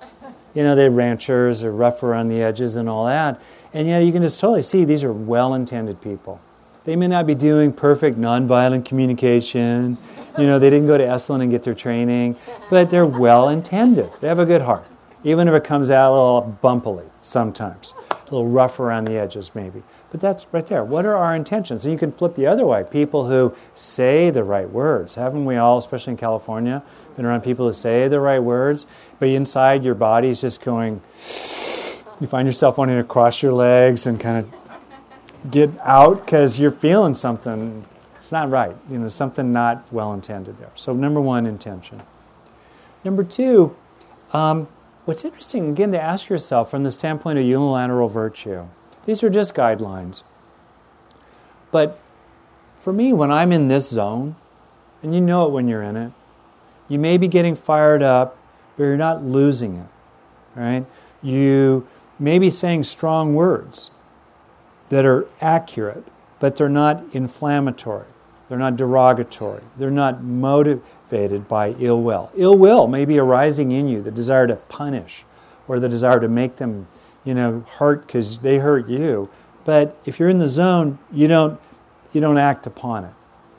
you 0.53 0.63
know, 0.63 0.75
they're 0.75 0.91
ranchers 0.91 1.63
or 1.63 1.71
rough 1.71 2.03
around 2.03 2.29
the 2.29 2.41
edges 2.41 2.75
and 2.75 2.89
all 2.89 3.05
that. 3.05 3.39
And 3.73 3.87
yet 3.87 3.99
you 3.99 4.11
can 4.11 4.21
just 4.21 4.39
totally 4.39 4.63
see 4.63 4.83
these 4.83 5.03
are 5.03 5.13
well 5.13 5.53
intended 5.53 6.01
people. 6.01 6.41
They 6.85 6.95
may 6.95 7.07
not 7.07 7.27
be 7.27 7.35
doing 7.35 7.71
perfect 7.71 8.17
nonviolent 8.17 8.85
communication. 8.85 9.97
You 10.37 10.45
know, 10.45 10.57
they 10.57 10.69
didn't 10.69 10.87
go 10.87 10.97
to 10.97 11.03
Esalen 11.03 11.41
and 11.43 11.51
get 11.51 11.63
their 11.63 11.75
training, 11.75 12.35
but 12.69 12.89
they're 12.89 13.05
well 13.05 13.49
intended. 13.49 14.09
They 14.21 14.27
have 14.27 14.39
a 14.39 14.45
good 14.45 14.63
heart, 14.63 14.85
even 15.23 15.47
if 15.47 15.53
it 15.53 15.63
comes 15.63 15.91
out 15.91 16.11
a 16.11 16.13
little 16.13 16.57
bumpily 16.61 17.05
sometimes, 17.21 17.93
a 18.31 18.35
little 18.35 18.49
rough 18.49 18.79
around 18.79 19.05
the 19.05 19.17
edges 19.17 19.51
maybe. 19.53 19.83
But 20.11 20.21
that's 20.21 20.45
right 20.51 20.65
there. 20.65 20.83
What 20.83 21.05
are 21.05 21.15
our 21.15 21.35
intentions? 21.35 21.85
And 21.85 21.91
you 21.91 21.97
can 21.97 22.11
flip 22.11 22.35
the 22.35 22.47
other 22.47 22.65
way. 22.65 22.83
People 22.89 23.27
who 23.27 23.55
say 23.75 24.29
the 24.29 24.43
right 24.43 24.69
words. 24.69 25.15
Haven't 25.15 25.45
we 25.45 25.55
all, 25.55 25.77
especially 25.77 26.11
in 26.11 26.17
California, 26.17 26.83
been 27.15 27.25
around 27.25 27.41
people 27.41 27.67
who 27.67 27.73
say 27.73 28.07
the 28.07 28.19
right 28.19 28.39
words, 28.39 28.87
but 29.19 29.29
inside 29.29 29.83
your 29.83 29.95
body 29.95 30.29
is 30.29 30.41
just 30.41 30.61
going, 30.61 31.01
you 32.19 32.27
find 32.27 32.47
yourself 32.47 32.77
wanting 32.77 32.97
to 32.97 33.03
cross 33.03 33.41
your 33.41 33.53
legs 33.53 34.07
and 34.07 34.19
kind 34.19 34.45
of 34.45 35.51
get 35.51 35.69
out 35.81 36.25
because 36.25 36.59
you're 36.59 36.71
feeling 36.71 37.13
something. 37.13 37.85
It's 38.15 38.31
not 38.31 38.49
right. 38.49 38.75
You 38.89 38.99
know, 38.99 39.07
something 39.07 39.51
not 39.51 39.85
well 39.91 40.13
intended 40.13 40.57
there. 40.59 40.71
So, 40.75 40.93
number 40.93 41.21
one, 41.21 41.45
intention. 41.45 42.01
Number 43.03 43.23
two, 43.23 43.75
um, 44.33 44.67
what's 45.09 45.25
interesting, 45.25 45.71
again, 45.71 45.91
to 45.91 45.99
ask 45.99 46.29
yourself 46.29 46.69
from 46.69 46.83
the 46.83 46.91
standpoint 46.91 47.39
of 47.39 47.43
unilateral 47.43 48.07
virtue, 48.07 48.67
these 49.07 49.23
are 49.23 49.29
just 49.31 49.55
guidelines. 49.55 50.21
But 51.71 51.99
for 52.75 52.93
me, 52.93 53.11
when 53.11 53.31
I'm 53.31 53.51
in 53.51 53.69
this 53.69 53.89
zone, 53.89 54.35
and 55.01 55.15
you 55.15 55.19
know 55.19 55.47
it 55.47 55.51
when 55.51 55.67
you're 55.67 55.81
in 55.81 55.97
it, 55.97 56.11
you 56.87 56.99
may 56.99 57.17
be 57.17 57.27
getting 57.27 57.55
fired 57.55 58.03
up, 58.03 58.37
but 58.77 58.83
you're 58.83 58.97
not 58.97 59.23
losing 59.23 59.77
it, 59.77 59.87
right? 60.55 60.85
You 61.23 61.87
may 62.19 62.37
be 62.37 62.51
saying 62.51 62.83
strong 62.83 63.33
words 63.33 63.89
that 64.89 65.05
are 65.05 65.27
accurate, 65.41 66.03
but 66.39 66.55
they're 66.55 66.69
not 66.69 67.03
inflammatory. 67.13 68.05
They're 68.49 68.57
not 68.57 68.77
derogatory. 68.77 69.61
They're 69.77 69.91
not 69.91 70.23
motivated 70.23 71.47
by 71.47 71.75
ill 71.79 72.01
will. 72.01 72.31
Ill 72.35 72.57
will 72.57 72.87
may 72.87 73.05
be 73.05 73.19
arising 73.19 73.71
in 73.71 73.87
you, 73.87 74.01
the 74.01 74.11
desire 74.11 74.47
to 74.47 74.55
punish 74.55 75.23
or 75.67 75.79
the 75.79 75.87
desire 75.87 76.19
to 76.19 76.27
make 76.27 76.55
them, 76.55 76.87
you 77.23 77.35
know, 77.35 77.63
hurt 77.77 78.07
because 78.07 78.39
they 78.39 78.57
hurt 78.57 78.89
you. 78.89 79.29
But 79.65 79.95
if 80.03 80.19
you're 80.19 80.29
in 80.29 80.39
the 80.39 80.47
zone, 80.47 80.97
you 81.11 81.27
don't, 81.27 81.59
you 82.11 82.19
don't 82.21 82.39
act 82.39 82.65
upon 82.65 83.05
it. 83.05 83.13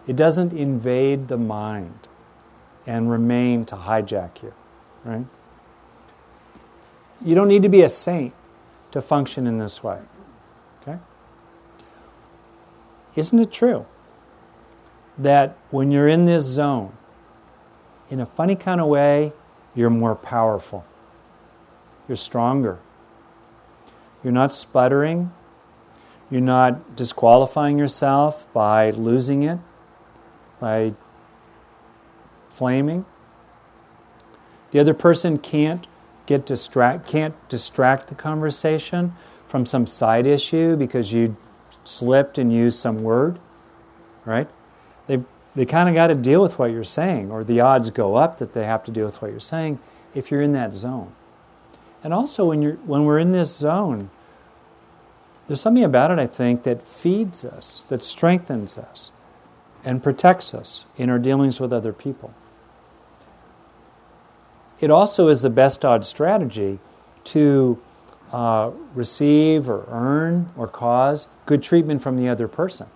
It 0.09 0.17
doesn't 0.17 0.53
invade 0.53 1.29
the 1.29 1.39
mind 1.39 2.09
and 2.85 3.09
remain 3.09 3.65
to 3.67 3.77
hijack 3.77 4.43
you, 4.43 4.53
right? 5.05 5.27
You 7.25 7.37
don't 7.37 7.47
need 7.47 7.63
to 7.63 7.69
be 7.69 7.83
a 7.83 7.89
saint 7.89 8.35
to 8.91 9.01
function 9.01 9.47
in 9.47 9.59
this 9.59 9.85
way. 9.85 10.01
Okay? 10.83 10.99
Isn't 13.15 13.39
it 13.39 13.53
true 13.53 13.87
that 15.23 15.57
when 15.71 15.91
you're 15.91 16.09
in 16.09 16.25
this 16.25 16.45
zone, 16.45 16.97
in 18.09 18.21
a 18.21 18.27
funny 18.27 18.57
kind 18.57 18.81
of 18.81 18.87
way, 18.87 19.33
you're 19.75 19.91
more 19.91 20.15
powerful? 20.17 20.85
You're 22.09 22.17
stronger. 22.17 22.79
You're 24.25 24.33
not 24.33 24.53
sputtering. 24.53 25.33
You're 26.31 26.41
not 26.41 26.97
disqualifying 26.97 27.79
yourself 27.79 28.53
by 28.53 28.91
losing 28.91 29.43
it, 29.43 29.59
by 30.59 30.95
flaming. 32.51 33.05
The 34.71 34.79
other 34.79 34.95
person 34.95 35.39
can't 35.39 35.87
get 36.27 36.47
distract 36.47 37.09
can't 37.09 37.35
distract 37.49 38.07
the 38.07 38.15
conversation 38.15 39.13
from 39.49 39.67
some 39.67 39.85
side 39.85 40.27
issue 40.27 40.77
because 40.77 41.13
you 41.13 41.37
slipped 41.83 42.39
and 42.39 42.53
used 42.53 42.79
some 42.79 43.03
word, 43.03 43.41
right? 44.25 44.49
They 45.11 45.25
they 45.57 45.67
kind 45.67 45.89
of 45.89 45.97
got 45.97 46.07
to 46.07 46.15
deal 46.15 46.41
with 46.41 46.59
what 46.61 46.71
you're 46.71 46.85
saying, 46.85 47.33
or 47.33 47.43
the 47.43 47.61
odds 47.61 47.91
go 47.91 48.15
up 48.15 48.39
that 48.39 48.53
they 48.53 48.65
have 48.65 48.85
to 48.85 48.93
deal 48.93 49.07
with 49.07 49.21
what 49.21 49.33
you're 49.33 49.41
saying 49.41 49.81
if 50.15 50.31
you're 50.31 50.43
in 50.43 50.53
that 50.53 50.75
zone. 50.75 51.13
And 52.05 52.15
also 52.15 52.47
when 52.47 52.63
you're 52.63 52.77
when 52.87 53.05
we're 53.05 53.19
in 53.19 53.33
this 53.33 53.55
zone, 53.55 54.11
there's 55.49 55.61
something 55.61 55.83
about 55.83 56.13
it 56.13 56.21
I 56.21 56.27
think 56.27 56.63
that 56.63 56.87
feeds 56.87 57.45
us, 57.45 57.85
that 57.89 58.05
strengthens 58.05 58.79
us, 58.79 59.11
and 59.85 60.03
protects 60.03 60.55
us 60.55 60.85
in 60.97 61.11
our 61.11 61.19
dealings 61.19 61.59
with 61.59 61.73
other 61.73 61.93
people 61.93 62.33
it 64.81 64.91
also 64.91 65.29
is 65.29 65.43
the 65.43 65.51
best 65.51 65.85
odds 65.85 66.09
strategy 66.09 66.79
to 67.25 67.81
uh, 68.33 68.71
receive 68.95 69.69
or 69.69 69.85
earn 69.89 70.51
or 70.57 70.67
cause 70.67 71.27
good 71.47 71.63
treatment 71.63 72.03
from 72.03 72.17
the 72.17 72.29
other 72.29 72.49
person. 72.49 72.89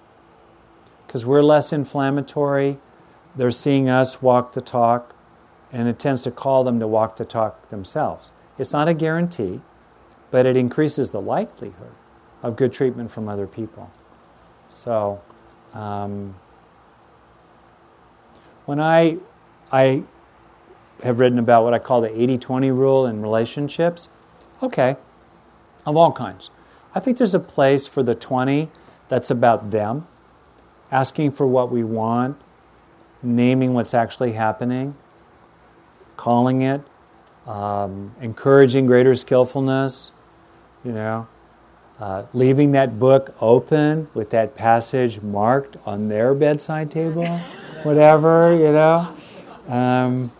Because 1.14 1.24
we're 1.24 1.44
less 1.44 1.72
inflammatory, 1.72 2.80
they're 3.36 3.52
seeing 3.52 3.88
us 3.88 4.20
walk 4.20 4.52
the 4.52 4.60
talk, 4.60 5.14
and 5.70 5.86
it 5.86 5.96
tends 5.96 6.22
to 6.22 6.32
call 6.32 6.64
them 6.64 6.80
to 6.80 6.88
walk 6.88 7.18
the 7.18 7.24
talk 7.24 7.70
themselves. 7.70 8.32
It's 8.58 8.72
not 8.72 8.88
a 8.88 8.94
guarantee, 8.94 9.60
but 10.32 10.44
it 10.44 10.56
increases 10.56 11.10
the 11.10 11.20
likelihood 11.20 11.92
of 12.42 12.56
good 12.56 12.72
treatment 12.72 13.12
from 13.12 13.28
other 13.28 13.46
people. 13.46 13.92
So, 14.68 15.22
um, 15.72 16.34
when 18.64 18.80
I, 18.80 19.18
I 19.70 20.02
have 21.04 21.20
written 21.20 21.38
about 21.38 21.62
what 21.62 21.74
I 21.74 21.78
call 21.78 22.00
the 22.00 22.10
80 22.20 22.38
20 22.38 22.72
rule 22.72 23.06
in 23.06 23.22
relationships. 23.22 24.08
Okay, 24.60 24.96
of 25.86 25.96
all 25.96 26.10
kinds. 26.10 26.50
I 26.92 26.98
think 26.98 27.18
there's 27.18 27.36
a 27.36 27.40
place 27.40 27.86
for 27.86 28.02
the 28.02 28.16
20 28.16 28.68
that's 29.08 29.30
about 29.30 29.70
them, 29.70 30.08
asking 30.94 31.32
for 31.32 31.44
what 31.44 31.72
we 31.72 31.82
want, 31.82 32.36
naming 33.20 33.74
what's 33.74 33.94
actually 33.94 34.32
happening, 34.32 34.94
calling 36.16 36.62
it, 36.62 36.80
um, 37.48 38.14
encouraging 38.20 38.86
greater 38.86 39.16
skillfulness, 39.16 40.12
you 40.84 40.92
know, 40.92 41.26
uh, 41.98 42.22
leaving 42.32 42.70
that 42.72 42.96
book 43.00 43.34
open 43.40 44.06
with 44.14 44.30
that 44.30 44.54
passage 44.54 45.20
marked 45.20 45.76
on 45.84 46.08
their 46.08 46.32
bedside 46.32 46.92
table. 46.92 47.26
whatever, 47.82 48.54
you 48.54 48.72
know. 48.72 49.14
Um, 49.68 50.30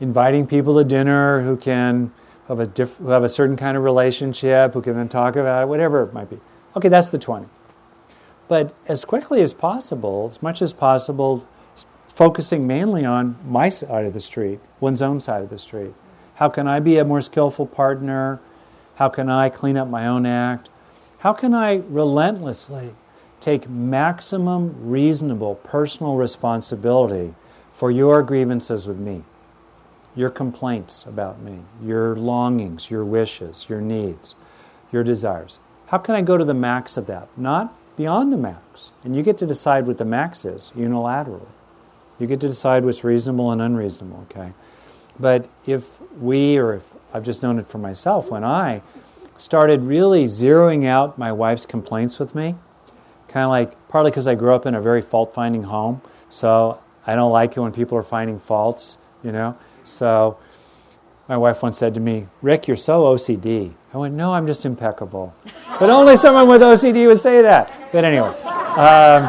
inviting 0.00 0.46
people 0.46 0.76
to 0.78 0.84
dinner 0.84 1.42
who 1.42 1.56
can 1.56 2.12
have 2.46 2.60
a 2.60 2.66
diff- 2.66 2.98
who 2.98 3.08
have 3.08 3.24
a 3.24 3.28
certain 3.28 3.56
kind 3.56 3.76
of 3.76 3.82
relationship, 3.82 4.74
who 4.74 4.82
can 4.82 4.94
then 4.94 5.08
talk 5.08 5.34
about 5.34 5.64
it, 5.64 5.66
whatever 5.66 6.04
it 6.04 6.12
might 6.12 6.30
be. 6.30 6.38
Okay, 6.74 6.88
that's 6.88 7.10
the 7.10 7.18
20. 7.18 7.46
But 8.48 8.74
as 8.86 9.04
quickly 9.04 9.42
as 9.42 9.52
possible, 9.52 10.26
as 10.30 10.42
much 10.42 10.62
as 10.62 10.72
possible, 10.72 11.46
focusing 12.08 12.66
mainly 12.66 13.04
on 13.04 13.36
my 13.46 13.68
side 13.68 14.04
of 14.04 14.12
the 14.12 14.20
street, 14.20 14.60
one's 14.80 15.02
own 15.02 15.20
side 15.20 15.42
of 15.42 15.50
the 15.50 15.58
street. 15.58 15.94
How 16.36 16.48
can 16.48 16.66
I 16.66 16.80
be 16.80 16.98
a 16.98 17.04
more 17.04 17.20
skillful 17.20 17.66
partner? 17.66 18.40
How 18.96 19.08
can 19.08 19.28
I 19.28 19.48
clean 19.48 19.76
up 19.76 19.88
my 19.88 20.06
own 20.06 20.26
act? 20.26 20.70
How 21.18 21.32
can 21.32 21.54
I 21.54 21.82
relentlessly 21.88 22.94
take 23.40 23.68
maximum 23.68 24.74
reasonable 24.88 25.56
personal 25.56 26.16
responsibility 26.16 27.34
for 27.70 27.90
your 27.90 28.22
grievances 28.22 28.86
with 28.86 28.98
me, 28.98 29.24
your 30.14 30.30
complaints 30.30 31.04
about 31.04 31.40
me, 31.40 31.60
your 31.82 32.16
longings, 32.16 32.90
your 32.90 33.04
wishes, 33.04 33.66
your 33.68 33.80
needs, 33.80 34.34
your 34.90 35.04
desires? 35.04 35.58
How 35.92 35.98
can 35.98 36.14
I 36.14 36.22
go 36.22 36.38
to 36.38 36.44
the 36.44 36.54
max 36.54 36.96
of 36.96 37.06
that? 37.08 37.28
Not 37.36 37.76
beyond 37.98 38.32
the 38.32 38.38
max. 38.38 38.92
And 39.04 39.14
you 39.14 39.22
get 39.22 39.36
to 39.38 39.46
decide 39.46 39.86
what 39.86 39.98
the 39.98 40.06
max 40.06 40.46
is 40.46 40.72
unilaterally. 40.74 41.46
You 42.18 42.26
get 42.26 42.40
to 42.40 42.48
decide 42.48 42.86
what's 42.86 43.04
reasonable 43.04 43.52
and 43.52 43.60
unreasonable, 43.60 44.26
okay? 44.30 44.54
But 45.20 45.50
if 45.66 46.00
we, 46.18 46.56
or 46.56 46.72
if 46.72 46.88
I've 47.12 47.24
just 47.24 47.42
known 47.42 47.58
it 47.58 47.68
for 47.68 47.76
myself, 47.76 48.30
when 48.30 48.42
I 48.42 48.80
started 49.36 49.82
really 49.82 50.24
zeroing 50.24 50.86
out 50.86 51.18
my 51.18 51.30
wife's 51.30 51.66
complaints 51.66 52.18
with 52.18 52.34
me, 52.34 52.54
kind 53.28 53.44
of 53.44 53.50
like 53.50 53.88
partly 53.88 54.10
because 54.10 54.26
I 54.26 54.34
grew 54.34 54.54
up 54.54 54.64
in 54.64 54.74
a 54.74 54.80
very 54.80 55.02
fault 55.02 55.34
finding 55.34 55.64
home, 55.64 56.00
so 56.30 56.80
I 57.06 57.16
don't 57.16 57.32
like 57.32 57.54
it 57.54 57.60
when 57.60 57.72
people 57.72 57.98
are 57.98 58.02
finding 58.02 58.38
faults, 58.38 58.96
you 59.22 59.30
know? 59.30 59.58
So 59.84 60.38
my 61.28 61.36
wife 61.36 61.62
once 61.62 61.76
said 61.76 61.92
to 61.92 62.00
me, 62.00 62.28
Rick, 62.40 62.66
you're 62.66 62.78
so 62.78 63.02
OCD. 63.02 63.74
I 63.94 63.98
went, 63.98 64.14
No, 64.14 64.32
I'm 64.32 64.46
just 64.46 64.64
impeccable. 64.64 65.34
but 65.78 65.90
only 65.90 66.16
someone 66.16 66.48
with 66.48 66.62
OCD 66.62 67.06
would 67.06 67.18
say 67.18 67.42
that. 67.42 67.70
But 67.92 68.04
anyway, 68.04 68.28
um, 68.28 69.22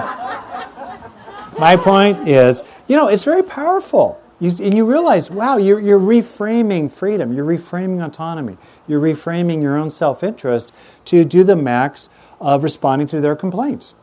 my 1.60 1.76
point 1.76 2.28
is, 2.28 2.62
you 2.88 2.96
know, 2.96 3.08
it's 3.08 3.24
very 3.24 3.44
powerful. 3.44 4.20
You, 4.40 4.52
and 4.62 4.74
you 4.74 4.86
realize, 4.86 5.30
wow, 5.30 5.58
you're, 5.58 5.80
you're 5.80 6.00
reframing 6.00 6.92
freedom, 6.92 7.32
you're 7.34 7.46
reframing 7.46 8.04
autonomy, 8.06 8.58
you're 8.88 9.00
reframing 9.00 9.62
your 9.62 9.78
own 9.78 9.90
self 9.90 10.24
interest 10.24 10.74
to 11.06 11.24
do 11.24 11.44
the 11.44 11.56
max 11.56 12.10
of 12.42 12.64
responding 12.64 13.08
to 13.08 13.22
their 13.22 13.36
complaints, 13.36 13.94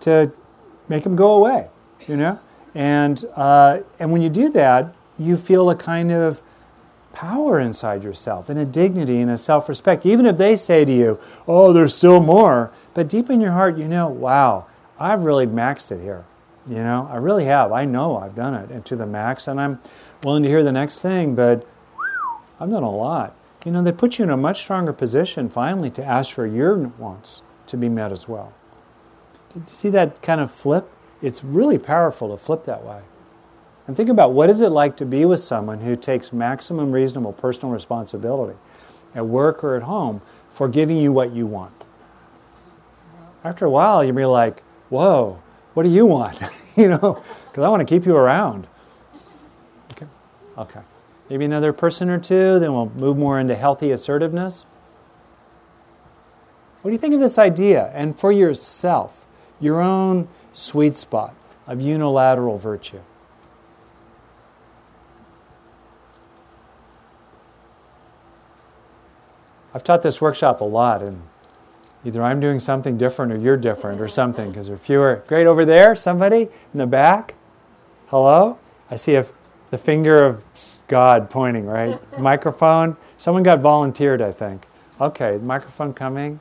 to 0.00 0.32
make 0.88 1.04
them 1.04 1.16
go 1.16 1.32
away, 1.32 1.68
you 2.06 2.16
know? 2.16 2.38
And, 2.74 3.24
uh, 3.36 3.78
and 3.98 4.12
when 4.12 4.22
you 4.22 4.28
do 4.28 4.50
that, 4.50 4.94
you 5.18 5.36
feel 5.36 5.70
a 5.70 5.76
kind 5.76 6.12
of 6.12 6.42
power 7.12 7.58
inside 7.58 8.04
yourself 8.04 8.48
and 8.48 8.58
a 8.58 8.64
dignity 8.64 9.20
and 9.20 9.30
a 9.30 9.38
self 9.38 9.68
respect. 9.68 10.06
Even 10.06 10.26
if 10.26 10.38
they 10.38 10.56
say 10.56 10.84
to 10.84 10.92
you, 10.92 11.18
oh, 11.46 11.72
there's 11.72 11.94
still 11.94 12.20
more, 12.20 12.72
but 12.94 13.08
deep 13.08 13.30
in 13.30 13.40
your 13.40 13.52
heart, 13.52 13.76
you 13.76 13.88
know, 13.88 14.08
wow, 14.08 14.66
I've 14.98 15.22
really 15.22 15.46
maxed 15.46 15.92
it 15.92 16.02
here. 16.02 16.24
You 16.68 16.76
know, 16.76 17.08
I 17.10 17.16
really 17.16 17.46
have. 17.46 17.72
I 17.72 17.84
know 17.84 18.16
I've 18.16 18.34
done 18.34 18.54
it 18.54 18.70
and 18.70 18.84
to 18.86 18.96
the 18.96 19.06
max, 19.06 19.48
and 19.48 19.60
I'm 19.60 19.80
willing 20.22 20.42
to 20.42 20.48
hear 20.48 20.62
the 20.62 20.72
next 20.72 21.00
thing, 21.00 21.34
but 21.34 21.66
I've 22.60 22.70
done 22.70 22.82
a 22.82 22.90
lot. 22.90 23.34
You 23.64 23.72
know, 23.72 23.82
they 23.82 23.92
put 23.92 24.18
you 24.18 24.24
in 24.24 24.30
a 24.30 24.36
much 24.36 24.62
stronger 24.62 24.92
position 24.92 25.48
finally 25.48 25.90
to 25.90 26.04
ask 26.04 26.34
for 26.34 26.46
your 26.46 26.76
wants 26.76 27.42
to 27.66 27.76
be 27.76 27.88
met 27.88 28.12
as 28.12 28.28
well. 28.28 28.52
Did 29.52 29.64
you 29.68 29.74
see 29.74 29.90
that 29.90 30.22
kind 30.22 30.40
of 30.40 30.50
flip? 30.50 30.90
It's 31.22 31.42
really 31.42 31.78
powerful 31.78 32.30
to 32.30 32.36
flip 32.36 32.64
that 32.64 32.84
way. 32.84 33.02
And 33.90 33.96
think 33.96 34.08
about 34.08 34.34
what 34.34 34.48
is 34.48 34.60
it 34.60 34.68
like 34.68 34.96
to 34.98 35.04
be 35.04 35.24
with 35.24 35.40
someone 35.40 35.80
who 35.80 35.96
takes 35.96 36.32
maximum 36.32 36.92
reasonable 36.92 37.32
personal 37.32 37.72
responsibility 37.72 38.56
at 39.16 39.26
work 39.26 39.64
or 39.64 39.74
at 39.74 39.82
home 39.82 40.22
for 40.52 40.68
giving 40.68 40.96
you 40.96 41.10
what 41.10 41.32
you 41.32 41.44
want. 41.44 41.74
After 43.42 43.64
a 43.64 43.70
while, 43.70 44.04
you'll 44.04 44.14
be 44.14 44.24
like, 44.26 44.62
whoa, 44.90 45.42
what 45.74 45.82
do 45.82 45.88
you 45.88 46.06
want? 46.06 46.40
you 46.76 46.86
know, 46.86 47.20
because 47.48 47.64
I 47.64 47.68
want 47.68 47.80
to 47.80 47.84
keep 47.84 48.06
you 48.06 48.14
around. 48.14 48.68
Okay. 49.90 50.06
Okay. 50.56 50.82
Maybe 51.28 51.44
another 51.44 51.72
person 51.72 52.10
or 52.10 52.20
two, 52.20 52.60
then 52.60 52.72
we'll 52.72 52.90
move 52.90 53.16
more 53.16 53.40
into 53.40 53.56
healthy 53.56 53.90
assertiveness. 53.90 54.66
What 56.82 56.90
do 56.90 56.92
you 56.92 56.98
think 56.98 57.14
of 57.14 57.18
this 57.18 57.38
idea? 57.38 57.90
And 57.92 58.16
for 58.16 58.30
yourself, 58.30 59.26
your 59.58 59.80
own 59.80 60.28
sweet 60.52 60.96
spot 60.96 61.34
of 61.66 61.80
unilateral 61.80 62.56
virtue. 62.56 63.00
I've 69.72 69.84
taught 69.84 70.02
this 70.02 70.20
workshop 70.20 70.60
a 70.60 70.64
lot, 70.64 71.00
and 71.00 71.22
either 72.04 72.22
I'm 72.22 72.40
doing 72.40 72.58
something 72.58 72.98
different 72.98 73.32
or 73.32 73.36
you're 73.36 73.56
different 73.56 74.00
or 74.00 74.08
something 74.08 74.48
because 74.48 74.66
there 74.66 74.74
are 74.74 74.78
fewer. 74.78 75.22
Great 75.28 75.46
over 75.46 75.64
there, 75.64 75.94
somebody 75.94 76.48
in 76.72 76.78
the 76.78 76.86
back. 76.86 77.34
Hello? 78.08 78.58
I 78.90 78.96
see 78.96 79.14
a, 79.14 79.26
the 79.70 79.78
finger 79.78 80.24
of 80.24 80.44
God 80.88 81.30
pointing, 81.30 81.66
right? 81.66 82.00
microphone. 82.18 82.96
Someone 83.16 83.44
got 83.44 83.60
volunteered, 83.60 84.20
I 84.20 84.32
think. 84.32 84.66
Okay, 85.00 85.38
microphone 85.38 85.94
coming. 85.94 86.40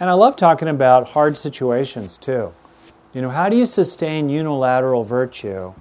And 0.00 0.08
I 0.08 0.14
love 0.14 0.36
talking 0.36 0.68
about 0.68 1.10
hard 1.10 1.36
situations 1.36 2.16
too. 2.16 2.54
You 3.12 3.20
know, 3.20 3.30
how 3.30 3.48
do 3.48 3.56
you 3.56 3.66
sustain 3.66 4.30
unilateral 4.30 5.04
virtue 5.04 5.74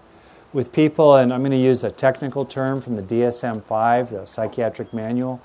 with 0.51 0.73
people, 0.73 1.15
and 1.15 1.33
I'm 1.33 1.41
going 1.41 1.51
to 1.51 1.57
use 1.57 1.83
a 1.83 1.91
technical 1.91 2.43
term 2.43 2.81
from 2.81 2.95
the 2.95 3.01
DSM 3.03 3.63
5, 3.63 4.09
the 4.09 4.25
psychiatric 4.25 4.93
manual 4.93 5.41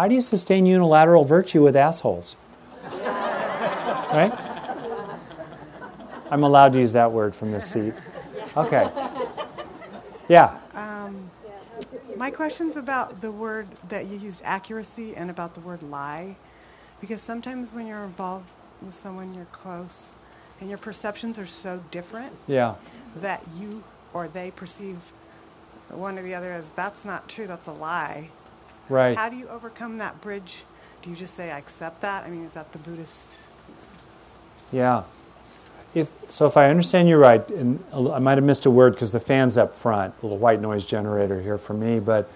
how 0.00 0.08
do 0.08 0.14
you 0.14 0.22
sustain 0.22 0.64
unilateral 0.64 1.24
virtue 1.24 1.62
with 1.62 1.76
assholes? 1.76 2.36
right? 2.90 4.32
I'm 6.30 6.42
allowed 6.42 6.72
to 6.72 6.80
use 6.80 6.94
that 6.94 7.12
word 7.12 7.34
from 7.34 7.52
this 7.52 7.70
seat. 7.70 7.92
Okay. 8.56 8.88
Yeah. 10.30 10.58
Um, 10.72 11.28
my 12.16 12.30
question's 12.30 12.76
about 12.76 13.20
the 13.20 13.30
word 13.30 13.68
that 13.90 14.06
you 14.06 14.16
used, 14.16 14.40
accuracy, 14.42 15.14
and 15.16 15.30
about 15.30 15.54
the 15.54 15.60
word 15.60 15.82
lie. 15.82 16.34
Because 17.02 17.20
sometimes 17.20 17.74
when 17.74 17.86
you're 17.86 18.04
involved 18.04 18.48
with 18.80 18.94
someone 18.94 19.34
you're 19.34 19.44
close, 19.52 20.14
and 20.60 20.70
your 20.70 20.78
perceptions 20.78 21.38
are 21.38 21.44
so 21.44 21.84
different 21.90 22.32
yeah. 22.46 22.76
that 23.16 23.44
you 23.58 23.84
or 24.14 24.28
they 24.28 24.50
perceive 24.52 24.96
one 25.90 26.18
or 26.18 26.22
the 26.22 26.34
other 26.34 26.52
as 26.52 26.70
that's 26.70 27.04
not 27.04 27.28
true, 27.28 27.46
that's 27.46 27.66
a 27.66 27.72
lie. 27.72 28.30
Right. 28.90 29.16
How 29.16 29.28
do 29.28 29.36
you 29.36 29.48
overcome 29.48 29.98
that 29.98 30.20
bridge? 30.20 30.64
Do 31.00 31.10
you 31.10 31.16
just 31.16 31.34
say, 31.34 31.50
I 31.50 31.58
accept 31.58 32.02
that? 32.02 32.24
I 32.24 32.30
mean, 32.30 32.44
is 32.44 32.54
that 32.54 32.72
the 32.72 32.78
Buddhist? 32.78 33.46
Yeah. 34.72 35.04
If, 35.94 36.10
so 36.28 36.46
if 36.46 36.56
I 36.56 36.68
understand 36.68 37.08
you 37.08 37.16
right, 37.16 37.48
and 37.50 37.82
I 37.92 38.18
might 38.18 38.36
have 38.36 38.44
missed 38.44 38.66
a 38.66 38.70
word 38.70 38.94
because 38.94 39.12
the 39.12 39.20
fan's 39.20 39.56
up 39.56 39.74
front, 39.74 40.14
a 40.20 40.26
little 40.26 40.38
white 40.38 40.60
noise 40.60 40.84
generator 40.84 41.40
here 41.40 41.58
for 41.58 41.72
me, 41.72 42.00
but 42.00 42.30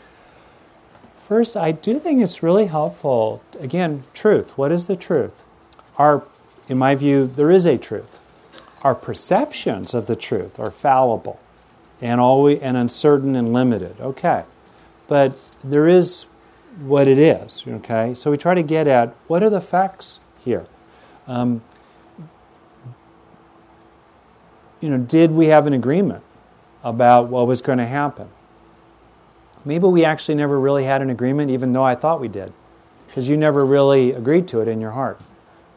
first, 1.19 1.57
I 1.57 1.73
do 1.73 1.99
think 1.99 2.23
it's 2.23 2.43
really 2.43 2.67
helpful. 2.67 3.43
Again, 3.61 4.05
truth. 4.15 4.57
What 4.57 4.73
is 4.73 4.87
the 4.87 4.97
truth? 4.97 5.45
Our, 5.99 6.25
in 6.69 6.79
my 6.79 6.95
view, 6.95 7.27
there 7.27 7.51
is 7.51 7.67
a 7.67 7.79
truth. 7.79 8.21
Our 8.83 8.95
perceptions 8.95 9.95
of 9.95 10.07
the 10.07 10.17
truth 10.17 10.59
are 10.59 10.71
fallible 10.71 11.41
and 12.01 12.21
always 12.21 12.61
and 12.61 12.77
uncertain 12.77 13.35
and 13.35 13.53
limited. 13.53 14.01
Okay, 14.01 14.45
but 15.09 15.39
there 15.63 15.89
is 15.89 16.27
what 16.81 17.09
it 17.09 17.19
is. 17.19 17.63
Okay, 17.67 18.15
so 18.15 18.31
we 18.31 18.37
try 18.37 18.55
to 18.55 18.63
get 18.63 18.87
at 18.87 19.15
what 19.27 19.43
are 19.43 19.51
the 19.51 19.61
facts 19.61 20.21
here. 20.45 20.67
Um, 21.27 21.63
you 24.81 24.91
know, 24.91 24.99
did 24.99 25.31
we 25.31 25.47
have 25.47 25.67
an 25.67 25.73
agreement 25.73 26.23
about 26.83 27.29
what 27.29 27.47
was 27.47 27.63
going 27.63 27.79
to 27.79 27.87
happen? 27.87 28.29
Maybe 29.65 29.87
we 29.87 30.05
actually 30.05 30.35
never 30.35 30.61
really 30.61 30.85
had 30.85 31.01
an 31.01 31.09
agreement, 31.09 31.51
even 31.51 31.73
though 31.73 31.85
I 31.85 31.95
thought 31.95 32.21
we 32.21 32.29
did, 32.29 32.53
because 33.07 33.29
you 33.29 33.37
never 33.37 33.65
really 33.65 34.13
agreed 34.13 34.47
to 34.49 34.61
it 34.61 34.69
in 34.69 34.81
your 34.81 34.91
heart, 34.91 35.19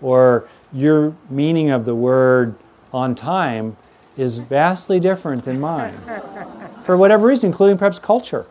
or 0.02 0.50
your 0.74 1.16
meaning 1.30 1.70
of 1.70 1.86
the 1.86 1.96
word 1.96 2.56
on 2.92 3.16
time 3.16 3.78
is 4.18 4.40
vastly 4.40 5.00
different 5.00 5.44
than 5.44 5.62
mine, 5.62 5.96
for 6.84 6.98
whatever 6.98 7.28
reason, 7.28 7.50
including 7.50 7.78
perhaps 7.78 8.00
culture. 8.00 8.46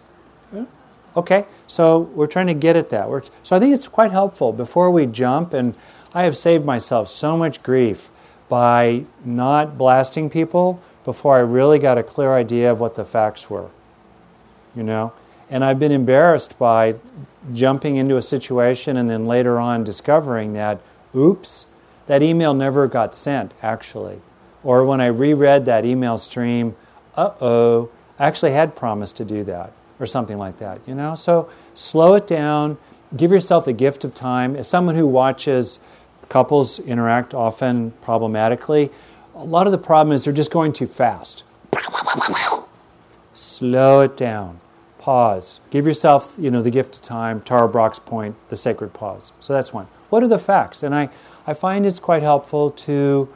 Okay, 1.16 1.46
so 1.66 1.98
we're 1.98 2.26
trying 2.26 2.46
to 2.46 2.54
get 2.54 2.76
at 2.76 2.90
that. 2.90 3.08
We're, 3.08 3.22
so 3.42 3.56
I 3.56 3.58
think 3.58 3.74
it's 3.74 3.88
quite 3.88 4.10
helpful 4.10 4.52
before 4.52 4.90
we 4.90 5.06
jump, 5.06 5.52
and 5.52 5.74
I 6.14 6.22
have 6.22 6.36
saved 6.36 6.64
myself 6.64 7.08
so 7.08 7.36
much 7.36 7.62
grief 7.62 8.10
by 8.48 9.04
not 9.24 9.76
blasting 9.76 10.30
people 10.30 10.80
before 11.04 11.36
I 11.36 11.40
really 11.40 11.78
got 11.78 11.98
a 11.98 12.02
clear 12.02 12.34
idea 12.34 12.70
of 12.70 12.80
what 12.80 12.94
the 12.94 13.04
facts 13.04 13.50
were. 13.50 13.70
You 14.74 14.82
know? 14.82 15.12
And 15.48 15.64
I've 15.64 15.78
been 15.78 15.92
embarrassed 15.92 16.58
by 16.58 16.96
jumping 17.52 17.96
into 17.96 18.16
a 18.16 18.22
situation 18.22 18.96
and 18.96 19.08
then 19.08 19.26
later 19.26 19.58
on 19.58 19.84
discovering 19.84 20.54
that, 20.54 20.80
oops, 21.14 21.66
that 22.06 22.22
email 22.22 22.54
never 22.54 22.86
got 22.86 23.14
sent, 23.14 23.52
actually. 23.62 24.20
Or 24.64 24.84
when 24.84 25.00
I 25.00 25.06
reread 25.06 25.64
that 25.66 25.84
email 25.84 26.18
stream, 26.18 26.74
uh 27.16 27.32
oh, 27.40 27.90
I 28.18 28.26
actually 28.26 28.52
had 28.52 28.74
promised 28.74 29.16
to 29.18 29.24
do 29.24 29.44
that, 29.44 29.72
or 29.98 30.06
something 30.06 30.38
like 30.38 30.58
that, 30.58 30.80
you 30.86 30.94
know? 30.94 31.14
So 31.14 31.48
slow 31.74 32.14
it 32.14 32.26
down, 32.26 32.78
give 33.16 33.30
yourself 33.30 33.64
the 33.64 33.72
gift 33.72 34.04
of 34.04 34.14
time. 34.14 34.56
As 34.56 34.68
someone 34.68 34.94
who 34.94 35.06
watches 35.06 35.80
couples 36.28 36.78
interact 36.78 37.34
often 37.34 37.92
problematically, 38.02 38.90
a 39.34 39.44
lot 39.44 39.66
of 39.66 39.72
the 39.72 39.78
problem 39.78 40.14
is 40.14 40.24
they're 40.24 40.32
just 40.32 40.50
going 40.50 40.72
too 40.72 40.86
fast. 40.86 41.44
Slow 43.34 44.00
it 44.00 44.16
down. 44.16 44.60
Pause. 44.98 45.60
Give 45.70 45.86
yourself, 45.86 46.34
you 46.38 46.50
know, 46.50 46.62
the 46.62 46.70
gift 46.70 46.96
of 46.96 47.02
time. 47.02 47.40
Tara 47.42 47.68
Brach's 47.68 47.98
point, 47.98 48.34
the 48.48 48.56
sacred 48.56 48.92
pause. 48.92 49.32
So 49.40 49.52
that's 49.52 49.72
one. 49.72 49.86
What 50.10 50.22
are 50.22 50.28
the 50.28 50.38
facts? 50.38 50.82
And 50.82 50.94
I, 50.94 51.10
I 51.46 51.54
find 51.54 51.86
it's 51.86 51.98
quite 51.98 52.22
helpful 52.22 52.70
to 52.72 53.28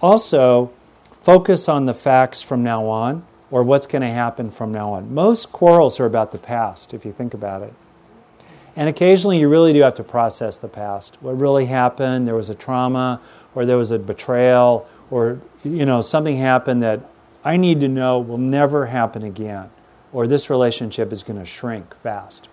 also 0.00 0.72
focus 1.20 1.68
on 1.68 1.86
the 1.86 1.94
facts 1.94 2.42
from 2.42 2.62
now 2.62 2.86
on 2.86 3.24
or 3.50 3.62
what's 3.62 3.86
going 3.86 4.02
to 4.02 4.08
happen 4.08 4.50
from 4.50 4.72
now 4.72 4.92
on. 4.92 5.14
Most 5.14 5.52
quarrels 5.52 6.00
are 6.00 6.06
about 6.06 6.32
the 6.32 6.38
past, 6.38 6.92
if 6.92 7.04
you 7.04 7.12
think 7.12 7.32
about 7.34 7.62
it. 7.62 7.72
And 8.74 8.88
occasionally 8.88 9.38
you 9.38 9.48
really 9.48 9.72
do 9.72 9.80
have 9.80 9.94
to 9.94 10.04
process 10.04 10.56
the 10.56 10.68
past. 10.68 11.16
What 11.20 11.38
really 11.38 11.66
happened, 11.66 12.26
there 12.26 12.34
was 12.34 12.50
a 12.50 12.54
trauma, 12.54 13.20
or 13.54 13.64
there 13.64 13.78
was 13.78 13.90
a 13.90 13.98
betrayal, 13.98 14.86
or 15.10 15.40
you 15.64 15.86
know, 15.86 16.02
something 16.02 16.36
happened 16.36 16.82
that 16.82 17.00
I 17.44 17.56
need 17.56 17.80
to 17.80 17.88
know 17.88 18.18
will 18.18 18.38
never 18.38 18.86
happen 18.86 19.22
again, 19.22 19.70
or 20.12 20.26
this 20.26 20.50
relationship 20.50 21.12
is 21.12 21.22
going 21.22 21.38
to 21.38 21.46
shrink 21.46 21.94
fast. 21.96 22.48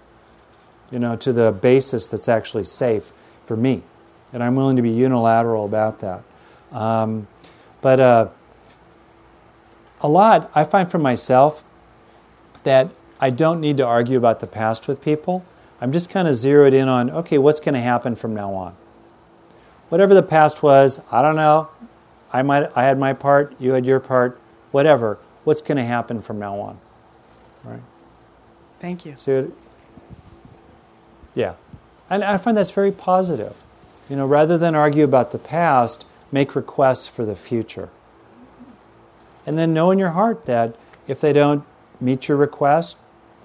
You 0.92 1.00
know, 1.00 1.16
to 1.18 1.34
the 1.34 1.52
basis 1.52 2.08
that's 2.08 2.30
actually 2.30 2.66
safe 2.66 3.12
for 3.46 3.58
me. 3.58 3.82
And 4.32 4.44
I'm 4.44 4.56
willing 4.56 4.76
to 4.76 4.82
be 4.82 4.92
unilateral 4.92 5.66
about 5.66 6.00
that. 6.00 6.24
Um, 6.72 7.28
but 7.82 8.00
uh, 8.00 8.28
a 10.04 10.10
lot, 10.10 10.52
I 10.54 10.66
find 10.66 10.92
for 10.92 11.00
myself 11.00 11.64
that 12.64 12.90
I 13.20 13.30
don't 13.30 13.62
need 13.62 13.78
to 13.78 13.86
argue 13.86 14.18
about 14.18 14.42
the 14.42 14.48
past 14.48 14.88
with 14.88 15.02
people. 15.02 15.46
I'm 15.80 15.94
just 15.94 16.10
kind 16.10 16.28
of 16.28 16.36
zeroed 16.36 16.74
in 16.74 16.88
on, 16.90 17.10
okay, 17.10 17.38
what's 17.38 17.60
going 17.60 17.74
to 17.74 17.82
happen 17.82 18.16
from 18.16 18.36
now 18.36 18.54
on? 18.54 18.76
Whatever 19.90 20.14
the 20.14 20.24
past 20.24 20.62
was, 20.62 21.02
I 21.12 21.22
don't 21.22 21.36
know. 21.36 21.70
I 22.32 22.42
might 22.42 22.72
I 22.76 22.84
had 22.84 23.00
my 23.00 23.14
part, 23.14 23.56
you 23.60 23.72
had 23.72 23.86
your 23.86 24.00
part, 24.00 24.40
whatever. 24.72 25.20
What's 25.44 25.62
going 25.62 25.78
to 25.78 25.86
happen 25.86 26.22
from 26.22 26.40
now 26.40 26.60
on? 26.60 26.80
Right? 27.64 27.82
Thank 28.80 29.06
you. 29.06 29.14
So, 29.18 29.52
yeah. 31.36 31.54
And 32.10 32.24
I 32.24 32.38
find 32.38 32.58
that's 32.58 32.72
very 32.72 32.92
positive. 32.92 33.56
You 34.10 34.18
know, 34.18 34.26
rather 34.26 34.58
than 34.58 34.76
argue 34.76 35.04
about 35.04 35.32
the 35.32 35.38
past, 35.38 36.06
make 36.32 36.56
requests 36.56 37.08
for 37.08 37.24
the 37.24 37.36
future. 37.36 37.90
And 39.46 39.58
then 39.58 39.74
know 39.74 39.92
in 39.92 40.00
your 40.00 40.12
heart 40.12 40.46
that 40.46 40.76
if 41.08 41.20
they 41.20 41.34
don't 41.34 41.64
meet 42.00 42.28
your 42.28 42.38
request, 42.38 42.98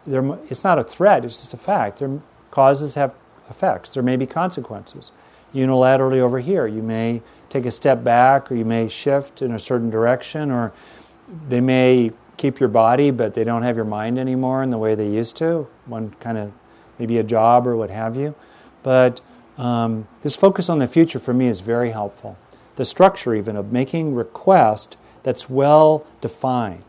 it's 0.07 0.65
not 0.65 0.79
a 0.79 0.83
threat, 0.85 1.25
it's 1.25 1.39
just 1.39 1.55
a 1.55 1.59
fact. 1.59 1.99
Their 1.99 2.21
causes 2.51 2.95
have 2.95 3.15
effects, 3.51 3.91
there 3.91 4.03
may 4.03 4.17
be 4.17 4.27
consequences. 4.27 5.13
Unilaterally 5.55 6.19
over 6.19 6.41
here, 6.41 6.67
you 6.67 6.83
may 6.83 7.23
take 7.49 7.65
a 7.65 7.71
step 7.71 8.05
back 8.05 8.51
or 8.51 8.55
you 8.55 8.65
may 8.65 8.89
shift 8.89 9.41
in 9.41 9.53
a 9.53 9.59
certain 9.59 9.89
direction, 9.91 10.51
or 10.51 10.73
they 11.49 11.61
may 11.61 12.13
keep 12.37 12.61
your 12.61 12.69
body, 12.69 13.11
but 13.11 13.35
they 13.35 13.45
don't 13.45 13.63
have 13.63 13.77
your 13.77 13.85
mind 13.85 14.19
anymore 14.19 14.63
in 14.63 14.71
the 14.71 14.79
way 14.79 14.95
they 14.95 15.09
used 15.09 15.37
to. 15.37 15.67
One 15.87 16.15
kind 16.21 16.39
of 16.39 16.53
maybe 16.99 17.19
a 17.19 17.23
job 17.23 17.67
or 17.67 17.77
what 17.77 17.91
have 17.91 18.17
you. 18.17 18.35
But 18.83 19.21
um, 19.57 20.07
this 20.23 20.37
focus 20.37 20.69
on 20.69 20.79
the 20.79 20.89
future 20.89 21.19
for 21.19 21.35
me 21.35 21.47
is 21.47 21.61
very 21.61 21.91
helpful. 21.91 22.37
The 22.77 22.85
structure, 22.85 23.35
even 23.35 23.57
of 23.57 23.73
making 23.73 24.15
request 24.15 24.97
that's 25.29 25.51
well 25.51 26.07
defined 26.23 26.83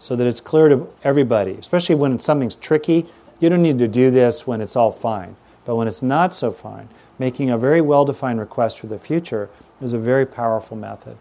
so 0.00 0.16
that 0.16 0.26
it's 0.26 0.40
clear 0.40 0.68
to 0.68 0.88
everybody, 1.04 1.52
especially 1.52 1.94
when 1.94 2.18
something's 2.18 2.56
tricky. 2.56 3.06
You 3.38 3.48
don't 3.48 3.62
need 3.62 3.78
to 3.78 3.86
do 3.86 4.10
this 4.10 4.48
when 4.48 4.60
it's 4.60 4.74
all 4.74 4.90
fine. 4.90 5.36
But 5.64 5.76
when 5.76 5.86
it's 5.86 6.02
not 6.02 6.34
so 6.34 6.50
fine, 6.50 6.88
making 7.20 7.50
a 7.50 7.56
very 7.56 7.80
well 7.80 8.04
defined 8.04 8.40
request 8.40 8.80
for 8.80 8.88
the 8.88 8.98
future 8.98 9.48
is 9.80 9.92
a 9.92 9.98
very 9.98 10.26
powerful 10.26 10.76
method. 10.76 11.18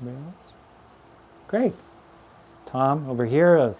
Anybody 0.00 0.24
else? 0.24 0.52
Great. 1.46 1.74
Tom, 2.64 3.10
over 3.10 3.26
here, 3.26 3.58
uh, 3.58 3.74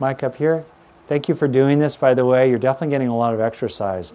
Mike 0.00 0.24
up 0.24 0.34
here. 0.34 0.64
Thank 1.06 1.28
you 1.28 1.36
for 1.36 1.46
doing 1.46 1.78
this, 1.78 1.94
by 1.94 2.12
the 2.12 2.26
way. 2.26 2.50
You're 2.50 2.58
definitely 2.58 2.90
getting 2.90 3.06
a 3.06 3.16
lot 3.16 3.34
of 3.34 3.40
exercise 3.40 4.12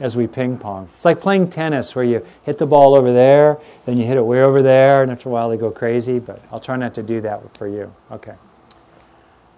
as 0.00 0.16
we 0.16 0.26
ping 0.26 0.58
pong. 0.58 0.88
It's 0.94 1.04
like 1.04 1.20
playing 1.20 1.50
tennis 1.50 1.94
where 1.94 2.04
you 2.04 2.24
hit 2.42 2.58
the 2.58 2.66
ball 2.66 2.94
over 2.94 3.12
there, 3.12 3.58
then 3.86 3.98
you 3.98 4.04
hit 4.04 4.16
it 4.16 4.22
way 4.22 4.42
over 4.42 4.62
there, 4.62 5.02
and 5.02 5.10
after 5.10 5.28
a 5.28 5.32
while 5.32 5.48
they 5.48 5.56
go 5.56 5.70
crazy, 5.70 6.18
but 6.18 6.42
I'll 6.52 6.60
try 6.60 6.76
not 6.76 6.94
to 6.94 7.02
do 7.02 7.20
that 7.22 7.56
for 7.56 7.66
you. 7.66 7.94
Okay. 8.10 8.34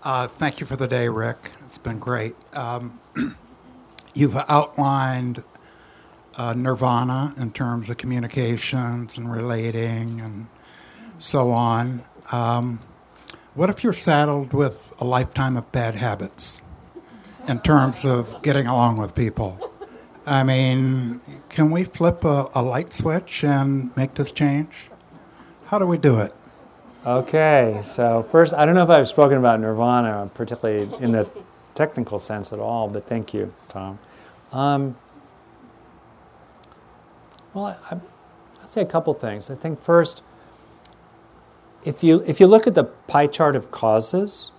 Uh, 0.03 0.29
thank 0.29 0.61
you 0.61 0.67
for 0.67 0.77
the 0.77 0.87
day, 0.87 1.09
Rick. 1.09 1.53
It's 1.67 1.79
been 1.79 1.99
great. 1.99 2.37
Um, 2.55 3.01
you've 4.15 4.37
outlined 4.37 5.43
uh, 6.37 6.55
nirvana 6.55 7.35
in 7.37 7.51
terms 7.51 7.91
of 7.91 7.97
communications 7.97 9.19
and 9.19 9.31
relating 9.31 10.21
and 10.21 10.47
so 11.19 11.51
on. 11.51 12.03
Um, 12.31 12.79
what 13.55 13.71
if 13.71 13.83
you're 13.83 13.93
saddled 13.93 14.53
with 14.53 14.95
a 15.01 15.05
lifetime 15.05 15.57
of 15.57 15.71
bad 15.73 15.97
habits 15.97 16.63
in 17.49 17.59
terms 17.61 18.05
of 18.05 18.41
getting 18.43 18.69
along 18.69 18.99
with 18.99 19.17
people? 19.17 19.73
I 20.29 20.45
mean, 20.45 21.21
can 21.49 21.71
we 21.71 21.85
flip 21.85 22.25
a, 22.25 22.49
a 22.55 22.63
light 22.63 22.93
switch 22.93 23.45
and 23.45 23.97
make 23.97 24.15
this 24.15 24.31
change? 24.31 24.91
How 25.67 25.79
do 25.79 25.87
we 25.87 25.97
do 25.97 26.19
it? 26.19 26.35
Okay, 27.07 27.81
so 27.83 28.23
first, 28.23 28.53
I 28.53 28.67
don't 28.67 28.75
know 28.75 28.83
if 28.83 28.91
I've 28.91 29.09
spoken 29.09 29.39
about 29.39 29.61
nirvana, 29.61 30.31
particularly 30.35 30.93
in 31.03 31.13
the 31.13 31.29
technical 31.75 32.19
sense 32.19 32.53
at 32.53 32.59
all, 32.59 32.89
but 32.89 33.07
thank 33.07 33.33
you, 33.33 33.55
Tom. 33.71 33.99
Um, 34.53 34.97
well, 37.55 37.79
I, 37.91 37.95
I'd 38.63 38.69
say 38.69 38.83
a 38.83 38.87
couple 38.87 39.15
things. 39.15 39.51
I 39.51 39.55
think 39.55 39.81
first, 39.81 40.23
if 41.85 42.03
you 42.05 42.23
if 42.27 42.41
you 42.41 42.47
look 42.47 42.67
at 42.67 42.75
the 42.75 42.85
pie 42.85 43.29
chart 43.29 43.57
of 43.57 43.71
causes 43.71 44.51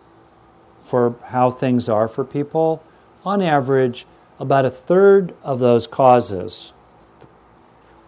for 0.81 1.15
how 1.25 1.51
things 1.51 1.87
are 1.87 2.07
for 2.07 2.23
people, 2.23 2.81
on 3.23 3.41
average, 3.41 4.07
about 4.39 4.65
a 4.65 4.69
third 4.69 5.33
of 5.43 5.59
those 5.59 5.85
causes 5.85 6.73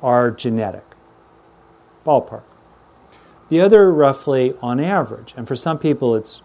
are 0.01 0.31
genetic. 0.31 0.83
Ballpark. 2.05 2.43
The 3.49 3.61
other, 3.61 3.91
roughly 3.91 4.55
on 4.61 4.79
average, 4.79 5.33
and 5.35 5.47
for 5.47 5.55
some 5.55 5.77
people 5.77 6.15
it's 6.15 6.41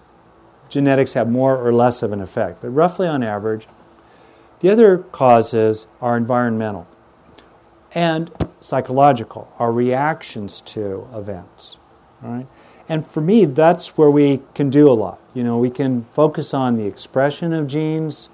genetics 0.68 1.12
have 1.12 1.30
more 1.30 1.56
or 1.56 1.72
less 1.72 2.02
of 2.02 2.12
an 2.12 2.20
effect, 2.20 2.60
but 2.60 2.70
roughly 2.70 3.06
on 3.06 3.22
average, 3.22 3.68
the 4.60 4.68
other 4.68 4.98
causes 4.98 5.86
are 6.00 6.16
environmental 6.16 6.88
and 7.92 8.30
psychological, 8.60 9.50
our 9.58 9.72
reactions 9.72 10.60
to 10.60 11.08
events. 11.14 11.76
Right? 12.20 12.46
And 12.88 13.06
for 13.06 13.20
me, 13.20 13.44
that's 13.44 13.96
where 13.96 14.10
we 14.10 14.42
can 14.54 14.70
do 14.70 14.90
a 14.90 14.92
lot. 14.92 15.18
You 15.34 15.44
know, 15.44 15.58
we 15.58 15.70
can 15.70 16.04
focus 16.04 16.52
on 16.52 16.76
the 16.76 16.86
expression 16.86 17.52
of 17.52 17.66
genes, 17.66 18.28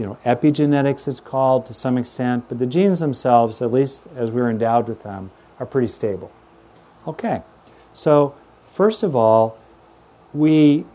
you 0.00 0.06
know, 0.06 0.16
epigenetics 0.24 1.06
it's 1.06 1.20
called 1.20 1.66
to 1.66 1.74
some 1.74 1.98
extent, 1.98 2.46
but 2.48 2.58
the 2.58 2.64
genes 2.64 3.00
themselves, 3.00 3.60
at 3.60 3.70
least 3.70 4.04
as 4.16 4.30
we're 4.30 4.48
endowed 4.48 4.88
with 4.88 5.02
them, 5.02 5.30
are 5.58 5.66
pretty 5.66 5.88
stable. 5.88 6.32
Okay, 7.06 7.42
so 7.92 8.34
first 8.66 9.02
of 9.02 9.14
all, 9.14 9.58
we 10.32 10.86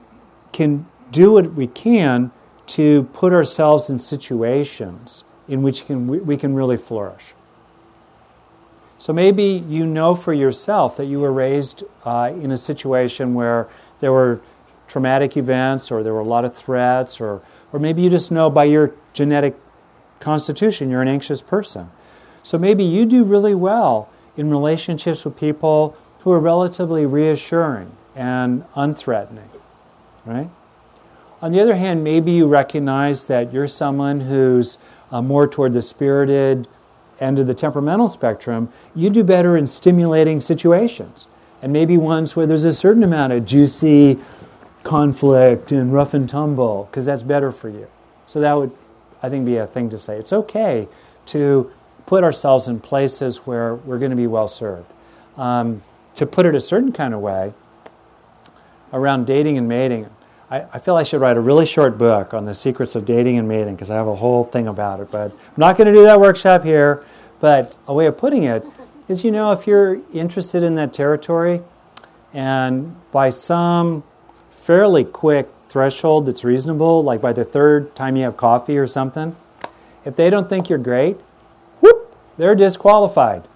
can 0.54 0.88
do 1.12 1.34
what 1.34 1.54
we 1.54 1.68
can 1.68 2.32
to 2.66 3.04
put 3.14 3.32
ourselves 3.32 3.92
in 3.92 4.00
situations 4.00 5.24
in 5.48 5.62
which 5.62 5.86
can, 5.86 6.08
we 6.08 6.36
can 6.36 6.56
really 6.56 6.78
flourish. 6.78 7.36
So 8.98 9.14
maybe 9.14 9.44
you 9.44 9.86
know 9.86 10.16
for 10.16 10.34
yourself 10.34 10.98
that 10.98 11.06
you 11.06 11.20
were 11.20 11.32
raised 11.32 11.84
uh, 12.06 12.34
in 12.34 12.50
a 12.50 12.58
situation 12.58 13.36
where 13.36 13.68
there 14.00 14.12
were 14.12 14.42
traumatic 14.88 15.38
events 15.38 15.92
or 15.92 16.02
there 16.02 16.14
were 16.14 16.22
a 16.22 16.24
lot 16.24 16.44
of 16.44 16.56
threats 16.56 17.22
or 17.22 17.44
or 17.76 17.80
maybe 17.80 18.02
you 18.02 18.10
just 18.10 18.32
know 18.32 18.50
by 18.50 18.64
your 18.64 18.94
genetic 19.12 19.54
constitution 20.22 20.90
you're 20.90 21.02
an 21.02 21.10
anxious 21.10 21.42
person. 21.42 21.92
So 22.42 22.58
maybe 22.58 22.86
you 22.86 23.06
do 23.06 23.26
really 23.26 23.54
well 23.54 24.08
in 24.38 24.50
relationships 24.50 25.26
with 25.26 25.38
people 25.38 25.98
who 26.20 26.32
are 26.32 26.40
relatively 26.40 27.06
reassuring 27.06 27.92
and 28.16 28.64
unthreatening, 28.76 29.50
right? 30.26 30.50
On 31.42 31.52
the 31.52 31.60
other 31.60 31.76
hand, 31.76 32.02
maybe 32.02 32.32
you 32.32 32.48
recognize 32.48 33.26
that 33.26 33.52
you're 33.52 33.68
someone 33.68 34.22
who's 34.22 34.78
uh, 35.12 35.22
more 35.22 35.46
toward 35.46 35.74
the 35.74 35.82
spirited 35.82 36.70
end 37.20 37.40
of 37.40 37.46
the 37.46 37.54
temperamental 37.54 38.08
spectrum. 38.08 38.72
You 38.96 39.10
do 39.10 39.22
better 39.22 39.58
in 39.58 39.68
stimulating 39.68 40.40
situations, 40.40 41.28
and 41.62 41.74
maybe 41.74 41.98
ones 41.98 42.38
where 42.38 42.48
there's 42.48 42.64
a 42.64 42.74
certain 42.74 43.04
amount 43.04 43.34
of 43.34 43.46
juicy, 43.46 44.18
conflict 44.86 45.72
and 45.74 45.92
rough 45.92 46.14
and 46.14 46.30
tumble 46.30 46.88
because 46.90 47.06
that's 47.06 47.24
better 47.24 47.52
for 47.52 47.68
you. 47.68 47.88
So 48.26 48.40
that 48.40 48.54
would, 48.54 48.72
I 49.22 49.30
think, 49.30 49.46
be 49.46 49.58
a 49.58 49.68
thing 49.68 49.90
to 49.90 49.98
say. 49.98 50.18
It's 50.18 50.32
okay 50.32 50.88
to 51.28 51.72
put 52.06 52.24
ourselves 52.24 52.68
in 52.68 52.80
places 52.80 53.40
where 53.40 53.76
we're 53.76 53.98
going 53.98 54.12
to 54.12 54.18
be 54.18 54.28
well 54.28 54.48
served. 54.48 54.90
Um, 55.38 55.84
to 56.16 56.26
put 56.26 56.46
it 56.46 56.56
a 56.56 56.62
certain 56.62 56.94
kind 56.94 57.14
of 57.14 57.20
way, 57.20 57.54
around 58.94 59.28
dating 59.28 59.58
and 59.58 59.68
mating, 59.68 60.10
I, 60.50 60.66
I, 60.74 60.80
feel 60.80 60.96
I 60.96 61.04
should 61.04 61.20
write 61.20 61.36
a 61.36 61.42
really 61.42 61.66
short 61.66 61.98
book 61.98 62.34
on 62.34 62.46
the 62.46 62.54
secrets 62.54 62.96
of 62.96 63.04
dating 63.04 63.38
and 63.38 63.48
mating 63.48 63.76
because 63.76 63.90
I 63.90 63.96
have 63.96 64.08
a 64.08 64.16
whole 64.16 64.44
thing 64.44 64.68
about 64.68 65.00
it. 65.02 65.12
But 65.12 65.32
I'm 65.32 65.58
not 65.58 65.76
going 65.76 65.88
to 65.88 65.94
do 65.94 66.04
that 66.04 66.20
workshop 66.20 66.64
here. 66.64 67.04
But 67.40 67.76
a 67.88 67.94
way 67.94 68.06
of 68.06 68.18
putting 68.18 68.44
it 68.44 68.64
is 69.08 69.24
you 69.24 69.32
know, 69.32 69.52
if 69.52 69.68
you're 69.68 70.00
interested 70.14 70.64
in 70.64 70.76
that 70.76 70.94
territory, 70.94 71.62
and 72.34 72.96
by 73.12 73.30
some 73.32 74.04
fairly 74.66 75.04
quick 75.04 75.48
threshold 75.70 76.26
that's 76.26 76.44
reasonable, 76.44 77.04
like 77.04 77.22
by 77.22 77.32
the 77.32 77.46
third 77.46 77.96
time 77.96 78.16
you 78.16 78.24
have 78.24 78.36
coffee 78.36 78.80
or 78.80 78.88
something, 78.88 79.36
if 80.04 80.16
they 80.16 80.28
don't 80.32 80.50
think 80.50 80.70
you're 80.70 80.80
great, 80.80 81.18
whoop, 81.82 82.18
they're 82.38 82.56
disqualified. 82.56 83.48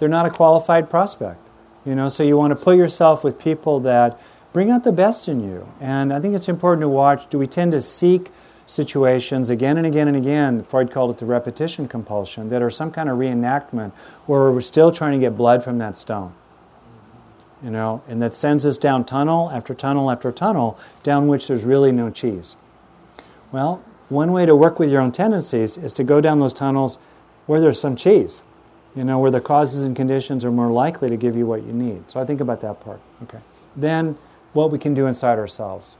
They're 0.00 0.08
not 0.08 0.26
a 0.26 0.30
qualified 0.30 0.90
prospect. 0.90 1.38
You 1.84 1.94
know, 1.94 2.08
so 2.08 2.24
you 2.24 2.36
want 2.36 2.50
to 2.50 2.56
put 2.56 2.76
yourself 2.76 3.22
with 3.22 3.38
people 3.38 3.78
that 3.80 4.20
bring 4.52 4.70
out 4.70 4.82
the 4.82 4.90
best 4.90 5.28
in 5.28 5.38
you. 5.38 5.68
And 5.80 6.12
I 6.12 6.18
think 6.18 6.34
it's 6.34 6.48
important 6.48 6.80
to 6.80 6.88
watch 6.88 7.30
do 7.30 7.38
we 7.38 7.46
tend 7.46 7.70
to 7.70 7.80
seek 7.80 8.32
situations 8.66 9.50
again 9.50 9.76
and 9.76 9.86
again 9.86 10.08
and 10.08 10.16
again, 10.16 10.64
Freud 10.64 10.90
called 10.90 11.12
it 11.12 11.18
the 11.18 11.26
repetition 11.26 11.86
compulsion, 11.86 12.48
that 12.48 12.60
are 12.60 12.70
some 12.70 12.90
kind 12.90 13.08
of 13.08 13.18
reenactment 13.18 13.92
where 14.26 14.50
we're 14.50 14.60
still 14.62 14.90
trying 14.90 15.12
to 15.12 15.20
get 15.20 15.36
blood 15.36 15.62
from 15.62 15.78
that 15.78 15.96
stone. 15.96 16.34
You 17.62 17.70
know, 17.70 18.02
and 18.06 18.22
that 18.22 18.34
sends 18.34 18.66
us 18.66 18.76
down 18.76 19.04
tunnel 19.06 19.50
after 19.50 19.74
tunnel 19.74 20.10
after 20.10 20.30
tunnel, 20.30 20.78
down 21.02 21.26
which 21.26 21.48
there's 21.48 21.64
really 21.64 21.90
no 21.90 22.10
cheese. 22.10 22.54
Well, 23.50 23.82
one 24.08 24.30
way 24.32 24.44
to 24.46 24.54
work 24.54 24.78
with 24.78 24.90
your 24.90 25.00
own 25.00 25.10
tendencies 25.10 25.76
is 25.78 25.92
to 25.94 26.04
go 26.04 26.20
down 26.20 26.38
those 26.38 26.52
tunnels 26.52 26.98
where 27.46 27.60
there's 27.60 27.80
some 27.80 27.96
cheese, 27.96 28.42
you 28.94 29.04
know, 29.04 29.18
where 29.18 29.30
the 29.30 29.40
causes 29.40 29.82
and 29.82 29.96
conditions 29.96 30.44
are 30.44 30.50
more 30.50 30.70
likely 30.70 31.08
to 31.08 31.16
give 31.16 31.34
you 31.34 31.46
what 31.46 31.62
you 31.62 31.72
need. 31.72 32.10
So 32.10 32.20
I 32.20 32.24
think 32.24 32.40
about 32.40 32.60
that 32.60 32.80
part. 32.80 33.00
Okay. 33.22 33.38
Then 33.74 34.18
what 34.52 34.70
we 34.70 34.78
can 34.78 34.94
do 34.94 35.06
inside 35.06 35.38
ourselves. 35.38 35.94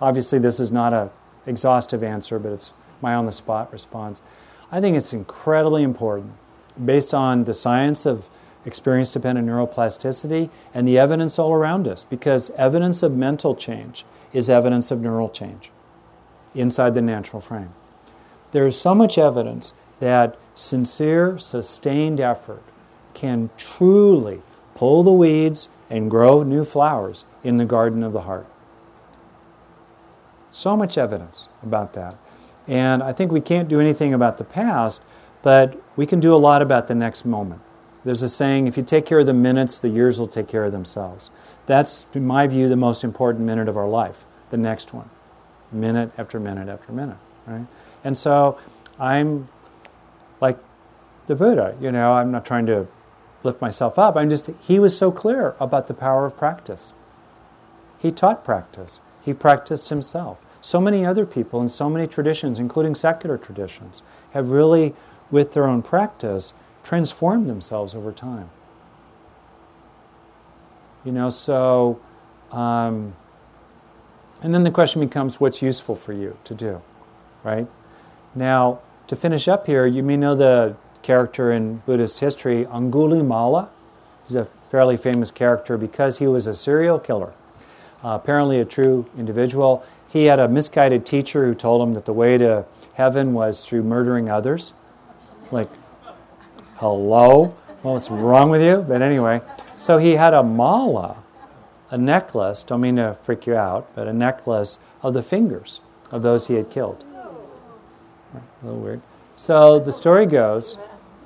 Obviously, 0.00 0.38
this 0.38 0.60
is 0.60 0.70
not 0.70 0.92
a 0.92 1.10
exhaustive 1.46 2.02
answer, 2.02 2.38
but 2.38 2.52
it's 2.52 2.72
my 3.00 3.14
on 3.14 3.24
the 3.24 3.32
spot 3.32 3.72
response. 3.72 4.22
I 4.70 4.80
think 4.80 4.96
it's 4.96 5.12
incredibly 5.12 5.82
important, 5.82 6.32
based 6.82 7.14
on 7.14 7.44
the 7.44 7.54
science 7.54 8.06
of 8.06 8.28
experience 8.66 9.10
dependent 9.10 9.48
neuroplasticity 9.48 10.50
and 10.74 10.86
the 10.86 10.98
evidence 10.98 11.38
all 11.38 11.52
around 11.52 11.88
us, 11.88 12.04
because 12.04 12.50
evidence 12.50 13.02
of 13.02 13.16
mental 13.16 13.54
change 13.54 14.04
is 14.32 14.50
evidence 14.50 14.90
of 14.90 15.00
neural 15.00 15.30
change 15.30 15.70
inside 16.54 16.92
the 16.92 17.00
natural 17.00 17.40
frame. 17.40 17.72
There 18.52 18.66
is 18.66 18.78
so 18.78 18.94
much 18.94 19.16
evidence 19.16 19.72
that 20.00 20.36
sincere, 20.54 21.38
sustained 21.38 22.20
effort 22.20 22.62
can 23.14 23.50
truly 23.56 24.42
pull 24.74 25.02
the 25.02 25.12
weeds 25.12 25.68
and 25.88 26.10
grow 26.10 26.42
new 26.42 26.64
flowers 26.64 27.24
in 27.42 27.56
the 27.56 27.64
garden 27.64 28.02
of 28.02 28.12
the 28.12 28.22
heart. 28.22 28.46
So 30.50 30.76
much 30.76 30.98
evidence 30.98 31.48
about 31.62 31.92
that. 31.94 32.16
And 32.66 33.02
I 33.02 33.12
think 33.12 33.30
we 33.30 33.40
can't 33.40 33.68
do 33.68 33.80
anything 33.80 34.12
about 34.12 34.38
the 34.38 34.44
past, 34.44 35.02
but 35.42 35.80
we 35.94 36.06
can 36.06 36.18
do 36.18 36.34
a 36.34 36.36
lot 36.36 36.62
about 36.62 36.88
the 36.88 36.94
next 36.94 37.24
moment. 37.24 37.60
There's 38.06 38.22
a 38.22 38.28
saying 38.28 38.68
if 38.68 38.76
you 38.76 38.84
take 38.84 39.04
care 39.04 39.18
of 39.18 39.26
the 39.26 39.34
minutes, 39.34 39.80
the 39.80 39.88
years 39.88 40.20
will 40.20 40.28
take 40.28 40.46
care 40.46 40.64
of 40.64 40.70
themselves. 40.70 41.28
That's, 41.66 42.06
in 42.14 42.24
my 42.24 42.46
view, 42.46 42.68
the 42.68 42.76
most 42.76 43.02
important 43.02 43.44
minute 43.44 43.68
of 43.68 43.76
our 43.76 43.88
life, 43.88 44.24
the 44.50 44.56
next 44.56 44.94
one. 44.94 45.10
Minute 45.72 46.12
after 46.16 46.38
minute 46.38 46.68
after 46.68 46.92
minute, 46.92 47.16
right? 47.48 47.66
And 48.04 48.16
so 48.16 48.58
I'm 49.00 49.48
like 50.40 50.56
the 51.26 51.34
Buddha, 51.34 51.76
you 51.80 51.90
know, 51.90 52.12
I'm 52.12 52.30
not 52.30 52.46
trying 52.46 52.66
to 52.66 52.86
lift 53.42 53.60
myself 53.60 53.98
up. 53.98 54.16
I'm 54.16 54.30
just, 54.30 54.50
he 54.60 54.78
was 54.78 54.96
so 54.96 55.10
clear 55.10 55.56
about 55.58 55.88
the 55.88 55.94
power 55.94 56.24
of 56.24 56.36
practice. 56.36 56.92
He 57.98 58.12
taught 58.12 58.44
practice, 58.44 59.00
he 59.24 59.34
practiced 59.34 59.88
himself 59.88 60.38
so 60.60 60.80
many 60.80 61.04
other 61.04 61.26
people 61.26 61.60
in 61.60 61.68
so 61.68 61.88
many 61.88 62.06
traditions, 62.06 62.58
including 62.58 62.94
secular 62.94 63.38
traditions, 63.38 64.02
have 64.32 64.50
really, 64.50 64.94
with 65.30 65.52
their 65.52 65.64
own 65.64 65.80
practice, 65.80 66.52
transformed 66.86 67.50
themselves 67.50 67.96
over 67.96 68.12
time. 68.12 68.48
You 71.04 71.10
know, 71.10 71.30
so, 71.30 71.98
um, 72.52 73.16
and 74.40 74.54
then 74.54 74.62
the 74.62 74.70
question 74.70 75.00
becomes 75.00 75.40
what's 75.40 75.60
useful 75.60 75.96
for 75.96 76.12
you 76.12 76.38
to 76.44 76.54
do, 76.54 76.80
right? 77.42 77.66
Now, 78.36 78.78
to 79.08 79.16
finish 79.16 79.48
up 79.48 79.66
here, 79.66 79.84
you 79.84 80.04
may 80.04 80.16
know 80.16 80.36
the 80.36 80.76
character 81.02 81.50
in 81.50 81.78
Buddhist 81.86 82.20
history, 82.20 82.66
Angulimala. 82.66 83.68
He's 84.28 84.36
a 84.36 84.44
fairly 84.70 84.96
famous 84.96 85.32
character 85.32 85.76
because 85.76 86.18
he 86.18 86.28
was 86.28 86.46
a 86.46 86.54
serial 86.54 87.00
killer. 87.00 87.32
Uh, 88.04 88.10
apparently, 88.22 88.60
a 88.60 88.64
true 88.64 89.06
individual. 89.18 89.84
He 90.06 90.26
had 90.26 90.38
a 90.38 90.46
misguided 90.46 91.04
teacher 91.04 91.46
who 91.46 91.54
told 91.54 91.82
him 91.82 91.94
that 91.94 92.04
the 92.04 92.12
way 92.12 92.38
to 92.38 92.64
heaven 92.94 93.32
was 93.32 93.66
through 93.66 93.82
murdering 93.82 94.30
others. 94.30 94.72
Like, 95.50 95.68
hello? 96.76 97.54
What's 97.82 98.10
wrong 98.10 98.50
with 98.50 98.62
you? 98.62 98.84
But 98.86 99.02
anyway, 99.02 99.40
so 99.76 99.98
he 99.98 100.12
had 100.12 100.34
a 100.34 100.42
mala, 100.42 101.22
a 101.90 101.98
necklace, 101.98 102.62
don't 102.62 102.80
mean 102.80 102.96
to 102.96 103.16
freak 103.22 103.46
you 103.46 103.54
out, 103.54 103.88
but 103.94 104.06
a 104.06 104.12
necklace 104.12 104.78
of 105.02 105.14
the 105.14 105.22
fingers 105.22 105.80
of 106.10 106.22
those 106.22 106.48
he 106.48 106.54
had 106.54 106.70
killed. 106.70 107.04
A 108.34 108.66
little 108.66 108.80
weird. 108.80 109.00
So 109.36 109.78
the 109.78 109.92
story 109.92 110.26
goes 110.26 110.78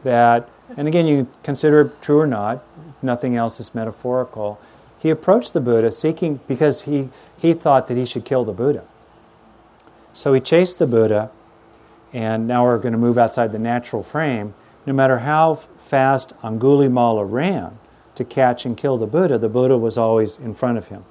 that, 0.04 0.48
and 0.76 0.86
again, 0.86 1.06
you 1.06 1.28
consider 1.42 1.80
it 1.82 2.02
true 2.02 2.20
or 2.20 2.26
not, 2.26 2.62
nothing 3.02 3.36
else 3.36 3.60
is 3.60 3.74
metaphorical. 3.74 4.60
He 4.98 5.10
approached 5.10 5.52
the 5.52 5.60
Buddha 5.60 5.90
seeking, 5.90 6.40
because 6.46 6.82
he 6.82 7.08
he 7.38 7.54
thought 7.54 7.86
that 7.86 7.96
he 7.96 8.04
should 8.04 8.26
kill 8.26 8.44
the 8.44 8.52
Buddha. 8.52 8.84
So 10.12 10.34
he 10.34 10.40
chased 10.40 10.78
the 10.78 10.86
Buddha, 10.86 11.30
and 12.12 12.46
now 12.46 12.64
we're 12.64 12.78
going 12.78 12.92
to 12.92 12.98
move 12.98 13.16
outside 13.16 13.52
the 13.52 13.58
natural 13.58 14.02
frame. 14.02 14.52
No 14.86 14.92
matter 14.92 15.18
how 15.18 15.54
fast 15.54 16.32
Angulimala 16.42 17.30
ran 17.30 17.78
to 18.14 18.24
catch 18.24 18.64
and 18.64 18.76
kill 18.76 18.96
the 18.96 19.06
Buddha, 19.06 19.38
the 19.38 19.48
Buddha 19.48 19.76
was 19.76 19.98
always 19.98 20.38
in 20.38 20.54
front 20.54 20.78
of 20.78 20.88
him. 20.88 21.04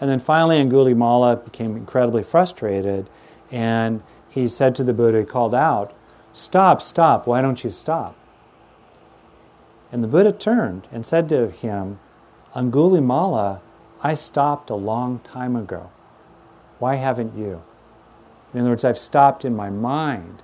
And 0.00 0.08
then 0.08 0.18
finally, 0.18 0.56
Angulimala 0.56 1.44
became 1.44 1.76
incredibly 1.76 2.22
frustrated, 2.22 3.08
and 3.50 4.02
he 4.28 4.48
said 4.48 4.74
to 4.76 4.84
the 4.84 4.94
Buddha, 4.94 5.20
he 5.20 5.24
called 5.24 5.54
out, 5.54 5.92
Stop, 6.32 6.80
stop, 6.80 7.26
why 7.26 7.42
don't 7.42 7.64
you 7.64 7.70
stop? 7.70 8.16
And 9.92 10.02
the 10.02 10.08
Buddha 10.08 10.32
turned 10.32 10.86
and 10.92 11.04
said 11.04 11.28
to 11.30 11.50
him, 11.50 11.98
Angulimala, 12.54 13.60
I 14.02 14.14
stopped 14.14 14.70
a 14.70 14.74
long 14.74 15.18
time 15.20 15.56
ago. 15.56 15.90
Why 16.78 16.94
haven't 16.94 17.36
you? 17.36 17.62
In 18.54 18.60
other 18.60 18.70
words, 18.70 18.84
I've 18.84 18.98
stopped 18.98 19.44
in 19.44 19.54
my 19.54 19.70
mind, 19.70 20.42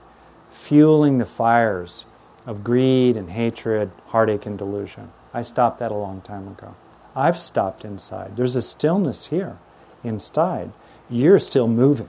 fueling 0.56 1.18
the 1.18 1.26
fires 1.26 2.06
of 2.46 2.64
greed 2.64 3.16
and 3.16 3.30
hatred, 3.30 3.90
heartache 4.06 4.46
and 4.46 4.58
delusion. 4.58 5.12
I 5.34 5.42
stopped 5.42 5.78
that 5.78 5.92
a 5.92 5.94
long 5.94 6.22
time 6.22 6.48
ago. 6.48 6.74
I've 7.14 7.38
stopped 7.38 7.84
inside. 7.84 8.36
There's 8.36 8.56
a 8.56 8.62
stillness 8.62 9.26
here 9.26 9.58
inside. 10.02 10.72
You're 11.10 11.38
still 11.38 11.68
moving 11.68 12.08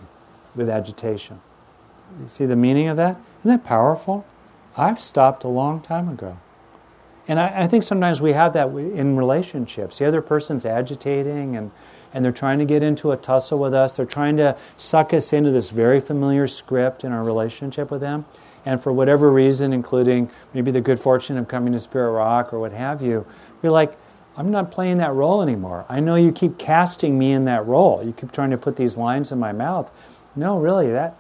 with 0.56 0.70
agitation. 0.70 1.42
You 2.22 2.28
see 2.28 2.46
the 2.46 2.56
meaning 2.56 2.88
of 2.88 2.98
that? 2.98 3.20
Isn't 3.42 3.52
that 3.52 3.66
powerful? 3.66 4.26
I've 4.78 5.02
stopped 5.02 5.44
a 5.44 5.50
long 5.50 5.82
time 5.82 6.08
ago. 6.08 6.38
And 7.28 7.40
I, 7.40 7.64
I, 7.64 7.68
think 7.68 7.84
sometimes 7.84 8.22
we 8.22 8.32
have 8.32 8.54
that 8.54 8.70
in 8.70 9.18
relationships. 9.18 9.98
The 9.98 10.06
other 10.06 10.22
person's 10.22 10.66
agitating 10.66 11.58
and, 11.58 11.72
and 12.14 12.24
they're 12.24 12.32
trying 12.32 12.60
to 12.60 12.66
get 12.66 12.84
into 12.84 13.12
a 13.12 13.18
tussle 13.18 13.60
with 13.60 13.74
us. 13.74 13.94
They're 13.94 14.06
trying 14.06 14.38
to 14.38 14.58
suck 14.76 15.14
us 15.14 15.34
into 15.34 15.52
this 15.52 15.70
very 15.70 16.00
familiar 16.00 16.48
script 16.48 17.04
in 17.04 17.12
our 17.12 17.24
relationship 17.24 17.92
with 17.92 18.02
them. 18.02 18.26
And 18.66 18.82
for 18.82 18.92
whatever 18.92 19.32
reason, 19.32 19.72
including 19.72 20.30
maybe 20.54 20.72
the 20.72 20.82
good 20.82 21.00
fortune 21.00 21.38
of 21.38 21.48
coming 21.48 21.74
to 21.74 21.80
Spirit 21.80 22.12
Rock 22.12 22.54
or 22.54 22.60
what 22.60 22.74
have 22.74 23.02
you, 23.02 23.26
we're 23.62 23.72
like, 23.72 23.98
I'm 24.36 24.52
not 24.52 24.72
playing 24.72 24.98
that 24.98 25.14
role 25.14 25.42
anymore. 25.42 25.86
I 25.90 26.00
know 26.00 26.16
you 26.16 26.32
keep 26.32 26.58
casting 26.58 27.18
me 27.18 27.32
in 27.32 27.46
that 27.46 27.66
role. 27.66 28.04
You 28.04 28.14
keep 28.14 28.32
trying 28.32 28.52
to 28.52 28.58
put 28.58 28.76
these 28.76 28.98
lines 28.98 29.32
in 29.32 29.40
my 29.40 29.52
mouth. 29.52 29.92
No, 30.36 30.60
really, 30.60 30.92
that 30.92 31.18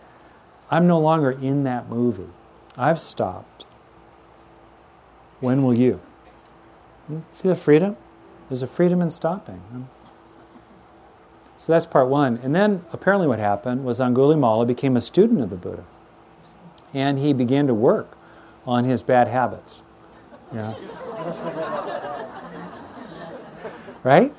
I'm 0.69 0.87
no 0.87 0.99
longer 0.99 1.31
in 1.31 1.63
that 1.63 1.89
movie. 1.89 2.29
I've 2.77 2.99
stopped. 2.99 3.65
When 5.39 5.63
will 5.63 5.73
you? 5.73 6.01
See 7.31 7.47
the 7.47 7.55
freedom? 7.55 7.95
There's 8.49 8.61
a 8.61 8.67
freedom 8.67 9.01
in 9.01 9.09
stopping. 9.09 9.87
So 11.57 11.73
that's 11.73 11.85
part 11.85 12.07
one. 12.07 12.39
And 12.43 12.53
then 12.53 12.85
apparently 12.93 13.27
what 13.27 13.39
happened 13.39 13.83
was 13.83 13.99
Angulimala 13.99 14.67
became 14.67 14.95
a 14.95 15.01
student 15.01 15.41
of 15.41 15.49
the 15.49 15.55
Buddha. 15.55 15.83
And 16.93 17.19
he 17.19 17.33
began 17.33 17.67
to 17.67 17.73
work 17.73 18.17
on 18.65 18.83
his 18.83 19.01
bad 19.01 19.27
habits. 19.27 19.81
Right? 24.03 24.33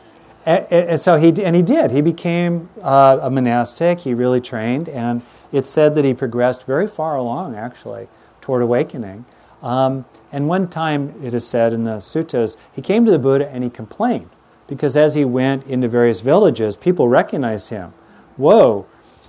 And, 0.47 0.67
and, 0.73 1.01
so 1.01 1.17
he 1.17 1.29
and 1.45 1.55
he 1.55 1.63
did. 1.63 1.91
He 1.91 2.01
became 2.01 2.71
uh, 2.81 3.19
a 3.21 3.31
monastic. 3.31 4.01
He 4.01 4.15
really 4.15 4.41
trained, 4.41 4.89
and 4.89 5.21
it's 5.53 5.69
said 5.69 5.95
that 5.97 6.07
he 6.07 6.15
progressed 6.15 6.65
very 6.65 6.87
far 6.87 7.17
along, 7.17 7.55
actually, 7.55 8.09
toward 8.41 8.63
awakening. 8.63 9.27
Um, 9.63 10.07
and 10.33 10.49
one 10.49 10.69
time, 10.69 11.15
it 11.23 11.35
is 11.35 11.47
said 11.47 11.75
in 11.75 11.85
the 11.85 11.97
suttas, 11.97 12.57
he 12.73 12.81
came 12.81 13.05
to 13.05 13.11
the 13.11 13.19
Buddha 13.19 13.49
and 13.51 13.63
he 13.63 13.69
complained 13.69 14.31
because 14.69 14.97
as 14.97 15.15
he 15.15 15.25
went 15.25 15.67
into 15.67 15.89
various 15.89 16.21
villages, 16.21 16.77
people 16.77 17.09
recognized 17.09 17.71
him. 17.71 17.93
Whoa, 18.37 18.87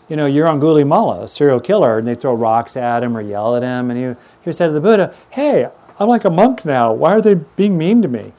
you 0.09 0.15
know, 0.15 0.25
you're 0.25 0.47
Angulimala, 0.47 1.23
a 1.23 1.27
serial 1.27 1.59
killer, 1.59 1.97
and 1.97 2.07
they 2.07 2.15
throw 2.15 2.33
rocks 2.33 2.75
at 2.75 3.03
him 3.03 3.15
or 3.15 3.21
yell 3.21 3.55
at 3.55 3.63
him. 3.63 3.89
And 3.89 4.17
he, 4.17 4.21
he 4.43 4.51
said 4.51 4.67
to 4.67 4.73
the 4.73 4.81
Buddha, 4.81 5.15
Hey, 5.29 5.69
I'm 5.99 6.09
like 6.09 6.25
a 6.25 6.29
monk 6.29 6.65
now. 6.65 6.91
Why 6.91 7.11
are 7.11 7.21
they 7.21 7.35
being 7.35 7.77
mean 7.77 8.01
to 8.01 8.07
me? 8.07 8.33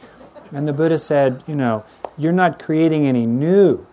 And 0.53 0.69
the 0.69 0.73
Buddha 0.73 0.99
said, 0.99 1.43
You 1.47 1.55
know, 1.55 1.85
you're 2.19 2.33
not 2.33 2.63
creating 2.63 3.07
any 3.07 3.25
new 3.25 3.87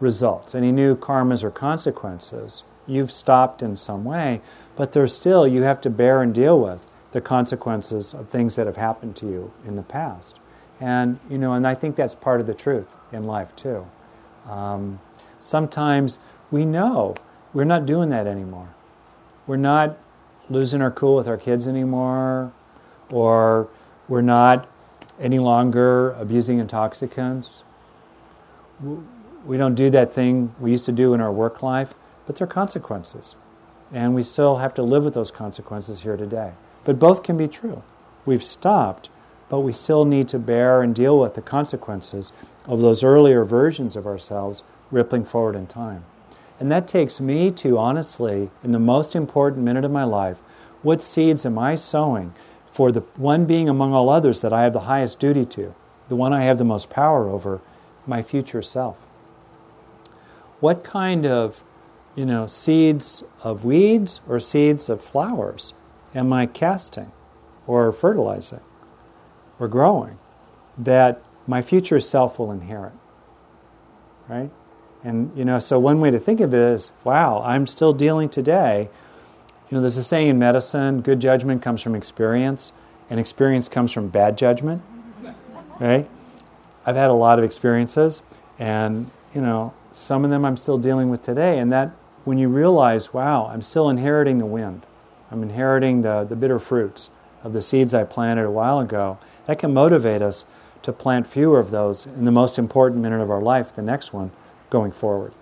results, 0.00 0.54
any 0.54 0.72
new 0.72 0.96
karmas 0.96 1.42
or 1.42 1.50
consequences. 1.50 2.64
You've 2.86 3.10
stopped 3.10 3.62
in 3.62 3.74
some 3.74 4.04
way, 4.04 4.40
but 4.76 4.92
there's 4.92 5.14
still, 5.14 5.48
you 5.48 5.62
have 5.62 5.80
to 5.80 5.90
bear 5.90 6.22
and 6.22 6.34
deal 6.34 6.60
with 6.60 6.86
the 7.10 7.20
consequences 7.20 8.14
of 8.14 8.28
things 8.28 8.54
that 8.54 8.66
have 8.66 8.76
happened 8.76 9.16
to 9.16 9.26
you 9.26 9.52
in 9.66 9.74
the 9.74 9.82
past. 9.82 10.38
And, 10.80 11.18
you 11.30 11.38
know, 11.38 11.54
and 11.54 11.66
I 11.66 11.74
think 11.74 11.96
that's 11.96 12.14
part 12.14 12.40
of 12.40 12.46
the 12.46 12.54
truth 12.54 12.96
in 13.12 13.24
life 13.24 13.56
too. 13.56 13.86
Um, 14.48 15.00
sometimes 15.40 16.18
we 16.50 16.64
know 16.64 17.14
we're 17.52 17.64
not 17.64 17.86
doing 17.86 18.10
that 18.10 18.26
anymore. 18.26 18.68
We're 19.46 19.56
not 19.56 19.96
losing 20.50 20.82
our 20.82 20.90
cool 20.90 21.16
with 21.16 21.26
our 21.26 21.36
kids 21.36 21.66
anymore, 21.66 22.52
or 23.10 23.68
we're 24.08 24.20
not 24.20 24.68
any 25.20 25.38
longer 25.38 26.10
abusing 26.12 26.58
intoxicants. 26.58 27.62
We 29.44 29.56
don't 29.56 29.74
do 29.74 29.90
that 29.90 30.12
thing 30.12 30.54
we 30.60 30.72
used 30.72 30.84
to 30.86 30.92
do 30.92 31.14
in 31.14 31.20
our 31.20 31.32
work 31.32 31.62
life, 31.62 31.94
but 32.26 32.36
there 32.36 32.44
are 32.44 32.50
consequences. 32.50 33.34
And 33.92 34.14
we 34.14 34.22
still 34.22 34.56
have 34.56 34.74
to 34.74 34.82
live 34.82 35.04
with 35.04 35.14
those 35.14 35.30
consequences 35.30 36.00
here 36.00 36.16
today. 36.16 36.52
But 36.84 36.98
both 36.98 37.22
can 37.22 37.36
be 37.36 37.48
true. 37.48 37.82
We've 38.24 38.44
stopped, 38.44 39.08
but 39.48 39.60
we 39.60 39.72
still 39.72 40.04
need 40.04 40.28
to 40.28 40.38
bear 40.38 40.82
and 40.82 40.94
deal 40.94 41.18
with 41.18 41.34
the 41.34 41.42
consequences 41.42 42.32
of 42.66 42.80
those 42.80 43.04
earlier 43.04 43.44
versions 43.44 43.96
of 43.96 44.06
ourselves 44.06 44.64
rippling 44.90 45.24
forward 45.24 45.54
in 45.54 45.66
time. 45.66 46.04
And 46.58 46.70
that 46.70 46.88
takes 46.88 47.20
me 47.20 47.50
to, 47.52 47.78
honestly, 47.78 48.50
in 48.64 48.72
the 48.72 48.78
most 48.78 49.14
important 49.14 49.64
minute 49.64 49.84
of 49.84 49.90
my 49.90 50.04
life, 50.04 50.40
what 50.82 51.02
seeds 51.02 51.44
am 51.44 51.58
I 51.58 51.74
sowing 51.74 52.32
for 52.66 52.90
the 52.90 53.00
one 53.16 53.44
being 53.44 53.68
among 53.68 53.92
all 53.92 54.08
others 54.08 54.40
that 54.40 54.52
I 54.52 54.62
have 54.62 54.72
the 54.72 54.80
highest 54.80 55.20
duty 55.20 55.44
to, 55.46 55.74
the 56.08 56.16
one 56.16 56.32
I 56.32 56.42
have 56.42 56.58
the 56.58 56.64
most 56.64 56.90
power 56.90 57.28
over, 57.28 57.60
my 58.06 58.22
future 58.22 58.62
self? 58.62 59.04
What 60.60 60.82
kind 60.82 61.26
of, 61.26 61.62
you 62.14 62.24
know, 62.24 62.46
seeds 62.46 63.24
of 63.44 63.64
weeds 63.64 64.20
or 64.26 64.40
seeds 64.40 64.88
of 64.88 65.04
flowers 65.04 65.74
am 66.14 66.32
I 66.32 66.46
casting 66.46 67.12
or 67.66 67.92
fertilizing 67.92 68.60
or 69.58 69.68
growing 69.68 70.18
that 70.78 71.22
my 71.46 71.62
future 71.62 72.00
self 72.00 72.38
will 72.38 72.50
inherit? 72.50 72.92
Right? 74.28 74.50
And, 75.04 75.36
you 75.36 75.44
know, 75.44 75.58
so 75.58 75.78
one 75.78 76.00
way 76.00 76.10
to 76.10 76.18
think 76.18 76.40
of 76.40 76.52
it 76.52 76.60
is 76.60 76.92
wow, 77.04 77.42
I'm 77.44 77.66
still 77.66 77.92
dealing 77.92 78.28
today. 78.28 78.88
You 79.70 79.76
know, 79.76 79.80
there's 79.80 79.96
a 79.96 80.04
saying 80.04 80.28
in 80.28 80.38
medicine 80.38 81.00
good 81.00 81.20
judgment 81.20 81.62
comes 81.62 81.82
from 81.82 81.94
experience, 81.94 82.72
and 83.10 83.18
experience 83.20 83.68
comes 83.68 83.92
from 83.92 84.08
bad 84.08 84.36
judgment. 84.38 84.82
Right? 85.78 86.08
I've 86.86 86.96
had 86.96 87.10
a 87.10 87.14
lot 87.14 87.38
of 87.38 87.44
experiences, 87.44 88.22
and, 88.58 89.10
you 89.34 89.42
know, 89.42 89.74
some 89.92 90.24
of 90.24 90.30
them 90.30 90.44
I'm 90.44 90.56
still 90.56 90.78
dealing 90.78 91.10
with 91.10 91.22
today. 91.22 91.58
And 91.58 91.70
that, 91.70 91.90
when 92.24 92.38
you 92.38 92.48
realize, 92.48 93.12
wow, 93.12 93.46
I'm 93.46 93.60
still 93.60 93.90
inheriting 93.90 94.38
the 94.38 94.46
wind, 94.46 94.86
I'm 95.30 95.42
inheriting 95.42 96.00
the, 96.00 96.24
the 96.24 96.34
bitter 96.34 96.58
fruits 96.58 97.10
of 97.44 97.52
the 97.52 97.60
seeds 97.60 97.92
I 97.92 98.04
planted 98.04 98.44
a 98.44 98.50
while 98.50 98.80
ago, 98.80 99.18
that 99.46 99.58
can 99.58 99.72
motivate 99.72 100.22
us 100.22 100.44
to 100.82 100.92
plant 100.92 101.26
fewer 101.26 101.58
of 101.58 101.70
those 101.70 102.06
in 102.06 102.24
the 102.24 102.30
most 102.30 102.58
important 102.58 103.02
minute 103.02 103.20
of 103.20 103.30
our 103.30 103.40
life, 103.40 103.74
the 103.74 103.82
next 103.82 104.12
one 104.12 104.30
going 104.70 104.92
forward. 104.92 105.32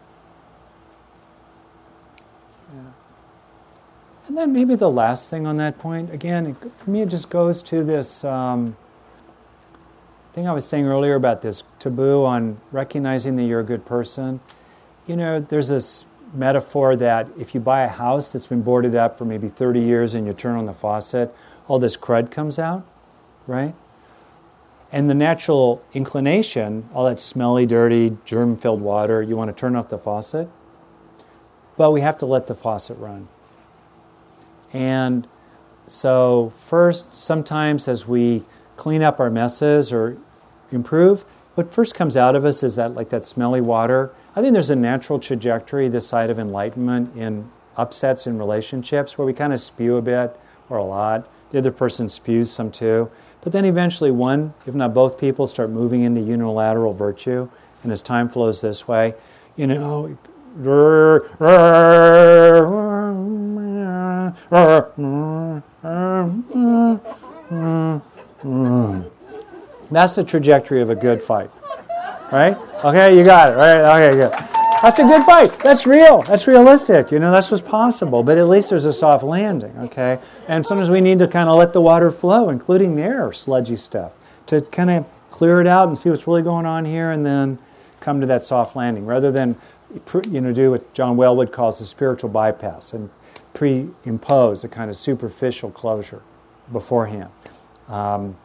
Yeah. 2.74 2.80
And 4.26 4.38
then 4.38 4.52
maybe 4.52 4.74
the 4.74 4.90
last 4.90 5.28
thing 5.28 5.46
on 5.46 5.56
that 5.58 5.78
point, 5.78 6.12
again, 6.12 6.46
it, 6.46 6.56
for 6.78 6.90
me, 6.90 7.02
it 7.02 7.08
just 7.08 7.28
goes 7.28 7.62
to 7.64 7.84
this 7.84 8.24
um, 8.24 8.76
thing 10.32 10.48
I 10.48 10.52
was 10.52 10.66
saying 10.66 10.86
earlier 10.86 11.14
about 11.14 11.42
this 11.42 11.62
taboo 11.78 12.24
on 12.24 12.58
recognizing 12.72 13.36
that 13.36 13.44
you're 13.44 13.60
a 13.60 13.64
good 13.64 13.84
person. 13.84 14.40
You 15.06 15.16
know, 15.16 15.40
there's 15.40 15.68
this 15.68 16.06
metaphor 16.32 16.96
that 16.96 17.28
if 17.38 17.54
you 17.54 17.60
buy 17.60 17.82
a 17.82 17.88
house 17.88 18.30
that's 18.30 18.46
been 18.46 18.62
boarded 18.62 18.94
up 18.94 19.18
for 19.18 19.24
maybe 19.24 19.48
30 19.48 19.80
years 19.80 20.14
and 20.14 20.26
you 20.26 20.32
turn 20.32 20.56
on 20.56 20.66
the 20.66 20.72
faucet, 20.72 21.34
all 21.68 21.78
this 21.78 21.96
crud 21.96 22.30
comes 22.30 22.58
out, 22.58 22.86
right? 23.46 23.74
And 24.94 25.10
the 25.10 25.14
natural 25.14 25.82
inclination, 25.92 26.88
all 26.94 27.06
that 27.06 27.18
smelly, 27.18 27.66
dirty, 27.66 28.16
germ 28.24 28.56
filled 28.56 28.80
water, 28.80 29.20
you 29.20 29.36
want 29.36 29.48
to 29.48 29.60
turn 29.60 29.74
off 29.74 29.88
the 29.88 29.98
faucet. 29.98 30.48
But 31.76 31.90
we 31.90 32.00
have 32.02 32.16
to 32.18 32.26
let 32.26 32.46
the 32.46 32.54
faucet 32.54 32.96
run. 32.98 33.26
And 34.72 35.26
so, 35.88 36.52
first, 36.56 37.18
sometimes 37.18 37.88
as 37.88 38.06
we 38.06 38.44
clean 38.76 39.02
up 39.02 39.18
our 39.18 39.30
messes 39.30 39.92
or 39.92 40.16
improve, 40.70 41.24
what 41.56 41.72
first 41.72 41.96
comes 41.96 42.16
out 42.16 42.36
of 42.36 42.44
us 42.44 42.62
is 42.62 42.76
that, 42.76 42.94
like 42.94 43.08
that 43.08 43.24
smelly 43.24 43.60
water. 43.60 44.12
I 44.36 44.42
think 44.42 44.52
there's 44.52 44.70
a 44.70 44.76
natural 44.76 45.18
trajectory 45.18 45.88
this 45.88 46.06
side 46.06 46.30
of 46.30 46.38
enlightenment 46.38 47.16
in 47.16 47.50
upsets 47.76 48.28
in 48.28 48.38
relationships 48.38 49.18
where 49.18 49.26
we 49.26 49.32
kind 49.32 49.52
of 49.52 49.58
spew 49.58 49.96
a 49.96 50.02
bit 50.02 50.38
or 50.68 50.76
a 50.76 50.84
lot. 50.84 51.28
The 51.50 51.58
other 51.58 51.72
person 51.72 52.08
spews 52.08 52.48
some 52.48 52.70
too. 52.70 53.10
But 53.44 53.52
then 53.52 53.66
eventually, 53.66 54.10
one, 54.10 54.54
if 54.66 54.74
not 54.74 54.94
both 54.94 55.18
people, 55.20 55.46
start 55.46 55.68
moving 55.70 56.02
into 56.02 56.20
unilateral 56.22 56.94
virtue. 56.94 57.50
And 57.82 57.92
as 57.92 58.00
time 58.00 58.30
flows 58.30 58.62
this 58.62 58.88
way, 58.88 59.14
you 59.54 59.66
know, 59.66 60.16
that's 69.90 70.14
the 70.14 70.24
trajectory 70.26 70.80
of 70.80 70.88
a 70.88 70.94
good 70.94 71.20
fight. 71.20 71.50
Right? 72.32 72.56
Okay, 72.82 73.16
you 73.16 73.24
got 73.24 73.52
it, 73.52 73.56
right? 73.56 74.08
Okay, 74.08 74.16
good. 74.16 74.32
That's 74.84 74.98
a 74.98 75.04
good 75.04 75.24
fight. 75.24 75.58
That's 75.60 75.86
real. 75.86 76.20
That's 76.20 76.46
realistic. 76.46 77.10
You 77.10 77.18
know, 77.18 77.32
that's 77.32 77.50
what's 77.50 77.62
possible. 77.62 78.22
But 78.22 78.36
at 78.36 78.46
least 78.46 78.68
there's 78.68 78.84
a 78.84 78.92
soft 78.92 79.24
landing, 79.24 79.74
okay? 79.78 80.18
And 80.46 80.66
sometimes 80.66 80.90
we 80.90 81.00
need 81.00 81.20
to 81.20 81.26
kind 81.26 81.48
of 81.48 81.56
let 81.56 81.72
the 81.72 81.80
water 81.80 82.10
flow, 82.10 82.50
including 82.50 82.94
the 82.94 83.02
air, 83.02 83.32
sludgy 83.32 83.76
stuff, 83.76 84.14
to 84.44 84.60
kind 84.60 84.90
of 84.90 85.06
clear 85.30 85.62
it 85.62 85.66
out 85.66 85.88
and 85.88 85.96
see 85.96 86.10
what's 86.10 86.26
really 86.26 86.42
going 86.42 86.66
on 86.66 86.84
here 86.84 87.10
and 87.10 87.24
then 87.24 87.58
come 88.00 88.20
to 88.20 88.26
that 88.26 88.42
soft 88.42 88.76
landing 88.76 89.06
rather 89.06 89.32
than, 89.32 89.56
you 90.30 90.42
know, 90.42 90.52
do 90.52 90.72
what 90.72 90.92
John 90.92 91.16
Welwood 91.16 91.50
calls 91.50 91.78
the 91.78 91.86
spiritual 91.86 92.28
bypass 92.28 92.92
and 92.92 93.08
pre-impose 93.54 94.64
a 94.64 94.68
kind 94.68 94.90
of 94.90 94.96
superficial 94.96 95.70
closure 95.70 96.20
beforehand 96.70 97.30
um, 97.88 98.36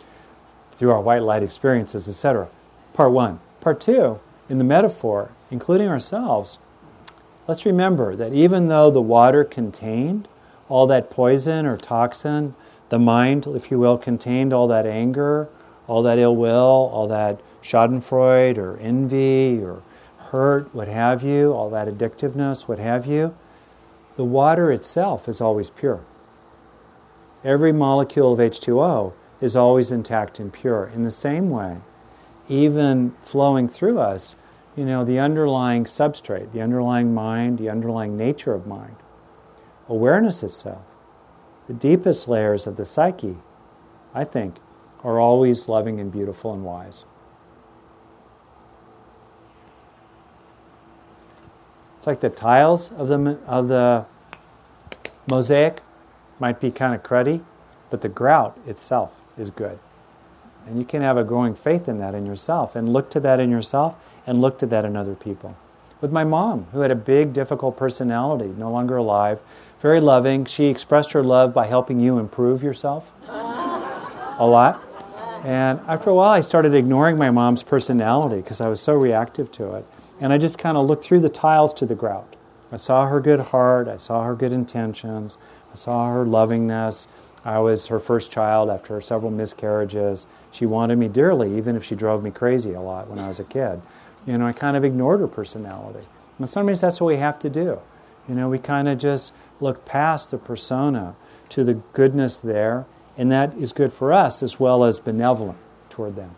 through 0.72 0.92
our 0.92 1.02
white 1.02 1.24
light 1.24 1.44
experiences, 1.44 2.08
etc. 2.08 2.48
Part 2.94 3.12
one. 3.12 3.42
Part 3.60 3.82
two, 3.82 4.22
in 4.48 4.58
the 4.58 4.64
metaphor, 4.64 5.32
including 5.50 5.88
ourselves, 5.88 6.60
let's 7.47 7.66
remember 7.66 8.16
that 8.16 8.34
even 8.34 8.68
though 8.68 8.91
the 8.91 9.02
water 9.02 9.43
contained 9.43 10.28
all 10.68 10.86
that 10.88 11.10
poison 11.10 11.66
or 11.66 11.78
toxin, 11.78 12.56
the 12.89 13.00
mind, 13.00 13.47
if 13.47 13.72
you 13.72 13.80
will, 13.80 13.97
contained 13.97 14.54
all 14.54 14.68
that 14.68 14.86
anger, 14.86 15.50
all 15.88 16.04
that 16.04 16.20
ill 16.20 16.36
will, 16.36 16.89
all 16.93 17.08
that 17.08 17.39
schadenfreude 17.62 18.58
or 18.58 18.78
envy 18.78 19.62
or 19.62 19.82
hurt, 20.18 20.74
what 20.74 20.88
have 20.88 21.24
you, 21.24 21.52
all 21.52 21.70
that 21.70 21.88
addictiveness, 21.88 22.68
what 22.68 22.80
have 22.80 23.06
you, 23.06 23.36
the 24.16 24.24
water 24.24 24.72
itself 24.72 25.28
is 25.28 25.41
always 25.41 25.70
pure. 25.70 26.02
Every 27.43 27.72
molecule 27.72 28.34
of 28.34 28.39
H2O 28.39 29.14
is 29.41 29.56
always 29.56 29.91
intact 29.91 30.39
and 30.39 30.52
pure. 30.52 30.91
In 30.93 31.04
the 31.04 31.12
same 31.12 31.50
way, 31.50 31.78
even 32.47 33.12
flowing 33.20 33.68
through 33.70 34.00
us, 34.00 34.36
you 34.80 34.86
know, 34.86 35.03
the 35.03 35.19
underlying 35.19 35.84
substrate, 35.84 36.53
the 36.53 36.61
underlying 36.61 37.13
mind, 37.13 37.57
the 37.57 37.69
underlying 37.69 38.15
nature 38.15 38.53
of 38.53 38.65
mind, 38.65 38.95
awareness 39.89 40.41
itself, 40.41 40.86
the 41.67 41.73
deepest 41.73 42.30
layers 42.30 42.65
of 42.65 42.77
the 42.77 42.86
psyche, 42.86 43.36
I 44.15 44.23
think, 44.23 44.55
are 45.03 45.19
always 45.19 45.67
loving 45.67 45.99
and 45.99 46.09
beautiful 46.09 46.53
and 46.53 46.63
wise. 46.63 47.03
It's 51.97 52.07
like 52.07 52.21
the 52.21 52.30
tiles 52.30 52.93
of 52.93 53.09
the, 53.09 53.38
of 53.45 53.67
the 53.67 54.05
mosaic 55.27 55.82
might 56.39 56.61
be 56.61 56.71
kind 56.71 56.95
of 56.95 57.03
cruddy, 57.03 57.43
but 57.89 57.99
the 57.99 58.07
grout 58.07 58.57
itself 58.65 59.19
is 59.38 59.49
good. 59.49 59.77
And 60.65 60.80
you 60.80 60.86
can 60.86 61.01
have 61.01 61.17
a 61.17 61.25
growing 61.25 61.53
faith 61.53 61.89
in 61.89 61.97
that 61.97 62.15
in 62.15 62.25
yourself 62.25 62.77
and 62.77 62.93
look 62.93 63.09
to 63.09 63.19
that 63.19 63.41
in 63.41 63.49
yourself 63.49 63.97
and 64.30 64.39
looked 64.41 64.61
at 64.61 64.69
that 64.69 64.86
in 64.86 64.95
other 64.95 65.15
people. 65.15 65.57
with 66.01 66.11
my 66.11 66.23
mom, 66.23 66.65
who 66.71 66.80
had 66.80 66.91
a 66.91 66.95
big, 66.95 67.34
difficult 67.34 67.75
personality, 67.75 68.53
no 68.57 68.71
longer 68.71 68.95
alive, 68.95 69.41
very 69.82 69.99
loving. 69.99 70.45
She 70.45 70.67
expressed 70.67 71.11
her 71.11 71.23
love 71.23 71.53
by 71.53 71.67
helping 71.67 71.99
you 71.99 72.17
improve 72.19 72.63
yourself 72.63 73.11
a 73.27 74.45
lot. 74.45 74.82
And 75.43 75.80
after 75.88 76.09
a 76.09 76.15
while, 76.15 76.32
I 76.32 76.41
started 76.41 76.73
ignoring 76.73 77.17
my 77.17 77.32
mom's 77.32 77.63
personality 77.63 78.38
because 78.38 78.61
I 78.61 78.69
was 78.69 78.80
so 78.80 78.93
reactive 78.93 79.51
to 79.53 79.73
it. 79.75 79.86
And 80.21 80.32
I 80.32 80.38
just 80.38 80.57
kind 80.57 80.77
of 80.77 80.86
looked 80.86 81.03
through 81.03 81.21
the 81.21 81.30
tiles 81.30 81.73
to 81.75 81.86
the 81.86 81.95
grout. 81.95 82.36
I 82.71 82.75
saw 82.75 83.07
her 83.07 83.19
good 83.19 83.39
heart, 83.39 83.88
I 83.88 83.97
saw 83.97 84.23
her 84.23 84.36
good 84.36 84.53
intentions, 84.53 85.38
I 85.71 85.75
saw 85.75 86.13
her 86.13 86.25
lovingness. 86.25 87.07
I 87.45 87.59
was 87.59 87.88
her 87.88 87.99
first 87.99 88.34
child 88.34 88.69
after 88.69 88.99
several 88.99 89.32
miscarriages. 89.32 90.27
She 90.51 90.65
wanted 90.65 90.97
me 90.97 91.07
dearly, 91.07 91.55
even 91.57 91.77
if 91.77 91.86
she 91.86 91.95
drove 91.95 92.21
me 92.21 92.32
crazy 92.32 92.73
a 92.73 92.82
lot 92.82 93.09
when 93.09 93.17
I 93.17 93.30
was 93.30 93.39
a 93.39 93.45
kid. 93.45 93.82
You 94.26 94.38
know, 94.38 94.45
I 94.45 94.53
kind 94.53 94.78
of 94.78 94.84
ignored 94.84 95.20
her 95.22 95.28
personality. 95.28 96.07
And 96.38 96.49
sometimes 96.49 96.82
that's 96.82 97.01
what 97.01 97.07
we 97.07 97.17
have 97.17 97.39
to 97.39 97.49
do. 97.49 97.80
You 98.28 98.36
know, 98.36 98.49
we 98.49 98.59
kind 98.59 98.88
of 98.88 98.97
just 98.97 99.34
look 99.59 99.86
past 99.86 100.32
the 100.32 100.38
persona 100.38 101.15
to 101.49 101.63
the 101.63 101.76
goodness 101.93 102.38
there, 102.38 102.86
and 103.17 103.32
that 103.32 103.53
is 103.55 103.74
good 103.74 103.91
for 103.91 104.13
us 104.13 104.43
as 104.43 104.59
well 104.59 104.84
as 104.84 104.99
benevolent 104.99 105.57
toward 105.89 106.15
them. 106.15 106.36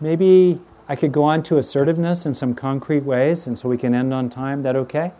Maybe 0.00 0.60
I 0.88 0.96
could 0.96 1.12
go 1.12 1.24
on 1.24 1.42
to 1.44 1.58
assertiveness 1.58 2.26
in 2.26 2.34
some 2.34 2.54
concrete 2.54 3.04
ways, 3.04 3.46
and 3.46 3.58
so 3.58 3.68
we 3.68 3.78
can 3.78 3.94
end 3.94 4.12
on 4.12 4.28
time. 4.28 4.62
That 4.62 4.74
okay? 4.76 5.12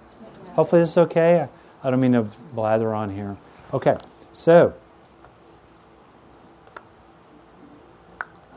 Hopefully, 0.54 0.82
this 0.82 0.90
is 0.90 0.98
okay. 0.98 1.48
I 1.82 1.90
don't 1.90 2.00
mean 2.00 2.12
to 2.12 2.22
blather 2.52 2.92
on 2.92 3.10
here. 3.10 3.36
Okay, 3.72 3.96
so 4.32 4.74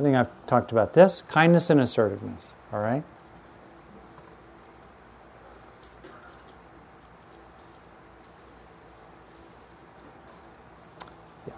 I 0.04 0.06
think 0.06 0.18
I've 0.18 0.48
talked 0.48 0.74
about 0.74 0.94
this 0.96 1.22
kindness 1.30 1.70
and 1.70 1.80
assertiveness. 1.80 2.52
All 2.74 2.82
right? 2.82 3.06
Yeah. 11.48 11.54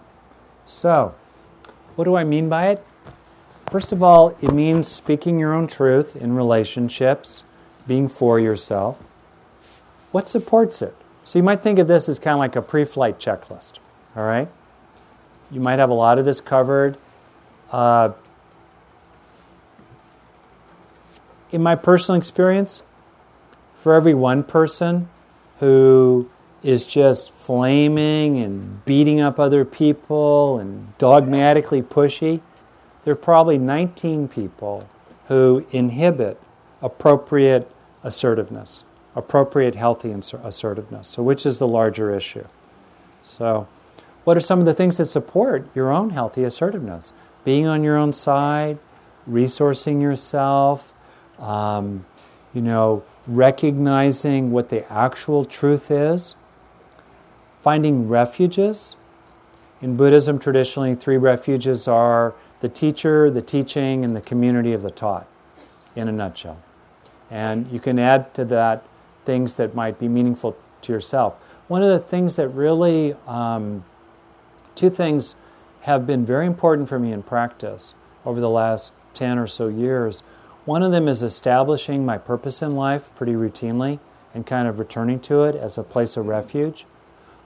So, 0.68 1.16
what 1.96 2.06
do 2.06 2.14
I 2.16 2.24
mean 2.24 2.48
by 2.48 2.68
it? 2.68 2.86
First 3.72 3.91
of 3.91 4.04
all, 4.04 4.38
it 4.39 4.54
means 4.54 4.88
speaking 4.88 5.39
your 5.39 5.52
own 5.52 5.66
truth 5.66 6.16
in 6.16 6.36
relationships, 6.36 7.41
being 7.88 8.08
for 8.08 8.39
yourself. 8.39 9.02
What 10.12 10.28
supports 10.28 10.84
it? 10.84 10.93
So 11.24 11.39
you 11.39 11.43
might 11.43 11.62
think 11.62 11.80
of 11.80 11.88
this 11.88 12.08
as 12.08 12.20
kind 12.20 12.34
of 12.34 12.39
like 12.39 12.56
a 12.56 12.62
pre 12.62 12.86
flight 12.86 13.18
checklist, 13.18 13.80
all 14.16 14.24
right? 14.24 14.50
You 15.50 15.62
might 15.62 15.80
have 15.80 15.89
a 15.89 15.96
lot 15.96 16.20
of 16.20 16.26
this 16.26 16.39
covered. 16.39 16.96
Uh, 17.72 18.12
in 21.52 21.62
my 21.62 21.76
personal 21.76 22.18
experience, 22.18 22.84
for 23.76 23.93
every 23.93 24.14
one 24.14 24.43
person 24.43 25.10
who 25.60 26.30
is 26.64 26.86
just 26.86 27.32
flaming 27.32 28.39
and 28.39 28.84
beating 28.86 29.20
up 29.20 29.39
other 29.39 29.64
people 29.64 30.58
and 30.58 30.98
dogmatically 30.98 31.82
pushy, 31.82 32.41
there 33.04 33.12
are 33.12 33.16
probably 33.16 33.60
19 33.60 34.28
people 34.28 34.88
who 35.28 35.66
inhibit 35.72 36.41
appropriate 36.82 37.70
assertiveness, 38.04 38.84
appropriate 39.16 39.76
healthy 39.76 40.12
assertiveness. 40.12 41.08
So, 41.08 41.22
which 41.22 41.46
is 41.46 41.60
the 41.60 41.68
larger 41.68 42.16
issue? 42.16 42.46
So, 43.22 43.68
what 44.24 44.36
are 44.36 44.41
some 44.41 44.60
of 44.60 44.66
the 44.66 44.74
things 44.74 44.98
that 44.98 45.06
support 45.06 45.68
your 45.76 45.91
own 45.91 46.10
healthy 46.10 46.43
assertiveness? 46.43 47.14
Being 47.43 47.68
on 47.68 47.84
your 47.84 47.96
own 47.96 48.12
side, 48.12 48.80
resourcing 49.30 50.02
yourself, 50.02 50.91
um, 51.40 52.06
you 52.54 52.62
know, 52.62 53.04
recognizing 53.28 54.52
what 54.52 54.70
the 54.70 54.92
actual 54.92 55.46
truth 55.46 55.90
is, 55.90 56.36
finding 57.62 58.08
refuges. 58.08 58.96
In 59.82 59.98
Buddhism, 59.98 60.40
traditionally, 60.40 60.96
three 60.96 61.18
refuges 61.18 61.88
are 61.88 62.34
the 62.62 62.70
teacher, 62.70 63.30
the 63.30 63.42
teaching, 63.42 64.06
and 64.06 64.16
the 64.16 64.22
community 64.22 64.74
of 64.74 64.82
the 64.82 64.92
taught, 64.92 65.28
in 65.96 66.08
a 66.08 66.12
nutshell. 66.12 66.62
And 67.30 67.70
you 67.72 67.80
can 67.80 68.00
add 68.00 68.34
to 68.36 68.46
that 68.46 68.86
things 69.26 69.58
that 69.58 69.76
might 69.76 70.00
be 70.00 70.08
meaningful 70.08 70.56
to 70.82 70.94
yourself. 70.94 71.36
One 71.68 71.82
of 71.82 71.90
the 71.90 72.00
things 72.00 72.36
that 72.36 72.48
really, 72.50 73.16
um, 73.28 73.84
two 74.76 74.90
things 74.90 75.36
have 75.82 76.08
been 76.08 76.26
very 76.26 76.46
important 76.46 76.90
for 76.90 77.00
me 77.00 77.12
in 77.12 77.24
practice 77.24 77.96
over 78.26 78.40
the 78.40 78.50
last 78.50 78.94
10 79.14 79.38
or 79.38 79.48
so 79.48 79.68
years. 79.68 80.24
One 80.66 80.82
of 80.82 80.91
them 80.91 81.07
is 81.07 81.22
establishing 81.22 82.05
my 82.05 82.18
purpose 82.18 82.63
in 82.63 82.76
life 82.76 83.13
pretty 83.16 83.34
routinely 83.34 83.99
and 84.34 84.47
kind 84.47 84.68
of 84.68 84.80
returning 84.80 85.20
to 85.22 85.43
it 85.43 85.55
as 85.55 85.78
a 85.78 85.84
place 85.84 86.18
of 86.18 86.26
refuge. 86.26 86.86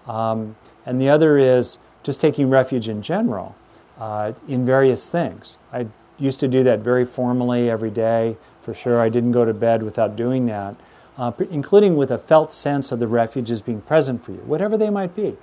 Um, 0.07 0.55
and 0.86 1.01
the 1.01 1.09
other 1.09 1.38
is 1.38 1.80
just 2.01 2.22
taking 2.22 2.49
refuge 2.49 2.88
in 2.88 3.01
general 3.01 3.55
uh, 3.99 4.32
in 4.47 4.65
various 4.65 5.09
things. 5.09 5.57
I 5.74 5.88
used 6.17 6.39
to 6.39 6.47
do 6.47 6.63
that 6.63 6.80
very 6.80 7.05
formally 7.05 7.70
every 7.70 7.91
day, 7.91 8.38
for 8.61 8.74
sure. 8.74 9.01
I 9.01 9.09
didn't 9.09 9.34
go 9.34 9.43
to 9.43 9.53
bed 9.53 9.84
without 9.84 10.15
doing 10.15 10.45
that, 10.45 10.78
uh, 11.17 11.34
including 11.51 11.97
with 11.97 12.11
a 12.11 12.17
felt 12.17 12.53
sense 12.53 12.89
of 12.91 12.99
the 12.99 13.07
refuges 13.07 13.61
being 13.61 13.82
present 13.82 14.24
for 14.24 14.32
you, 14.32 14.39
whatever 14.39 14.78
they 14.78 14.89
might 14.89 15.13
be. 15.13 15.38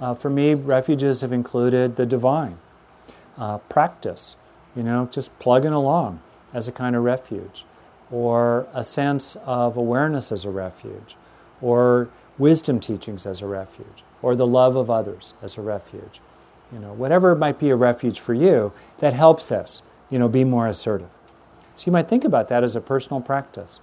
Uh, 0.00 0.12
for 0.12 0.28
me, 0.28 0.54
refuges 0.54 1.20
have 1.20 1.32
included 1.32 1.94
the 1.94 2.04
divine, 2.04 2.58
uh, 3.38 3.58
practice, 3.58 4.34
you 4.74 4.82
know, 4.82 5.08
just 5.12 5.38
plugging 5.38 5.72
along 5.72 6.20
as 6.52 6.68
a 6.68 6.72
kind 6.72 6.94
of 6.94 7.02
refuge, 7.02 7.64
or 8.10 8.66
a 8.74 8.84
sense 8.84 9.36
of 9.46 9.76
awareness 9.76 10.30
as 10.32 10.44
a 10.44 10.50
refuge, 10.50 11.16
or 11.60 12.08
wisdom 12.38 12.80
teachings 12.80 13.26
as 13.26 13.40
a 13.40 13.46
refuge, 13.46 14.04
or 14.20 14.34
the 14.34 14.46
love 14.46 14.76
of 14.76 14.90
others 14.90 15.34
as 15.42 15.56
a 15.56 15.62
refuge 15.62 16.20
you 16.72 16.78
know, 16.78 16.92
whatever 16.94 17.34
might 17.34 17.58
be 17.58 17.70
a 17.70 17.76
refuge 17.76 18.18
for 18.18 18.32
you 18.32 18.72
that 18.98 19.12
helps 19.12 19.52
us, 19.52 19.82
you 20.08 20.18
know, 20.18 20.28
be 20.28 20.42
more 20.42 20.66
assertive. 20.66 21.10
So 21.76 21.86
you 21.86 21.92
might 21.92 22.08
think 22.08 22.24
about 22.24 22.48
that 22.48 22.64
as 22.64 22.74
a 22.74 22.80
personal 22.80 23.20
practice. 23.20 23.78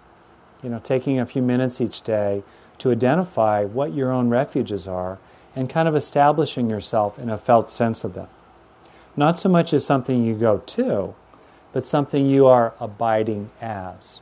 You 0.63 0.70
know, 0.70 0.80
taking 0.80 1.20
a 1.20 1.26
few 1.26 1.41
minutes 1.41 1.80
each 1.80 2.01
day 2.01 2.43
to 2.80 2.91
identify 2.91 3.63
what 3.63 3.93
your 3.93 4.11
own 4.11 4.30
refuges 4.30 4.88
are 4.88 5.20
and 5.55 5.70
kind 5.70 5.88
of 5.88 5.95
establishing 5.95 6.70
yourself 6.70 7.20
in 7.20 7.30
a 7.30 7.38
felt 7.38 7.70
sense 7.70 8.03
of 8.03 8.13
them. 8.13 8.28
Not 9.15 9.38
so 9.38 9.49
much 9.49 9.74
as 9.74 9.86
something 9.86 10.24
you 10.24 10.36
go 10.36 10.57
to, 10.57 11.13
but 11.72 11.86
something 11.86 12.26
you 12.26 12.47
are 12.47 12.74
abiding 12.80 13.51
as. 13.61 14.22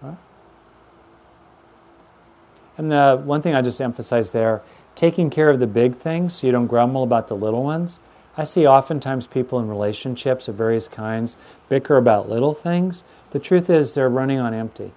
Huh? 0.00 0.14
And 2.76 2.90
the 2.90 3.20
one 3.22 3.42
thing 3.42 3.54
I 3.54 3.62
just 3.62 3.80
emphasize 3.80 4.32
there 4.32 4.62
taking 4.94 5.30
care 5.30 5.48
of 5.48 5.60
the 5.60 5.66
big 5.66 5.94
things 5.94 6.34
so 6.34 6.46
you 6.46 6.52
don't 6.52 6.66
grumble 6.66 7.04
about 7.04 7.28
the 7.28 7.36
little 7.36 7.62
ones. 7.62 8.00
I 8.36 8.44
see 8.44 8.66
oftentimes 8.66 9.26
people 9.26 9.58
in 9.58 9.68
relationships 9.68 10.48
of 10.48 10.54
various 10.56 10.88
kinds 10.88 11.36
bicker 11.68 11.96
about 11.96 12.28
little 12.28 12.54
things. 12.54 13.04
The 13.30 13.38
truth 13.38 13.68
is, 13.68 13.92
they're 13.92 14.08
running 14.08 14.38
on 14.38 14.54
empty. 14.54 14.92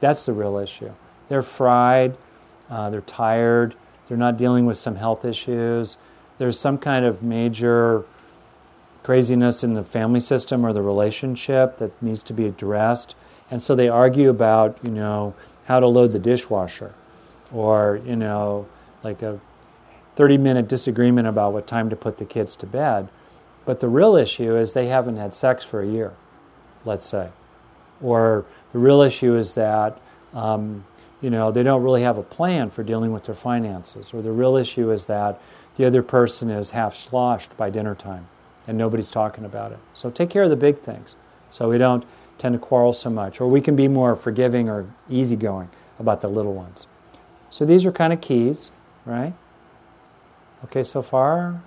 That's 0.00 0.24
the 0.24 0.32
real 0.32 0.56
issue. 0.56 0.92
They're 1.28 1.42
fried, 1.42 2.16
uh, 2.70 2.90
they're 2.90 3.00
tired, 3.02 3.74
they're 4.08 4.16
not 4.16 4.36
dealing 4.36 4.66
with 4.66 4.78
some 4.78 4.96
health 4.96 5.24
issues. 5.24 5.96
There's 6.38 6.58
some 6.58 6.78
kind 6.78 7.04
of 7.04 7.22
major 7.22 8.04
craziness 9.10 9.64
in 9.64 9.74
the 9.74 9.82
family 9.82 10.20
system 10.20 10.64
or 10.64 10.72
the 10.72 10.80
relationship 10.80 11.78
that 11.78 12.00
needs 12.00 12.22
to 12.22 12.32
be 12.32 12.46
addressed. 12.46 13.16
And 13.50 13.60
so 13.60 13.74
they 13.74 13.88
argue 13.88 14.30
about, 14.30 14.78
you 14.84 14.90
know, 14.92 15.34
how 15.64 15.80
to 15.80 15.88
load 15.88 16.12
the 16.12 16.20
dishwasher 16.20 16.94
or, 17.52 18.00
you 18.06 18.14
know, 18.14 18.68
like 19.02 19.20
a 19.20 19.40
30 20.14 20.38
minute 20.38 20.68
disagreement 20.68 21.26
about 21.26 21.52
what 21.52 21.66
time 21.66 21.90
to 21.90 21.96
put 21.96 22.18
the 22.18 22.24
kids 22.24 22.54
to 22.54 22.66
bed. 22.66 23.08
But 23.64 23.80
the 23.80 23.88
real 23.88 24.14
issue 24.14 24.54
is 24.54 24.74
they 24.74 24.86
haven't 24.86 25.16
had 25.16 25.34
sex 25.34 25.64
for 25.64 25.82
a 25.82 25.88
year, 25.88 26.12
let's 26.84 27.08
say. 27.08 27.30
Or 28.00 28.44
the 28.72 28.78
real 28.78 29.02
issue 29.02 29.34
is 29.34 29.54
that, 29.54 30.00
um, 30.32 30.84
you 31.20 31.30
know, 31.30 31.50
they 31.50 31.64
don't 31.64 31.82
really 31.82 32.02
have 32.02 32.16
a 32.16 32.22
plan 32.22 32.70
for 32.70 32.84
dealing 32.84 33.12
with 33.12 33.24
their 33.24 33.34
finances. 33.34 34.14
Or 34.14 34.22
the 34.22 34.30
real 34.30 34.54
issue 34.54 34.92
is 34.92 35.06
that 35.06 35.40
the 35.74 35.84
other 35.84 36.04
person 36.04 36.48
is 36.48 36.70
half 36.70 36.94
sloshed 36.94 37.56
by 37.56 37.70
dinner 37.70 37.96
time 37.96 38.28
and 38.70 38.78
nobody's 38.78 39.10
talking 39.10 39.44
about 39.44 39.72
it. 39.72 39.80
So 39.92 40.08
take 40.08 40.30
care 40.30 40.44
of 40.44 40.50
the 40.50 40.56
big 40.56 40.78
things 40.78 41.16
so 41.50 41.68
we 41.68 41.76
don't 41.76 42.04
tend 42.38 42.52
to 42.52 42.58
quarrel 42.58 42.92
so 42.92 43.10
much. 43.10 43.40
Or 43.40 43.48
we 43.48 43.60
can 43.60 43.74
be 43.74 43.88
more 43.88 44.14
forgiving 44.14 44.68
or 44.68 44.86
easygoing 45.08 45.68
about 45.98 46.20
the 46.20 46.28
little 46.28 46.54
ones. 46.54 46.86
So 47.50 47.64
these 47.64 47.84
are 47.84 47.90
kind 47.90 48.12
of 48.12 48.20
keys 48.20 48.70
right? 49.04 49.34
Okay, 50.64 50.82
so 50.82 51.02
far? 51.02 51.62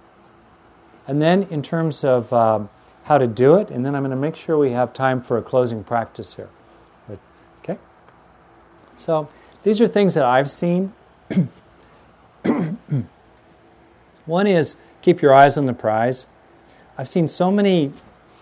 And 1.08 1.22
then 1.22 1.44
in 1.44 1.62
terms 1.62 2.04
of 2.04 2.32
um, 2.32 2.70
how 3.04 3.18
to 3.18 3.28
do 3.28 3.56
it, 3.56 3.70
and 3.70 3.86
then 3.86 3.96
I'm 3.96 4.04
going 4.04 4.12
to 4.12 4.18
make 4.18 4.36
sure 4.36 4.58
we 4.58 4.72
have 4.72 4.94
time 4.94 5.22
for 5.22 5.38
a 5.38 5.42
closing 5.42 5.84
practice 5.84 6.36
here. 6.36 6.50
Okay? 7.64 7.78
So 8.94 9.28
these 9.64 9.82
are 9.82 9.88
things 9.88 10.14
that 10.14 10.26
I've 10.26 10.50
seen. 10.50 10.94
One 14.26 14.48
is 14.48 14.78
keep 15.02 15.22
your 15.22 15.34
eyes 15.34 15.58
on 15.58 15.66
the 15.66 15.74
prize. 15.74 16.28
I've 16.98 17.10
seen 17.10 17.28
so 17.28 17.52
many 17.52 17.92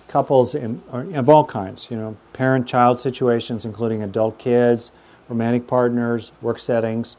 couples 0.08 0.56
in, 0.56 0.82
of 0.92 1.30
all 1.30 1.46
kinds, 1.46 1.90
you 1.90 1.96
know, 1.96 2.18
parent 2.34 2.68
child 2.68 3.00
situations, 3.00 3.64
including 3.64 4.04
adult 4.04 4.38
kids, 4.38 4.92
romantic 5.30 5.68
partners, 5.68 6.34
work 6.42 6.60
settings, 6.60 7.16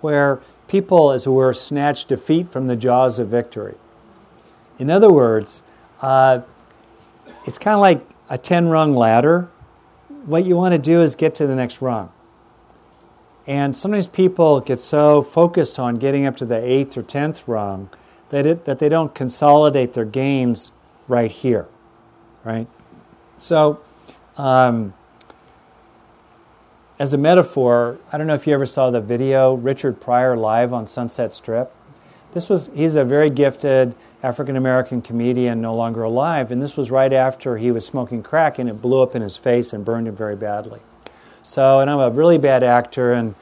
where 0.00 0.40
people, 0.68 1.10
as 1.10 1.26
it 1.26 1.30
were, 1.30 1.52
snatch 1.52 2.04
defeat 2.04 2.48
from 2.48 2.68
the 2.68 2.76
jaws 2.76 3.18
of 3.18 3.28
victory. 3.28 3.74
In 4.78 4.88
other 4.88 5.10
words, 5.10 5.64
uh, 6.00 6.40
it's 7.44 7.58
kind 7.58 7.74
of 7.74 7.80
like 7.80 8.06
a 8.30 8.38
10 8.38 8.68
rung 8.68 8.94
ladder. 8.94 9.48
What 10.24 10.44
you 10.44 10.54
want 10.54 10.72
to 10.72 10.78
do 10.78 11.02
is 11.02 11.16
get 11.16 11.34
to 11.36 11.48
the 11.48 11.56
next 11.56 11.82
rung. 11.82 12.12
And 13.44 13.76
sometimes 13.76 14.06
people 14.06 14.60
get 14.60 14.80
so 14.80 15.22
focused 15.22 15.80
on 15.80 15.96
getting 15.96 16.26
up 16.26 16.36
to 16.36 16.44
the 16.44 16.56
eighth 16.56 16.96
or 16.96 17.02
tenth 17.02 17.48
rung 17.48 17.90
that, 18.30 18.78
they 18.78 18.88
don't 18.88 19.14
consolidate 19.14 19.92
their 19.92 20.04
gains 20.04 20.72
right 21.08 21.30
here, 21.30 21.66
right? 22.44 22.66
So, 23.36 23.80
um, 24.36 24.94
as 26.98 27.12
a 27.12 27.18
metaphor, 27.18 27.98
I 28.10 28.18
don't 28.18 28.26
know 28.26 28.34
if 28.34 28.46
you 28.46 28.54
ever 28.54 28.66
saw 28.66 28.90
the 28.90 29.00
video 29.00 29.54
Richard 29.54 30.00
Pryor 30.00 30.36
live 30.36 30.72
on 30.72 30.86
Sunset 30.86 31.34
Strip. 31.34 31.72
This 32.32 32.48
was 32.48 32.70
he's 32.74 32.96
a 32.96 33.04
very 33.04 33.30
gifted 33.30 33.94
African 34.22 34.56
American 34.56 35.02
comedian, 35.02 35.60
no 35.60 35.74
longer 35.74 36.02
alive, 36.02 36.50
and 36.50 36.60
this 36.60 36.76
was 36.76 36.90
right 36.90 37.12
after 37.12 37.58
he 37.58 37.70
was 37.70 37.84
smoking 37.84 38.22
crack, 38.22 38.58
and 38.58 38.68
it 38.68 38.80
blew 38.80 39.02
up 39.02 39.14
in 39.14 39.22
his 39.22 39.36
face 39.36 39.72
and 39.72 39.84
burned 39.84 40.08
him 40.08 40.16
very 40.16 40.36
badly. 40.36 40.80
So, 41.42 41.80
and 41.80 41.90
I'm 41.90 41.98
a 41.98 42.10
really 42.10 42.38
bad 42.38 42.62
actor, 42.62 43.12
and 43.12 43.34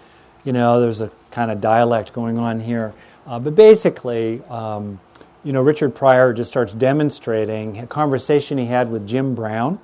you 0.45 0.53
know, 0.53 0.81
there's 0.81 1.01
a 1.01 1.11
kind 1.31 1.51
of 1.51 1.61
dialect 1.61 2.13
going 2.13 2.39
on 2.39 2.61
here. 2.61 2.93
Uh, 3.27 3.39
but 3.39 3.55
basically, 3.55 4.43
um, 4.51 5.01
you 5.43 5.53
know, 5.53 5.63
Richard 5.63 5.95
Pryor 5.95 6.33
just 6.33 6.51
starts 6.51 6.73
demonstrating 6.73 7.79
a 7.79 7.87
conversation 7.87 8.59
he 8.59 8.67
had 8.67 8.91
with 8.91 9.07
Jim 9.07 9.35
Brown, 9.35 9.79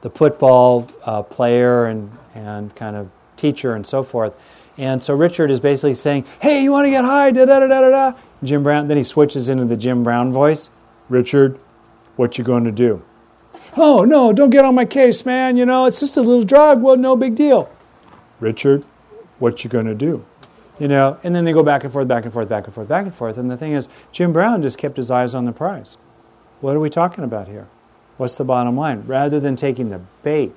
the 0.00 0.10
football 0.10 0.88
uh, 1.04 1.22
player 1.22 1.86
and, 1.86 2.10
and 2.34 2.74
kind 2.74 2.96
of 2.96 3.10
teacher 3.36 3.74
and 3.74 3.86
so 3.86 4.02
forth. 4.02 4.34
And 4.76 5.02
so 5.02 5.14
Richard 5.14 5.50
is 5.50 5.60
basically 5.60 5.94
saying, 5.94 6.24
Hey, 6.40 6.62
you 6.62 6.72
want 6.72 6.86
to 6.86 6.90
get 6.90 7.04
high? 7.04 7.30
Da 7.30 7.44
da 7.44 7.60
da 7.60 7.68
da 7.68 7.90
da. 7.90 8.18
Jim 8.42 8.62
Brown. 8.62 8.88
Then 8.88 8.96
he 8.96 9.04
switches 9.04 9.48
into 9.48 9.64
the 9.64 9.76
Jim 9.76 10.02
Brown 10.02 10.32
voice. 10.32 10.70
Richard, 11.08 11.58
what 12.16 12.38
you 12.38 12.44
going 12.44 12.64
to 12.64 12.72
do? 12.72 13.02
Oh 13.76 14.04
no, 14.04 14.32
don't 14.32 14.50
get 14.50 14.64
on 14.64 14.74
my 14.74 14.84
case, 14.84 15.26
man. 15.26 15.56
You 15.56 15.66
know, 15.66 15.86
it's 15.86 16.00
just 16.00 16.16
a 16.16 16.20
little 16.20 16.44
drug. 16.44 16.82
Well, 16.82 16.96
no 16.96 17.16
big 17.16 17.34
deal. 17.34 17.68
Richard, 18.40 18.84
what 19.38 19.64
you 19.64 19.70
going 19.70 19.86
to 19.86 19.94
do? 19.94 20.24
You 20.78 20.88
know, 20.88 21.18
and 21.22 21.36
then 21.36 21.44
they 21.44 21.52
go 21.52 21.62
back 21.62 21.84
and 21.84 21.92
forth, 21.92 22.08
back 22.08 22.24
and 22.24 22.32
forth, 22.32 22.48
back 22.48 22.64
and 22.64 22.74
forth, 22.74 22.88
back 22.88 23.06
and 23.06 23.14
forth. 23.14 23.38
And 23.38 23.50
the 23.50 23.56
thing 23.56 23.72
is, 23.72 23.88
Jim 24.10 24.32
Brown 24.32 24.62
just 24.62 24.76
kept 24.76 24.96
his 24.96 25.10
eyes 25.10 25.34
on 25.34 25.44
the 25.44 25.52
prize. 25.52 25.96
What 26.60 26.74
are 26.74 26.80
we 26.80 26.90
talking 26.90 27.22
about 27.22 27.46
here? 27.46 27.68
What's 28.16 28.36
the 28.36 28.44
bottom 28.44 28.76
line? 28.76 29.04
Rather 29.06 29.38
than 29.38 29.54
taking 29.54 29.90
the 29.90 30.00
bait 30.22 30.52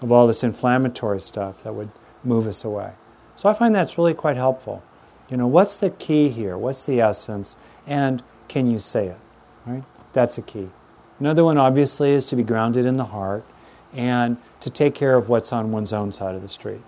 of 0.00 0.12
all 0.12 0.26
this 0.26 0.44
inflammatory 0.44 1.20
stuff 1.20 1.62
that 1.64 1.74
would 1.74 1.90
move 2.22 2.46
us 2.46 2.64
away. 2.64 2.92
So 3.36 3.48
I 3.48 3.54
find 3.54 3.74
that's 3.74 3.98
really 3.98 4.14
quite 4.14 4.36
helpful. 4.36 4.82
You 5.28 5.36
know, 5.36 5.46
what's 5.46 5.78
the 5.78 5.90
key 5.90 6.28
here? 6.28 6.56
What's 6.56 6.84
the 6.84 7.00
essence? 7.00 7.56
And 7.86 8.22
can 8.48 8.70
you 8.70 8.78
say 8.78 9.08
it? 9.08 9.18
Right? 9.64 9.84
That's 10.12 10.38
a 10.38 10.42
key. 10.42 10.70
Another 11.18 11.44
one, 11.44 11.58
obviously, 11.58 12.10
is 12.10 12.24
to 12.26 12.36
be 12.36 12.42
grounded 12.42 12.86
in 12.86 12.96
the 12.96 13.06
heart 13.06 13.44
and 13.92 14.36
to 14.60 14.70
take 14.70 14.94
care 14.94 15.16
of 15.16 15.28
what's 15.28 15.52
on 15.52 15.72
one's 15.72 15.92
own 15.92 16.12
side 16.12 16.34
of 16.34 16.42
the 16.42 16.48
street. 16.48 16.82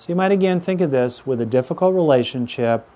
So 0.00 0.06
you 0.08 0.16
might 0.16 0.32
again 0.32 0.60
think 0.60 0.80
of 0.80 0.90
this 0.90 1.26
with 1.26 1.42
a 1.42 1.46
difficult 1.46 1.94
relationship. 1.94 2.88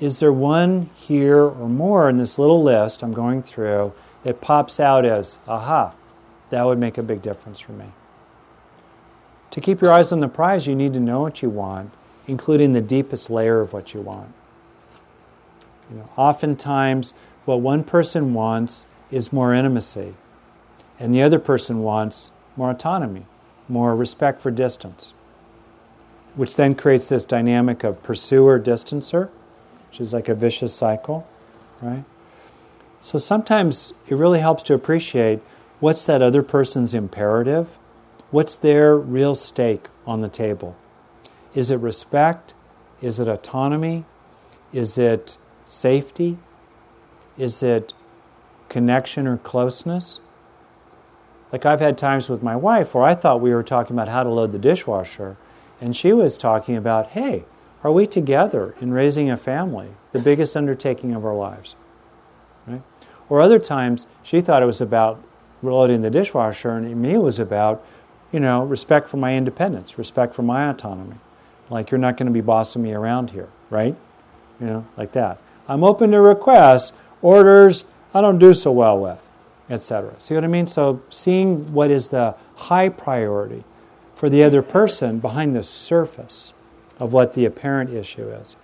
Is 0.00 0.18
there 0.18 0.32
one 0.32 0.90
here 0.96 1.38
or 1.44 1.68
more 1.68 2.08
in 2.08 2.16
this 2.16 2.36
little 2.36 2.60
list 2.60 3.04
I'm 3.04 3.12
going 3.12 3.44
through 3.44 3.92
that 4.24 4.40
pops 4.40 4.80
out 4.80 5.04
as, 5.04 5.38
aha, 5.46 5.94
that 6.50 6.64
would 6.64 6.80
make 6.80 6.98
a 6.98 7.02
big 7.04 7.22
difference 7.22 7.60
for 7.60 7.70
me? 7.70 7.92
To 9.52 9.60
keep 9.60 9.80
your 9.80 9.92
eyes 9.92 10.10
on 10.10 10.18
the 10.18 10.26
prize, 10.26 10.66
you 10.66 10.74
need 10.74 10.94
to 10.94 10.98
know 10.98 11.20
what 11.20 11.42
you 11.42 11.48
want, 11.48 11.92
including 12.26 12.72
the 12.72 12.80
deepest 12.80 13.30
layer 13.30 13.60
of 13.60 13.72
what 13.72 13.94
you 13.94 14.00
want. 14.00 14.34
You 15.88 15.98
know, 15.98 16.08
oftentimes, 16.16 17.14
what 17.44 17.60
one 17.60 17.84
person 17.84 18.34
wants 18.34 18.86
is 19.12 19.32
more 19.32 19.54
intimacy, 19.54 20.14
and 20.98 21.14
the 21.14 21.22
other 21.22 21.38
person 21.38 21.84
wants 21.84 22.32
more 22.56 22.72
autonomy, 22.72 23.26
more 23.68 23.94
respect 23.94 24.40
for 24.40 24.50
distance 24.50 25.14
which 26.34 26.56
then 26.56 26.74
creates 26.74 27.08
this 27.08 27.24
dynamic 27.24 27.84
of 27.84 28.02
pursuer 28.02 28.58
distancer, 28.58 29.28
which 29.88 30.00
is 30.00 30.12
like 30.12 30.28
a 30.28 30.34
vicious 30.34 30.74
cycle, 30.74 31.26
right? 31.80 32.04
So 33.00 33.18
sometimes 33.18 33.92
it 34.08 34.14
really 34.14 34.40
helps 34.40 34.62
to 34.64 34.74
appreciate 34.74 35.40
what's 35.80 36.06
that 36.06 36.22
other 36.22 36.42
person's 36.42 36.94
imperative, 36.94 37.76
what's 38.30 38.56
their 38.56 38.96
real 38.96 39.34
stake 39.34 39.88
on 40.06 40.20
the 40.20 40.28
table. 40.28 40.76
Is 41.54 41.70
it 41.70 41.80
respect? 41.80 42.54
Is 43.00 43.18
it 43.18 43.28
autonomy? 43.28 44.04
Is 44.72 44.96
it 44.96 45.36
safety? 45.66 46.38
Is 47.36 47.62
it 47.62 47.92
connection 48.68 49.26
or 49.26 49.36
closeness? 49.38 50.20
Like 51.50 51.66
I've 51.66 51.80
had 51.80 51.98
times 51.98 52.30
with 52.30 52.42
my 52.42 52.56
wife 52.56 52.94
where 52.94 53.04
I 53.04 53.14
thought 53.14 53.40
we 53.40 53.52
were 53.52 53.62
talking 53.62 53.94
about 53.94 54.08
how 54.08 54.22
to 54.22 54.30
load 54.30 54.52
the 54.52 54.58
dishwasher, 54.58 55.36
and 55.82 55.96
she 55.96 56.12
was 56.12 56.38
talking 56.38 56.76
about, 56.76 57.08
hey, 57.08 57.44
are 57.82 57.90
we 57.90 58.06
together 58.06 58.76
in 58.80 58.92
raising 58.92 59.28
a 59.28 59.36
family, 59.36 59.88
the 60.12 60.22
biggest 60.22 60.56
undertaking 60.56 61.12
of 61.12 61.26
our 61.26 61.34
lives? 61.34 61.74
Right? 62.68 62.82
Or 63.28 63.40
other 63.40 63.58
times, 63.58 64.06
she 64.22 64.40
thought 64.40 64.62
it 64.62 64.66
was 64.66 64.80
about 64.80 65.20
reloading 65.60 66.02
the 66.02 66.10
dishwasher, 66.10 66.70
and 66.70 67.02
me 67.02 67.18
was 67.18 67.40
about, 67.40 67.84
you 68.30 68.38
know, 68.38 68.62
respect 68.62 69.08
for 69.08 69.16
my 69.16 69.36
independence, 69.36 69.98
respect 69.98 70.34
for 70.34 70.42
my 70.42 70.70
autonomy. 70.70 71.16
Like, 71.68 71.90
you're 71.90 71.98
not 71.98 72.16
going 72.16 72.28
to 72.28 72.32
be 72.32 72.40
bossing 72.40 72.82
me 72.82 72.92
around 72.92 73.30
here, 73.30 73.48
right? 73.68 73.96
You 74.60 74.66
know, 74.66 74.86
like 74.96 75.10
that. 75.12 75.38
I'm 75.66 75.82
open 75.82 76.12
to 76.12 76.20
requests, 76.20 76.92
orders 77.22 77.86
I 78.14 78.20
don't 78.20 78.38
do 78.38 78.54
so 78.54 78.70
well 78.70 79.00
with, 79.00 79.28
etc. 79.68 80.14
See 80.18 80.36
what 80.36 80.44
I 80.44 80.48
mean? 80.48 80.68
So, 80.68 81.02
seeing 81.10 81.72
what 81.72 81.90
is 81.90 82.08
the 82.08 82.36
high 82.54 82.88
priority 82.88 83.64
for 84.22 84.30
the 84.30 84.44
other 84.44 84.62
person 84.62 85.18
behind 85.18 85.56
the 85.56 85.64
surface 85.64 86.52
of 87.00 87.12
what 87.12 87.32
the 87.32 87.44
apparent 87.44 87.90
issue 87.90 88.28
is. 88.28 88.54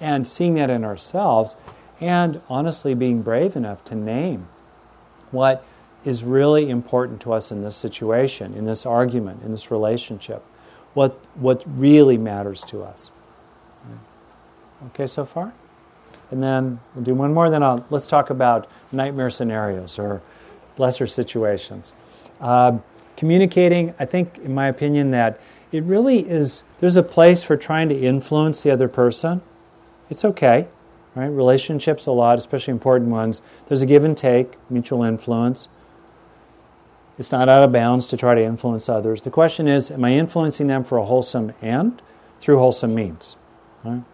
And 0.00 0.24
seeing 0.24 0.54
that 0.54 0.70
in 0.70 0.84
ourselves, 0.84 1.56
and 2.00 2.40
honestly 2.48 2.94
being 2.94 3.22
brave 3.22 3.56
enough 3.56 3.82
to 3.86 3.96
name 3.96 4.46
what 5.32 5.64
is 6.04 6.22
really 6.22 6.70
important 6.70 7.20
to 7.22 7.32
us 7.32 7.50
in 7.50 7.64
this 7.64 7.74
situation, 7.74 8.54
in 8.54 8.64
this 8.64 8.86
argument, 8.86 9.42
in 9.42 9.50
this 9.50 9.72
relationship, 9.72 10.44
what, 10.94 11.18
what 11.34 11.64
really 11.66 12.16
matters 12.16 12.62
to 12.62 12.84
us. 12.84 13.10
Okay, 14.86 15.08
so 15.08 15.24
far? 15.24 15.52
And 16.30 16.40
then 16.40 16.78
we'll 16.94 17.02
do 17.02 17.14
one 17.14 17.34
more, 17.34 17.50
then 17.50 17.64
I'll, 17.64 17.84
let's 17.90 18.06
talk 18.06 18.30
about 18.30 18.70
nightmare 18.92 19.30
scenarios 19.30 19.98
or 19.98 20.22
lesser 20.76 21.08
situations. 21.08 21.92
Uh, 22.40 22.78
communicating, 23.18 23.94
I 23.98 24.04
think, 24.04 24.38
in 24.38 24.54
my 24.54 24.68
opinion, 24.68 25.10
that 25.10 25.40
it 25.72 25.82
really 25.82 26.20
is, 26.20 26.62
there's 26.78 26.96
a 26.96 27.02
place 27.02 27.42
for 27.42 27.56
trying 27.56 27.88
to 27.88 27.98
influence 27.98 28.62
the 28.62 28.70
other 28.70 28.88
person. 28.88 29.42
It's 30.08 30.24
okay, 30.24 30.68
right? 31.16 31.26
Relationships, 31.26 32.06
a 32.06 32.12
lot, 32.12 32.38
especially 32.38 32.72
important 32.72 33.10
ones. 33.10 33.42
There's 33.66 33.82
a 33.82 33.86
give 33.86 34.04
and 34.04 34.16
take, 34.16 34.54
mutual 34.70 35.02
influence. 35.02 35.66
It's 37.18 37.32
not 37.32 37.48
out 37.48 37.64
of 37.64 37.72
bounds 37.72 38.06
to 38.06 38.16
try 38.16 38.36
to 38.36 38.42
influence 38.42 38.88
others. 38.88 39.22
The 39.22 39.30
question 39.30 39.66
is, 39.66 39.90
am 39.90 40.04
I 40.04 40.12
influencing 40.12 40.68
them 40.68 40.84
for 40.84 40.96
a 40.96 41.04
wholesome 41.04 41.52
end 41.60 42.00
through 42.38 42.58
wholesome 42.58 42.94
means? 42.94 43.34
Right? 43.82 44.04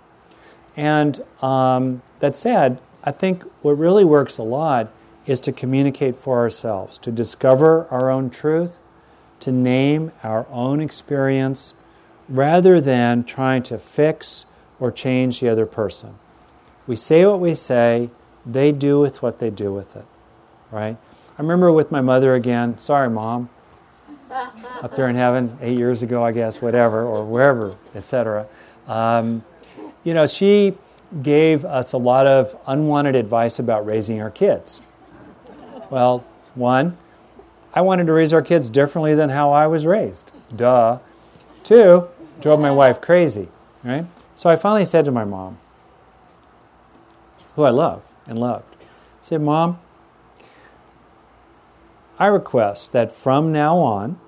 And 0.78 1.20
um, 1.42 2.00
that 2.20 2.36
said, 2.36 2.80
I 3.04 3.12
think 3.12 3.44
what 3.60 3.72
really 3.72 4.02
works 4.02 4.38
a 4.38 4.42
lot 4.42 4.90
is 5.26 5.40
to 5.40 5.52
communicate 5.52 6.16
for 6.16 6.38
ourselves, 6.38 6.96
to 6.98 7.12
discover 7.12 7.86
our 7.90 8.10
own 8.10 8.30
truth, 8.30 8.78
to 9.44 9.52
name 9.52 10.10
our 10.22 10.46
own 10.50 10.80
experience 10.80 11.74
rather 12.30 12.80
than 12.80 13.22
trying 13.24 13.62
to 13.62 13.78
fix 13.78 14.46
or 14.80 14.90
change 14.90 15.40
the 15.40 15.48
other 15.50 15.66
person. 15.66 16.14
We 16.86 16.96
say 16.96 17.26
what 17.26 17.40
we 17.40 17.52
say, 17.52 18.08
they 18.46 18.72
do 18.72 19.00
with 19.00 19.20
what 19.22 19.40
they 19.40 19.50
do 19.50 19.70
with 19.70 19.96
it, 19.96 20.06
right? 20.70 20.96
I 21.38 21.42
remember 21.42 21.70
with 21.70 21.92
my 21.92 22.00
mother 22.00 22.34
again, 22.34 22.78
sorry, 22.78 23.10
mom, 23.10 23.50
up 24.30 24.96
there 24.96 25.08
in 25.08 25.16
heaven, 25.16 25.58
eight 25.60 25.76
years 25.76 26.02
ago, 26.02 26.24
I 26.24 26.32
guess, 26.32 26.62
whatever, 26.62 27.04
or 27.04 27.24
wherever, 27.24 27.76
etc. 27.94 28.46
Um, 28.88 29.44
you 30.04 30.14
know, 30.14 30.26
she 30.26 30.78
gave 31.22 31.66
us 31.66 31.92
a 31.92 31.98
lot 31.98 32.26
of 32.26 32.58
unwanted 32.66 33.14
advice 33.14 33.58
about 33.58 33.84
raising 33.84 34.22
our 34.22 34.30
kids. 34.30 34.80
Well, 35.90 36.24
one, 36.54 36.96
I 37.74 37.80
wanted 37.80 38.06
to 38.06 38.12
raise 38.12 38.32
our 38.32 38.40
kids 38.40 38.70
differently 38.70 39.14
than 39.16 39.30
how 39.30 39.50
I 39.50 39.66
was 39.66 39.84
raised. 39.84 40.32
Duh. 40.54 41.00
Two, 41.64 42.08
drove 42.40 42.60
my 42.60 42.70
wife 42.70 43.00
crazy, 43.00 43.48
right? 43.82 44.06
So 44.36 44.48
I 44.48 44.56
finally 44.56 44.84
said 44.84 45.04
to 45.06 45.10
my 45.10 45.24
mom, 45.24 45.58
who 47.56 47.64
I 47.64 47.70
love 47.70 48.02
and 48.26 48.38
loved, 48.38 48.76
I 48.80 48.86
said, 49.22 49.40
Mom, 49.40 49.78
I 52.18 52.28
request 52.28 52.92
that 52.92 53.10
from 53.10 53.50
now 53.50 53.78
on, 53.78 54.20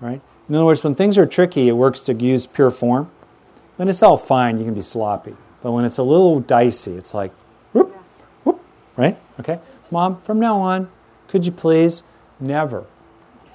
right? 0.00 0.20
In 0.48 0.54
other 0.56 0.64
words, 0.64 0.82
when 0.82 0.96
things 0.96 1.16
are 1.16 1.26
tricky, 1.26 1.68
it 1.68 1.72
works 1.72 2.00
to 2.02 2.14
use 2.14 2.46
pure 2.46 2.72
form. 2.72 3.10
When 3.76 3.88
it's 3.88 4.02
all 4.02 4.16
fine, 4.16 4.58
you 4.58 4.64
can 4.64 4.74
be 4.74 4.82
sloppy. 4.82 5.36
But 5.62 5.70
when 5.72 5.84
it's 5.84 5.98
a 5.98 6.02
little 6.02 6.40
dicey, 6.40 6.96
it's 6.96 7.14
like, 7.14 7.32
whoop, 7.72 7.94
whoop, 8.42 8.60
right? 8.96 9.16
Okay? 9.38 9.60
Mom, 9.90 10.20
from 10.22 10.40
now 10.40 10.56
on, 10.56 10.90
could 11.28 11.46
you 11.46 11.52
please 11.52 12.02
never 12.40 12.84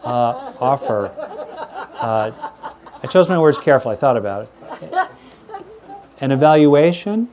uh, 0.04 0.54
offer. 0.60 1.12
Uh, 1.96 2.32
I 3.04 3.08
chose 3.08 3.30
my 3.30 3.40
words 3.40 3.58
carefully, 3.58 3.96
I 3.96 4.00
thought 4.00 4.18
about 4.18 4.44
it. 4.44 5.10
An 6.20 6.32
evaluation 6.32 7.30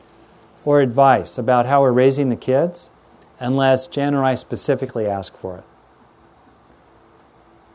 or 0.64 0.80
advice 0.80 1.38
about 1.38 1.66
how 1.66 1.82
we're 1.82 1.92
raising 1.92 2.28
the 2.28 2.36
kids 2.36 2.90
unless 3.38 3.86
Jan 3.86 4.14
or 4.14 4.24
I 4.24 4.34
specifically 4.34 5.07
ask 5.07 5.36
for 5.36 5.59
it. 5.59 5.64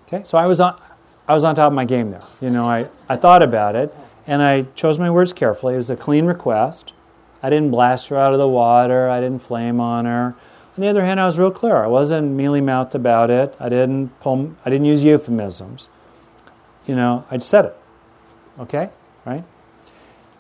Okay, 0.08 0.24
so 0.24 0.38
I 0.38 0.46
was 0.46 0.60
on, 0.60 0.80
I 1.28 1.34
was 1.34 1.44
on 1.44 1.56
top 1.56 1.68
of 1.68 1.74
my 1.74 1.86
game 1.86 2.12
there. 2.12 2.24
You 2.40 2.50
know, 2.50 2.70
I, 2.70 2.88
I 3.10 3.18
thought 3.18 3.44
about 3.44 3.76
it 3.76 3.94
and 4.26 4.42
I 4.42 4.64
chose 4.76 4.98
my 5.00 5.10
words 5.10 5.34
carefully. 5.34 5.74
It 5.74 5.78
was 5.78 5.90
a 5.90 5.98
clean 5.98 6.26
request. 6.26 6.94
I 7.44 7.50
didn't 7.50 7.72
blast 7.72 8.08
her 8.08 8.18
out 8.18 8.34
of 8.34 8.40
the 8.40 8.48
water, 8.48 9.10
I 9.10 9.20
didn't 9.20 9.42
flame 9.42 9.80
on 9.80 10.06
her. 10.06 10.36
On 10.78 10.82
the 10.82 10.88
other 10.90 11.04
hand, 11.04 11.20
I 11.20 11.26
was 11.26 11.40
real 11.40 11.50
clear. 11.50 11.78
I 11.78 11.88
wasn't 11.88 12.34
mealy 12.34 12.62
mouthed 12.62 12.94
about 12.94 13.32
it. 13.32 13.56
I 13.60 13.68
didn't 13.68 14.10
pull, 14.20 14.56
I 14.64 14.70
didn't 14.70 14.86
use 14.86 15.04
euphemisms. 15.04 15.90
You 16.86 16.96
know, 16.96 17.26
I 17.32 17.40
said 17.40 17.66
it. 17.66 17.78
Okay? 18.60 18.92
Right? 19.26 19.44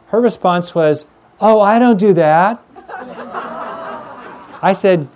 Her 0.07 0.21
response 0.21 0.75
was, 0.75 1.05
Oh, 1.41 1.59
I 1.59 1.79
don't 1.79 1.99
do 1.99 2.13
that. 2.13 2.61
I 4.61 4.73
said, 4.75 5.07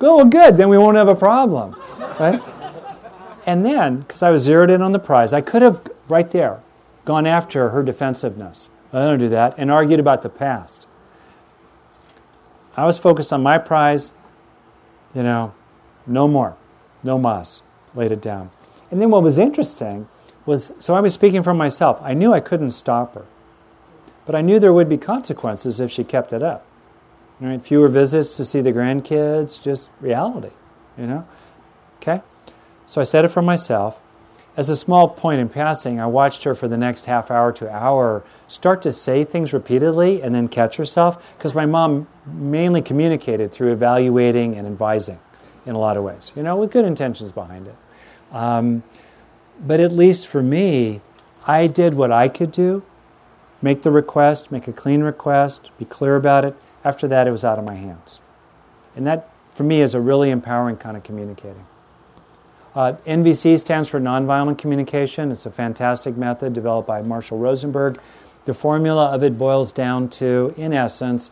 Oh, 0.00 0.16
well, 0.16 0.26
good, 0.26 0.56
then 0.56 0.68
we 0.68 0.78
won't 0.78 0.96
have 0.96 1.08
a 1.08 1.14
problem. 1.16 1.74
Right? 2.20 2.40
And 3.46 3.66
then, 3.66 4.00
because 4.00 4.22
I 4.22 4.30
was 4.30 4.44
zeroed 4.44 4.70
in 4.70 4.82
on 4.82 4.92
the 4.92 4.98
prize, 5.00 5.32
I 5.32 5.40
could 5.40 5.62
have, 5.62 5.82
right 6.08 6.30
there, 6.30 6.60
gone 7.04 7.26
after 7.26 7.70
her 7.70 7.82
defensiveness. 7.82 8.70
I 8.92 9.00
don't 9.00 9.18
do 9.18 9.28
that, 9.30 9.54
and 9.58 9.70
argued 9.70 9.98
about 9.98 10.22
the 10.22 10.28
past. 10.28 10.86
I 12.76 12.86
was 12.86 12.98
focused 12.98 13.32
on 13.32 13.42
my 13.42 13.58
prize, 13.58 14.12
you 15.14 15.22
know, 15.22 15.54
no 16.06 16.28
more, 16.28 16.56
no 17.02 17.18
mas, 17.18 17.62
laid 17.94 18.12
it 18.12 18.20
down. 18.20 18.50
And 18.90 19.00
then 19.00 19.10
what 19.10 19.22
was 19.22 19.38
interesting 19.38 20.08
was 20.46 20.72
so 20.78 20.94
I 20.94 21.00
was 21.00 21.14
speaking 21.14 21.42
for 21.42 21.54
myself. 21.54 21.98
I 22.02 22.14
knew 22.14 22.32
I 22.32 22.40
couldn't 22.40 22.72
stop 22.72 23.14
her, 23.14 23.24
but 24.26 24.34
I 24.34 24.40
knew 24.40 24.58
there 24.58 24.72
would 24.72 24.88
be 24.88 24.98
consequences 24.98 25.80
if 25.80 25.90
she 25.90 26.04
kept 26.04 26.32
it 26.32 26.42
up. 26.42 26.66
Right? 27.40 27.60
Fewer 27.60 27.88
visits 27.88 28.36
to 28.36 28.44
see 28.44 28.60
the 28.60 28.72
grandkids, 28.72 29.60
just 29.62 29.90
reality, 30.00 30.50
you 30.96 31.06
know? 31.06 31.26
Okay? 31.96 32.22
So 32.86 33.00
I 33.00 33.04
said 33.04 33.24
it 33.24 33.28
for 33.28 33.42
myself. 33.42 34.00
As 34.56 34.68
a 34.68 34.76
small 34.76 35.08
point 35.08 35.40
in 35.40 35.48
passing, 35.48 35.98
I 35.98 36.06
watched 36.06 36.44
her 36.44 36.54
for 36.54 36.68
the 36.68 36.76
next 36.76 37.06
half 37.06 37.30
hour 37.30 37.52
to 37.54 37.70
hour 37.70 38.22
start 38.46 38.82
to 38.82 38.92
say 38.92 39.24
things 39.24 39.52
repeatedly 39.52 40.22
and 40.22 40.34
then 40.34 40.46
catch 40.46 40.76
herself 40.76 41.20
because 41.36 41.54
my 41.54 41.66
mom 41.66 42.06
mainly 42.24 42.80
communicated 42.80 43.50
through 43.50 43.72
evaluating 43.72 44.54
and 44.54 44.66
advising 44.66 45.18
in 45.66 45.74
a 45.74 45.78
lot 45.78 45.96
of 45.96 46.04
ways, 46.04 46.30
you 46.36 46.42
know, 46.42 46.54
with 46.56 46.70
good 46.70 46.84
intentions 46.84 47.32
behind 47.32 47.66
it. 47.66 47.76
Um, 48.30 48.84
but 49.66 49.80
at 49.80 49.90
least 49.90 50.26
for 50.26 50.42
me, 50.42 51.00
I 51.46 51.66
did 51.66 51.94
what 51.94 52.12
I 52.12 52.28
could 52.28 52.52
do 52.52 52.84
make 53.64 53.80
the 53.80 53.90
request, 53.90 54.52
make 54.52 54.68
a 54.68 54.72
clean 54.72 55.02
request, 55.02 55.70
be 55.78 55.86
clear 55.86 56.16
about 56.16 56.44
it. 56.44 56.54
After 56.84 57.08
that, 57.08 57.26
it 57.26 57.30
was 57.30 57.46
out 57.46 57.58
of 57.58 57.64
my 57.64 57.76
hands. 57.76 58.20
And 58.94 59.06
that, 59.06 59.30
for 59.52 59.62
me, 59.62 59.80
is 59.80 59.94
a 59.94 60.00
really 60.00 60.30
empowering 60.30 60.76
kind 60.76 60.98
of 60.98 61.02
communicating. 61.02 61.64
Uh, 62.74 62.94
NVC 63.06 63.58
stands 63.58 63.88
for 63.88 64.00
Nonviolent 64.00 64.58
Communication. 64.58 65.30
It's 65.30 65.46
a 65.46 65.50
fantastic 65.50 66.16
method 66.16 66.52
developed 66.52 66.88
by 66.88 67.02
Marshall 67.02 67.38
Rosenberg. 67.38 68.00
The 68.46 68.54
formula 68.54 69.10
of 69.10 69.22
it 69.22 69.38
boils 69.38 69.70
down 69.70 70.08
to, 70.10 70.52
in 70.56 70.72
essence, 70.72 71.30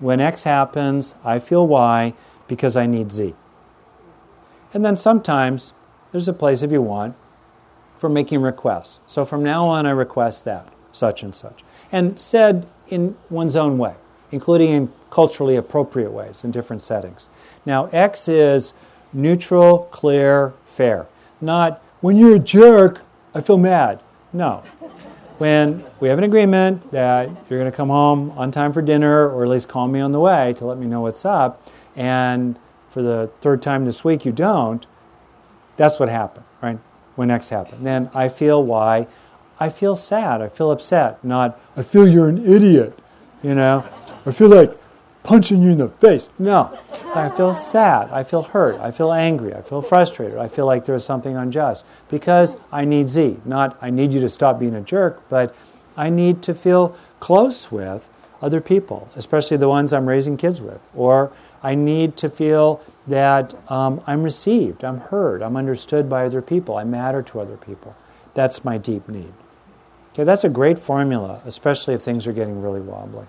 when 0.00 0.20
X 0.20 0.42
happens, 0.42 1.16
I 1.24 1.38
feel 1.38 1.66
Y 1.66 2.12
because 2.46 2.76
I 2.76 2.86
need 2.86 3.10
Z. 3.10 3.34
And 4.74 4.84
then 4.84 4.96
sometimes 4.96 5.72
there's 6.10 6.28
a 6.28 6.32
place, 6.32 6.62
if 6.62 6.70
you 6.70 6.82
want, 6.82 7.16
for 7.96 8.10
making 8.10 8.42
requests. 8.42 8.98
So 9.06 9.24
from 9.24 9.42
now 9.42 9.66
on, 9.66 9.86
I 9.86 9.90
request 9.90 10.44
that, 10.44 10.68
such 10.92 11.22
and 11.22 11.34
such. 11.34 11.62
And 11.90 12.20
said 12.20 12.66
in 12.88 13.16
one's 13.30 13.56
own 13.56 13.78
way, 13.78 13.94
including 14.30 14.70
in 14.70 14.92
culturally 15.10 15.56
appropriate 15.56 16.10
ways 16.10 16.44
in 16.44 16.50
different 16.50 16.82
settings. 16.82 17.30
Now, 17.64 17.86
X 17.86 18.28
is 18.28 18.74
neutral, 19.12 19.88
clear, 19.90 20.54
fair. 20.72 21.06
Not, 21.40 21.82
when 22.00 22.16
you're 22.16 22.36
a 22.36 22.38
jerk, 22.38 23.02
I 23.34 23.40
feel 23.40 23.58
mad. 23.58 24.00
No. 24.32 24.62
When 25.38 25.84
we 26.00 26.08
have 26.08 26.18
an 26.18 26.24
agreement 26.24 26.90
that 26.92 27.28
you're 27.48 27.58
going 27.58 27.70
to 27.70 27.76
come 27.76 27.88
home 27.88 28.30
on 28.32 28.50
time 28.50 28.72
for 28.72 28.82
dinner, 28.82 29.28
or 29.28 29.42
at 29.42 29.48
least 29.48 29.68
call 29.68 29.88
me 29.88 30.00
on 30.00 30.12
the 30.12 30.20
way 30.20 30.54
to 30.54 30.64
let 30.64 30.78
me 30.78 30.86
know 30.86 31.00
what's 31.00 31.24
up, 31.24 31.66
and 31.96 32.58
for 32.90 33.02
the 33.02 33.30
third 33.40 33.60
time 33.62 33.84
this 33.84 34.04
week 34.04 34.24
you 34.24 34.32
don't, 34.32 34.86
that's 35.76 35.98
what 35.98 36.08
happened, 36.08 36.44
right? 36.60 36.78
When 37.16 37.30
X 37.30 37.48
happened. 37.48 37.86
Then 37.86 38.10
I 38.14 38.28
feel 38.28 38.62
Y. 38.62 39.06
I 39.58 39.68
feel 39.68 39.96
sad. 39.96 40.40
I 40.42 40.48
feel 40.48 40.70
upset. 40.70 41.22
Not, 41.24 41.60
I 41.76 41.82
feel 41.82 42.06
you're 42.06 42.28
an 42.28 42.44
idiot. 42.44 42.98
You 43.42 43.54
know, 43.54 43.84
I 44.24 44.30
feel 44.30 44.48
like 44.48 44.76
punching 45.22 45.62
you 45.62 45.70
in 45.70 45.78
the 45.78 45.88
face. 45.88 46.28
No. 46.38 46.78
I 47.14 47.28
feel 47.28 47.54
sad. 47.54 48.10
I 48.10 48.22
feel 48.22 48.42
hurt. 48.42 48.80
I 48.80 48.90
feel 48.90 49.12
angry. 49.12 49.54
I 49.54 49.62
feel 49.62 49.82
frustrated. 49.82 50.38
I 50.38 50.48
feel 50.48 50.66
like 50.66 50.84
there's 50.84 51.04
something 51.04 51.36
unjust 51.36 51.84
because 52.08 52.56
I 52.70 52.84
need 52.84 53.08
Z. 53.08 53.40
Not 53.44 53.76
I 53.80 53.90
need 53.90 54.12
you 54.12 54.20
to 54.20 54.28
stop 54.28 54.58
being 54.58 54.74
a 54.74 54.80
jerk, 54.80 55.22
but 55.28 55.54
I 55.96 56.10
need 56.10 56.42
to 56.42 56.54
feel 56.54 56.96
close 57.20 57.70
with 57.70 58.08
other 58.40 58.60
people, 58.60 59.08
especially 59.14 59.56
the 59.56 59.68
ones 59.68 59.92
I'm 59.92 60.08
raising 60.08 60.36
kids 60.36 60.60
with. 60.60 60.88
Or 60.94 61.32
I 61.62 61.74
need 61.74 62.16
to 62.18 62.28
feel 62.28 62.82
that 63.06 63.54
um, 63.70 64.02
I'm 64.06 64.22
received, 64.22 64.84
I'm 64.84 64.98
heard, 64.98 65.42
I'm 65.42 65.56
understood 65.56 66.08
by 66.08 66.24
other 66.24 66.42
people, 66.42 66.76
I 66.76 66.84
matter 66.84 67.22
to 67.22 67.40
other 67.40 67.56
people. 67.56 67.94
That's 68.34 68.64
my 68.64 68.78
deep 68.78 69.08
need. 69.08 69.32
Okay, 70.12 70.24
that's 70.24 70.44
a 70.44 70.48
great 70.48 70.78
formula, 70.78 71.40
especially 71.46 71.94
if 71.94 72.02
things 72.02 72.26
are 72.26 72.32
getting 72.32 72.60
really 72.60 72.80
wobbly. 72.80 73.26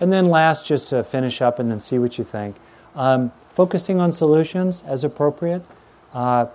And 0.00 0.12
then 0.12 0.28
last, 0.28 0.66
just 0.66 0.88
to 0.88 1.04
finish 1.04 1.40
up 1.40 1.58
and 1.58 1.70
then 1.70 1.80
see 1.80 1.98
what 1.98 2.18
you 2.18 2.24
think, 2.24 2.56
um, 2.94 3.32
focusing 3.50 4.00
on 4.00 4.12
solutions 4.12 4.82
as 4.86 5.04
appropriate. 5.04 5.62
Uh, 6.12 6.46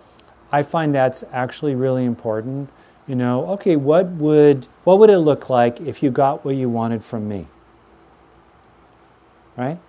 I 0.51 0.63
find 0.63 0.93
that's 0.93 1.23
actually 1.31 1.75
really 1.75 2.05
important. 2.05 2.69
You 3.07 3.15
know, 3.15 3.47
okay, 3.51 3.75
what 3.75 4.07
would 4.07 4.67
what 4.83 4.99
would 4.99 5.09
it 5.09 5.19
look 5.19 5.49
like 5.49 5.79
if 5.79 6.03
you 6.03 6.11
got 6.11 6.43
what 6.43 6.55
you 6.55 6.69
wanted 6.69 7.03
from 7.03 7.27
me? 7.27 7.47
Right? 9.55 9.79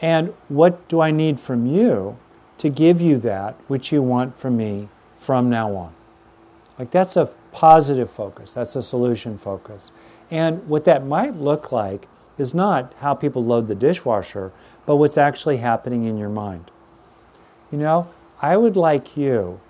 And 0.00 0.34
what 0.48 0.88
do 0.88 1.00
I 1.00 1.12
need 1.12 1.38
from 1.38 1.66
you 1.66 2.18
to 2.58 2.68
give 2.68 3.00
you 3.00 3.18
that 3.18 3.54
which 3.68 3.92
you 3.92 4.02
want 4.02 4.36
from 4.36 4.56
me 4.56 4.88
from 5.16 5.48
now 5.48 5.74
on? 5.74 5.92
Like 6.78 6.90
that's 6.90 7.16
a 7.16 7.26
positive 7.52 8.10
focus, 8.10 8.52
that's 8.52 8.74
a 8.74 8.82
solution 8.82 9.38
focus. 9.38 9.92
And 10.30 10.66
what 10.68 10.84
that 10.86 11.06
might 11.06 11.36
look 11.36 11.70
like 11.70 12.08
is 12.38 12.54
not 12.54 12.92
how 13.00 13.14
people 13.14 13.44
load 13.44 13.68
the 13.68 13.74
dishwasher, 13.74 14.52
but 14.86 14.96
what's 14.96 15.18
actually 15.18 15.58
happening 15.58 16.04
in 16.04 16.16
your 16.16 16.28
mind. 16.28 16.70
You 17.70 17.78
know, 17.78 18.12
I 18.40 18.56
would 18.56 18.76
like 18.76 19.16
you, 19.16 19.60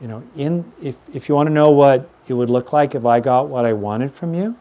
you 0.00 0.08
know, 0.08 0.22
in 0.36 0.72
if, 0.82 0.96
if 1.12 1.28
you 1.28 1.34
want 1.34 1.48
to 1.48 1.52
know 1.52 1.70
what 1.70 2.08
it 2.26 2.34
would 2.34 2.50
look 2.50 2.72
like 2.72 2.94
if 2.94 3.04
I 3.04 3.20
got 3.20 3.48
what 3.48 3.64
I 3.64 3.72
wanted 3.72 4.12
from 4.12 4.34
you, 4.34 4.56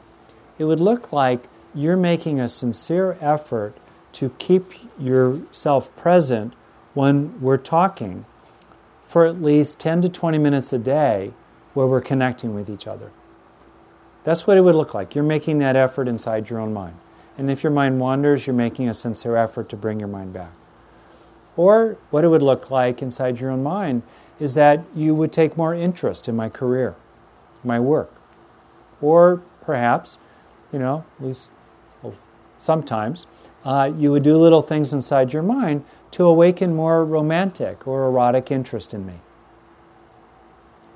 it 0.57 0.65
would 0.65 0.79
look 0.79 1.11
like 1.11 1.43
you're 1.73 1.97
making 1.97 2.39
a 2.39 2.47
sincere 2.47 3.17
effort 3.21 3.75
to 4.13 4.29
keep 4.39 4.73
yourself 4.99 5.95
present 5.95 6.53
when 6.93 7.39
we're 7.39 7.57
talking 7.57 8.25
for 9.05 9.25
at 9.25 9.41
least 9.41 9.79
10 9.79 10.01
to 10.01 10.09
20 10.09 10.37
minutes 10.37 10.73
a 10.73 10.79
day 10.79 11.33
where 11.73 11.85
we're 11.85 12.01
connecting 12.01 12.55
with 12.55 12.69
each 12.69 12.87
other. 12.87 13.11
That's 14.27 14.45
what 14.45 14.57
it 14.57 14.61
would 14.61 14.75
look 14.75 14.93
like. 14.93 15.15
You're 15.15 15.23
making 15.23 15.59
that 15.59 15.77
effort 15.77 16.05
inside 16.05 16.49
your 16.49 16.59
own 16.59 16.73
mind. 16.73 16.97
And 17.37 17.49
if 17.49 17.63
your 17.63 17.71
mind 17.71 18.01
wanders, 18.01 18.45
you're 18.45 18.53
making 18.53 18.89
a 18.89 18.93
sincere 18.93 19.37
effort 19.37 19.69
to 19.69 19.77
bring 19.77 20.01
your 20.01 20.09
mind 20.09 20.33
back. 20.33 20.51
Or 21.55 21.95
what 22.09 22.25
it 22.25 22.27
would 22.27 22.43
look 22.43 22.69
like 22.69 23.01
inside 23.01 23.39
your 23.39 23.51
own 23.51 23.63
mind 23.63 24.01
is 24.37 24.53
that 24.55 24.83
you 24.93 25.15
would 25.15 25.31
take 25.31 25.55
more 25.55 25.73
interest 25.73 26.27
in 26.27 26.35
my 26.35 26.49
career, 26.49 26.97
my 27.63 27.79
work. 27.79 28.11
Or 28.99 29.43
perhaps, 29.61 30.17
you 30.73 30.79
know, 30.79 31.05
at 31.21 31.25
least 31.25 31.47
well, 32.03 32.13
sometimes, 32.59 33.27
uh, 33.63 33.89
you 33.97 34.11
would 34.11 34.23
do 34.23 34.35
little 34.37 34.61
things 34.61 34.91
inside 34.91 35.31
your 35.31 35.41
mind 35.41 35.85
to 36.11 36.25
awaken 36.25 36.75
more 36.75 37.05
romantic 37.05 37.87
or 37.87 38.05
erotic 38.05 38.51
interest 38.51 38.93
in 38.93 39.05
me. 39.05 39.21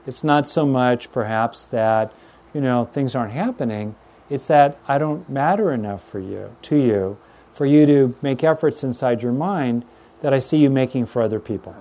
It's 0.05 0.21
not 0.21 0.49
so 0.49 0.65
much, 0.65 1.13
perhaps, 1.13 1.63
that 1.63 2.11
you 2.53 2.61
know, 2.61 2.85
things 2.85 3.15
aren't 3.15 3.33
happening. 3.33 3.95
It's 4.29 4.47
that 4.47 4.77
I 4.87 4.97
don't 4.97 5.29
matter 5.29 5.71
enough 5.71 6.03
for 6.03 6.19
you, 6.19 6.55
to 6.63 6.75
you, 6.75 7.17
for 7.51 7.65
you 7.65 7.85
to 7.85 8.15
make 8.21 8.43
efforts 8.43 8.83
inside 8.83 9.21
your 9.23 9.33
mind 9.33 9.83
that 10.21 10.33
I 10.33 10.39
see 10.39 10.57
you 10.57 10.69
making 10.69 11.07
for 11.07 11.21
other 11.21 11.39
people. 11.39 11.75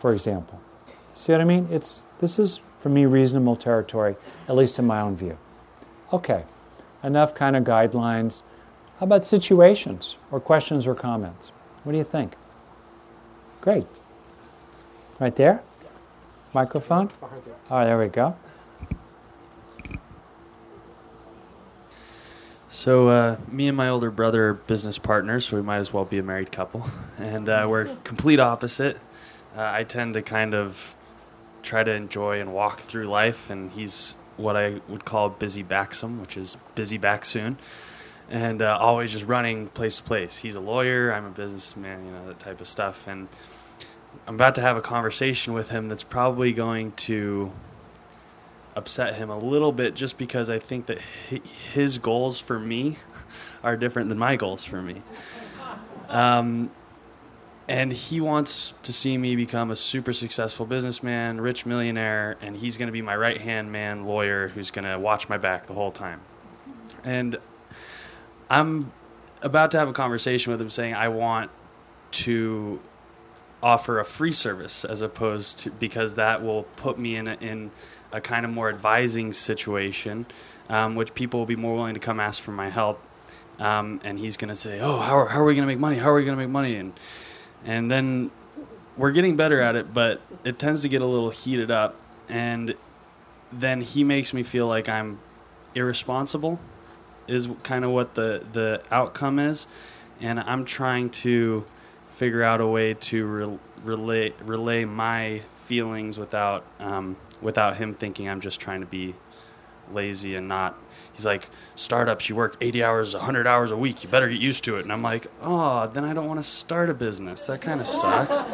for 0.00 0.12
example. 0.14 0.58
See 1.12 1.32
what 1.32 1.42
I 1.42 1.44
mean? 1.44 1.68
It's, 1.70 2.02
this 2.20 2.38
is, 2.38 2.60
for 2.78 2.88
me, 2.88 3.04
reasonable 3.04 3.54
territory, 3.54 4.16
at 4.48 4.56
least 4.56 4.78
in 4.78 4.86
my 4.86 5.00
own 5.02 5.14
view. 5.14 5.36
Okay, 6.10 6.44
enough 7.04 7.34
kind 7.34 7.54
of 7.54 7.64
guidelines. 7.64 8.42
How 8.98 9.04
about 9.04 9.26
situations 9.26 10.16
or 10.30 10.40
questions 10.40 10.86
or 10.86 10.94
comments? 10.94 11.52
What 11.84 11.92
do 11.92 11.98
you 11.98 12.04
think? 12.04 12.32
Great. 13.60 13.86
Right 15.18 15.36
there? 15.36 15.62
Microphone? 16.54 17.10
Oh, 17.70 17.84
there 17.84 17.98
we 17.98 18.08
go. 18.08 18.36
So, 22.72 23.08
uh, 23.08 23.36
me 23.48 23.66
and 23.66 23.76
my 23.76 23.88
older 23.88 24.12
brother 24.12 24.50
are 24.50 24.54
business 24.54 24.96
partners, 24.96 25.44
so 25.46 25.56
we 25.56 25.62
might 25.62 25.78
as 25.78 25.92
well 25.92 26.04
be 26.04 26.18
a 26.18 26.22
married 26.22 26.52
couple. 26.52 26.88
And 27.18 27.48
uh, 27.48 27.66
we're 27.68 27.84
complete 28.04 28.38
opposite. 28.38 28.96
Uh, 29.56 29.70
I 29.74 29.82
tend 29.82 30.14
to 30.14 30.22
kind 30.22 30.54
of 30.54 30.94
try 31.62 31.82
to 31.82 31.90
enjoy 31.90 32.40
and 32.40 32.54
walk 32.54 32.80
through 32.80 33.06
life, 33.06 33.50
and 33.50 33.72
he's 33.72 34.14
what 34.36 34.56
I 34.56 34.80
would 34.88 35.04
call 35.04 35.28
busy 35.30 35.64
backsome, 35.64 36.20
which 36.20 36.36
is 36.36 36.56
busy 36.76 36.96
back 36.96 37.24
soon, 37.24 37.58
and 38.30 38.62
uh, 38.62 38.78
always 38.80 39.10
just 39.10 39.26
running 39.26 39.66
place 39.66 39.96
to 39.96 40.04
place. 40.04 40.38
He's 40.38 40.54
a 40.54 40.60
lawyer, 40.60 41.12
I'm 41.12 41.26
a 41.26 41.30
businessman, 41.30 42.06
you 42.06 42.12
know, 42.12 42.28
that 42.28 42.38
type 42.38 42.60
of 42.60 42.68
stuff. 42.68 43.08
And 43.08 43.26
I'm 44.28 44.36
about 44.36 44.54
to 44.54 44.60
have 44.60 44.76
a 44.76 44.82
conversation 44.82 45.54
with 45.54 45.70
him 45.70 45.88
that's 45.88 46.04
probably 46.04 46.52
going 46.52 46.92
to 46.92 47.50
upset 48.76 49.14
him 49.14 49.30
a 49.30 49.38
little 49.38 49.72
bit 49.72 49.94
just 49.94 50.18
because 50.18 50.48
I 50.50 50.58
think 50.58 50.86
that 50.86 51.00
his 51.72 51.98
goals 51.98 52.40
for 52.40 52.58
me 52.58 52.96
are 53.62 53.76
different 53.76 54.08
than 54.08 54.18
my 54.18 54.36
goals 54.36 54.64
for 54.64 54.80
me. 54.80 55.02
Um, 56.08 56.70
and 57.68 57.92
he 57.92 58.20
wants 58.20 58.74
to 58.82 58.92
see 58.92 59.16
me 59.16 59.36
become 59.36 59.70
a 59.70 59.76
super 59.76 60.12
successful 60.12 60.66
businessman, 60.66 61.40
rich 61.40 61.64
millionaire, 61.66 62.36
and 62.40 62.56
he's 62.56 62.76
going 62.76 62.88
to 62.88 62.92
be 62.92 63.02
my 63.02 63.14
right 63.14 63.40
hand 63.40 63.70
man, 63.70 64.02
lawyer, 64.02 64.48
who's 64.48 64.72
going 64.72 64.84
to 64.84 64.98
watch 64.98 65.28
my 65.28 65.38
back 65.38 65.66
the 65.66 65.74
whole 65.74 65.92
time. 65.92 66.20
And 67.04 67.36
I'm 68.48 68.92
about 69.42 69.70
to 69.70 69.78
have 69.78 69.88
a 69.88 69.92
conversation 69.92 70.50
with 70.50 70.60
him 70.60 70.68
saying, 70.68 70.94
I 70.94 71.08
want 71.08 71.52
to 72.12 72.80
offer 73.62 74.00
a 74.00 74.04
free 74.04 74.32
service 74.32 74.84
as 74.84 75.00
opposed 75.00 75.60
to 75.60 75.70
because 75.70 76.14
that 76.16 76.42
will 76.42 76.64
put 76.76 76.98
me 76.98 77.16
in 77.16 77.28
a, 77.28 77.34
in 77.34 77.70
a 78.12 78.20
kind 78.20 78.44
of 78.44 78.50
more 78.50 78.68
advising 78.68 79.32
situation, 79.32 80.26
um, 80.68 80.94
which 80.94 81.14
people 81.14 81.40
will 81.40 81.46
be 81.46 81.56
more 81.56 81.74
willing 81.74 81.94
to 81.94 82.00
come 82.00 82.20
ask 82.20 82.42
for 82.42 82.52
my 82.52 82.70
help. 82.70 83.02
Um, 83.58 84.00
and 84.04 84.18
he's 84.18 84.36
going 84.36 84.48
to 84.48 84.56
say, 84.56 84.80
"Oh, 84.80 84.98
how 84.98 85.18
are, 85.18 85.26
how 85.26 85.40
are 85.40 85.44
we 85.44 85.54
going 85.54 85.66
to 85.66 85.72
make 85.72 85.78
money? 85.78 85.96
How 85.96 86.10
are 86.10 86.14
we 86.14 86.24
going 86.24 86.36
to 86.36 86.42
make 86.42 86.50
money?" 86.50 86.76
And 86.76 86.92
and 87.64 87.90
then 87.90 88.30
we're 88.96 89.12
getting 89.12 89.36
better 89.36 89.60
at 89.60 89.76
it, 89.76 89.92
but 89.92 90.20
it 90.44 90.58
tends 90.58 90.82
to 90.82 90.88
get 90.88 91.02
a 91.02 91.06
little 91.06 91.30
heated 91.30 91.70
up, 91.70 91.96
and 92.28 92.74
then 93.52 93.80
he 93.82 94.02
makes 94.04 94.32
me 94.32 94.42
feel 94.42 94.66
like 94.66 94.88
I'm 94.88 95.18
irresponsible, 95.74 96.58
is 97.28 97.48
kind 97.62 97.84
of 97.84 97.90
what 97.90 98.14
the 98.14 98.46
the 98.52 98.82
outcome 98.90 99.38
is, 99.38 99.66
and 100.20 100.40
I'm 100.40 100.64
trying 100.64 101.10
to 101.10 101.64
figure 102.08 102.42
out 102.42 102.60
a 102.60 102.66
way 102.66 102.94
to 102.94 103.26
re- 103.26 103.58
relay 103.84 104.32
relay 104.44 104.84
my 104.84 105.42
feelings 105.64 106.18
without 106.18 106.64
um, 106.78 107.16
without 107.42 107.76
him 107.76 107.94
thinking 107.94 108.28
I'm 108.28 108.40
just 108.40 108.60
trying 108.60 108.80
to 108.80 108.86
be 108.86 109.14
lazy 109.92 110.36
and 110.36 110.46
not 110.46 110.78
he's 111.12 111.26
like 111.26 111.48
startups 111.74 112.28
you 112.28 112.36
work 112.36 112.56
80 112.60 112.84
hours 112.84 113.12
100 113.12 113.44
hours 113.44 113.72
a 113.72 113.76
week 113.76 114.04
you 114.04 114.08
better 114.08 114.28
get 114.28 114.38
used 114.38 114.62
to 114.64 114.76
it. 114.76 114.82
And 114.82 114.92
i'm 114.92 115.02
like 115.02 115.26
oh 115.42 115.88
then 115.88 116.04
i 116.04 116.14
don't 116.14 116.28
want 116.28 116.38
to 116.38 116.46
start 116.46 116.88
a 116.90 116.94
business. 116.94 117.46
That 117.46 117.60
kind 117.60 117.80
of 117.80 117.88
sucks. 117.88 118.44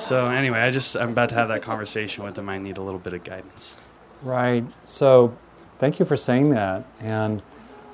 So 0.00 0.28
anyway 0.28 0.60
i 0.60 0.70
just 0.70 0.96
i'm 0.96 1.10
about 1.10 1.30
to 1.30 1.34
have 1.34 1.48
that 1.48 1.62
conversation 1.62 2.22
with 2.22 2.38
him. 2.38 2.48
I 2.48 2.58
need 2.58 2.78
a 2.78 2.82
little 2.82 3.00
bit 3.00 3.14
of 3.14 3.24
guidance. 3.24 3.76
Right. 4.22 4.64
So 4.84 5.36
thank 5.78 5.98
you 5.98 6.06
for 6.06 6.16
saying 6.16 6.50
that. 6.50 6.84
And 7.00 7.42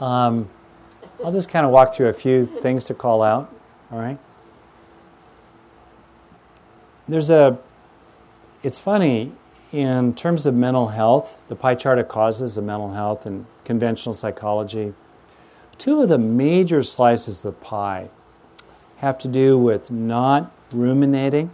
um, 0.01 0.51
i'll 1.25 1.33
just 1.33 1.49
kind 1.49 1.65
of 1.65 1.73
walk 1.73 1.95
through 1.95 2.09
a 2.09 2.13
few 2.13 2.45
things 2.45 2.85
to 2.85 2.95
call 2.95 3.23
out 3.23 3.53
all 3.93 3.99
right? 3.99 4.19
There's 7.07 7.31
a 7.31 7.59
it's 8.63 8.79
funny 8.79 9.33
in 9.73 10.15
terms 10.15 10.45
of 10.45 10.55
mental 10.55 10.89
health, 10.89 11.39
the 11.49 11.57
pie 11.57 11.75
chart 11.75 11.99
of 11.99 12.07
causes 12.09 12.59
of 12.59 12.65
mental 12.65 12.93
health 12.93 13.25
and 13.25 13.47
conventional 13.65 14.13
psychology, 14.13 14.93
two 15.79 16.03
of 16.03 16.09
the 16.09 16.19
major 16.19 16.83
slices 16.83 17.39
of 17.39 17.55
the 17.55 17.61
pie 17.61 18.11
have 18.99 19.19
to 19.19 19.29
do 19.29 19.59
with 19.59 19.91
not 19.91 20.53
ruminating. 20.71 21.51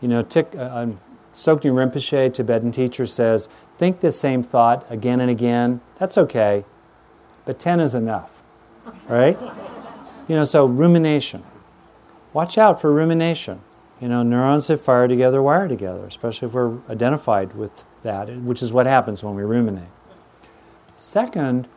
You 0.00 0.08
know, 0.08 0.22
Thich, 0.22 0.58
uh, 0.58 0.76
um, 0.76 1.00
Rinpoche, 1.34 2.32
Tibetan 2.32 2.72
teacher, 2.72 3.06
says, 3.06 3.48
think 3.76 4.00
the 4.00 4.10
same 4.10 4.42
thought 4.42 4.86
again 4.90 5.20
and 5.20 5.30
again. 5.30 5.80
That's 5.98 6.16
okay, 6.16 6.64
but 7.44 7.58
10 7.58 7.80
is 7.80 7.94
enough, 7.94 8.42
right? 9.08 9.38
you 10.28 10.34
know, 10.34 10.44
so 10.44 10.64
rumination. 10.64 11.44
Watch 12.32 12.56
out 12.56 12.80
for 12.80 12.92
rumination. 12.92 13.60
You 14.00 14.08
know, 14.08 14.22
neurons 14.22 14.66
that 14.66 14.80
fire 14.80 15.08
together 15.08 15.42
wire 15.42 15.68
together, 15.68 16.04
especially 16.04 16.48
if 16.48 16.54
we're 16.54 16.78
identified 16.90 17.54
with 17.54 17.84
that, 18.02 18.28
which 18.38 18.62
is 18.62 18.72
what 18.72 18.86
happens 18.86 19.22
when 19.22 19.34
we 19.34 19.42
ruminate. 19.42 19.88
Second, 20.98 21.68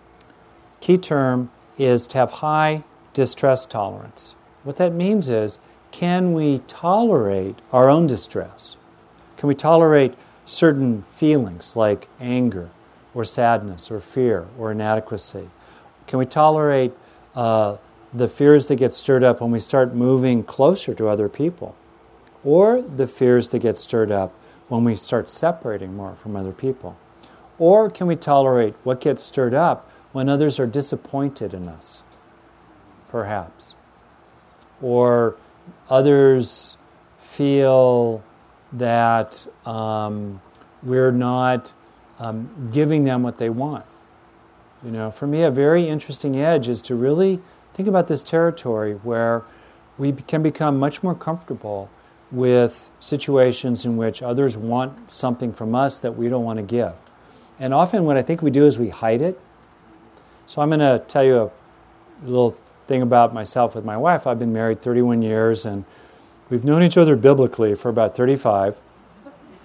key 0.81 0.97
term 0.97 1.51
is 1.77 2.07
to 2.07 2.17
have 2.17 2.31
high 2.31 2.83
distress 3.13 3.65
tolerance. 3.65 4.35
What 4.63 4.77
that 4.77 4.93
means 4.93 5.29
is, 5.29 5.59
can 5.91 6.33
we 6.33 6.59
tolerate 6.67 7.59
our 7.71 7.89
own 7.89 8.07
distress? 8.07 8.77
Can 9.37 9.47
we 9.47 9.55
tolerate 9.55 10.15
certain 10.45 11.03
feelings 11.03 11.75
like 11.75 12.09
anger 12.19 12.69
or 13.13 13.23
sadness 13.25 13.89
or 13.91 13.99
fear 13.99 14.47
or 14.57 14.71
inadequacy? 14.71 15.49
Can 16.07 16.19
we 16.19 16.25
tolerate 16.25 16.93
uh, 17.35 17.77
the 18.13 18.27
fears 18.27 18.67
that 18.67 18.75
get 18.77 18.93
stirred 18.93 19.23
up 19.23 19.41
when 19.41 19.51
we 19.51 19.59
start 19.59 19.93
moving 19.93 20.43
closer 20.43 20.93
to 20.93 21.07
other 21.07 21.29
people? 21.29 21.75
Or 22.43 22.81
the 22.81 23.07
fears 23.07 23.49
that 23.49 23.59
get 23.59 23.77
stirred 23.77 24.11
up 24.11 24.33
when 24.67 24.83
we 24.83 24.95
start 24.95 25.29
separating 25.29 25.95
more 25.95 26.15
from 26.15 26.35
other 26.35 26.51
people? 26.51 26.97
Or 27.59 27.89
can 27.89 28.07
we 28.07 28.15
tolerate 28.15 28.75
what 28.83 29.01
gets 29.01 29.23
stirred 29.23 29.53
up 29.53 29.89
when 30.11 30.29
others 30.29 30.59
are 30.59 30.67
disappointed 30.67 31.53
in 31.53 31.67
us, 31.67 32.03
perhaps? 33.09 33.73
Or 34.81 35.35
others 35.89 36.77
feel 37.17 38.23
that 38.71 39.47
um, 39.65 40.41
we're 40.83 41.11
not 41.11 41.73
um, 42.19 42.69
giving 42.71 43.03
them 43.03 43.23
what 43.23 43.37
they 43.37 43.49
want. 43.49 43.85
You 44.83 44.91
know, 44.91 45.11
for 45.11 45.25
me, 45.27 45.43
a 45.43 45.51
very 45.51 45.87
interesting 45.87 46.35
edge 46.37 46.67
is 46.67 46.81
to 46.81 46.95
really 46.95 47.41
think 47.73 47.87
about 47.87 48.07
this 48.07 48.21
territory 48.21 48.93
where 48.93 49.43
we 49.97 50.11
can 50.11 50.43
become 50.43 50.77
much 50.77 51.01
more 51.01 51.15
comfortable 51.15 51.89
with 52.31 52.89
situations 52.99 53.85
in 53.85 53.97
which 53.97 54.21
others 54.21 54.57
want 54.57 55.13
something 55.13 55.53
from 55.53 55.73
us 55.73 55.99
that 55.99 56.13
we 56.15 56.27
don't 56.29 56.43
want 56.43 56.57
to 56.57 56.63
give. 56.63 56.93
And 57.59 57.73
often, 57.73 58.05
what 58.05 58.17
I 58.17 58.21
think 58.21 58.41
we 58.41 58.51
do 58.51 58.65
is 58.65 58.77
we 58.77 58.89
hide 58.89 59.21
it. 59.21 59.39
So, 60.45 60.61
I'm 60.61 60.69
going 60.69 60.79
to 60.79 61.03
tell 61.07 61.23
you 61.23 61.51
a 62.23 62.25
little 62.25 62.51
thing 62.87 63.01
about 63.01 63.33
myself 63.33 63.75
with 63.75 63.83
my 63.83 63.97
wife. 63.97 64.27
I've 64.27 64.39
been 64.39 64.53
married 64.53 64.81
31 64.81 65.21
years, 65.21 65.65
and 65.65 65.85
we've 66.49 66.63
known 66.63 66.83
each 66.83 66.97
other 66.97 67.15
biblically 67.15 67.75
for 67.75 67.89
about 67.89 68.15
35. 68.15 68.77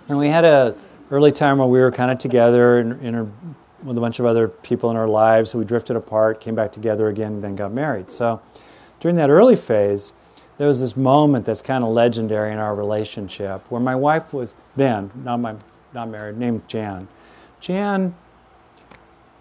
And 0.08 0.18
we 0.18 0.28
had 0.28 0.44
a 0.44 0.74
early 1.10 1.30
time 1.30 1.58
where 1.58 1.68
we 1.68 1.78
were 1.78 1.92
kind 1.92 2.10
of 2.10 2.18
together 2.18 2.78
in, 2.78 2.98
in 3.00 3.32
with 3.82 3.98
a 3.98 4.00
bunch 4.00 4.18
of 4.18 4.26
other 4.26 4.48
people 4.48 4.90
in 4.90 4.96
our 4.96 5.08
lives. 5.08 5.50
So 5.50 5.58
we 5.58 5.64
drifted 5.64 5.96
apart, 5.96 6.40
came 6.40 6.54
back 6.54 6.72
together 6.72 7.08
again, 7.08 7.40
then 7.40 7.56
got 7.56 7.72
married. 7.72 8.10
So, 8.10 8.40
during 9.00 9.16
that 9.16 9.30
early 9.30 9.56
phase, 9.56 10.12
there 10.58 10.68
was 10.68 10.80
this 10.80 10.96
moment 10.96 11.46
that's 11.46 11.62
kind 11.62 11.82
of 11.82 11.90
legendary 11.90 12.52
in 12.52 12.58
our 12.58 12.74
relationship 12.74 13.62
where 13.70 13.80
my 13.80 13.96
wife 13.96 14.32
was 14.32 14.54
then, 14.76 15.10
not 15.14 15.38
my 15.38 15.56
not 15.92 16.08
married, 16.08 16.38
named 16.38 16.66
Jan. 16.68 17.08
Jan, 17.60 18.14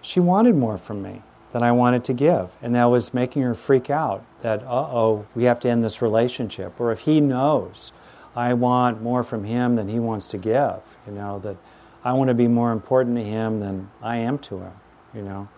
she 0.01 0.20
wanted 0.20 0.55
more 0.55 0.78
from 0.78 1.01
me 1.01 1.22
than 1.53 1.64
I 1.64 1.72
wanted 1.72 2.03
to 2.05 2.14
give. 2.14 2.51
And 2.62 2.76
that 2.76 2.86
was 2.86 3.14
making 3.14 3.41
her 3.43 3.53
freak 3.53 3.89
out 3.89 4.24
that, 4.41 4.64
uh 4.64 4.88
oh, 4.91 5.26
we 5.36 5.45
have 5.45 5.59
to 5.62 5.70
end 5.70 5.84
this 5.84 6.01
relationship. 6.01 6.80
Or 6.80 6.91
if 6.91 7.01
he 7.01 7.22
knows 7.22 7.91
I 8.36 8.53
want 8.53 9.01
more 9.01 9.24
from 9.24 9.43
him 9.43 9.76
than 9.76 9.89
he 9.89 9.99
wants 9.99 10.28
to 10.30 10.38
give, 10.38 10.80
you 11.05 11.14
know, 11.14 11.39
that 11.39 11.57
I 12.03 12.14
want 12.14 12.30
to 12.30 12.34
be 12.34 12.47
more 12.47 12.72
important 12.72 13.18
to 13.18 13.24
him 13.24 13.59
than 13.59 13.89
I 14.01 14.18
am 14.18 14.38
to 14.39 14.59
him, 14.59 14.74
you 15.14 15.22
know. 15.22 15.49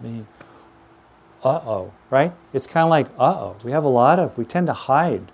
Me 0.00 0.24
uh 1.42 1.60
oh, 1.64 1.92
right? 2.10 2.32
It's 2.52 2.66
kind 2.66 2.84
of 2.84 2.90
like, 2.90 3.08
uh 3.18 3.34
oh. 3.34 3.56
We 3.64 3.72
have 3.72 3.84
a 3.84 3.88
lot 3.88 4.18
of, 4.18 4.36
we 4.36 4.44
tend 4.44 4.66
to 4.66 4.72
hide 4.72 5.30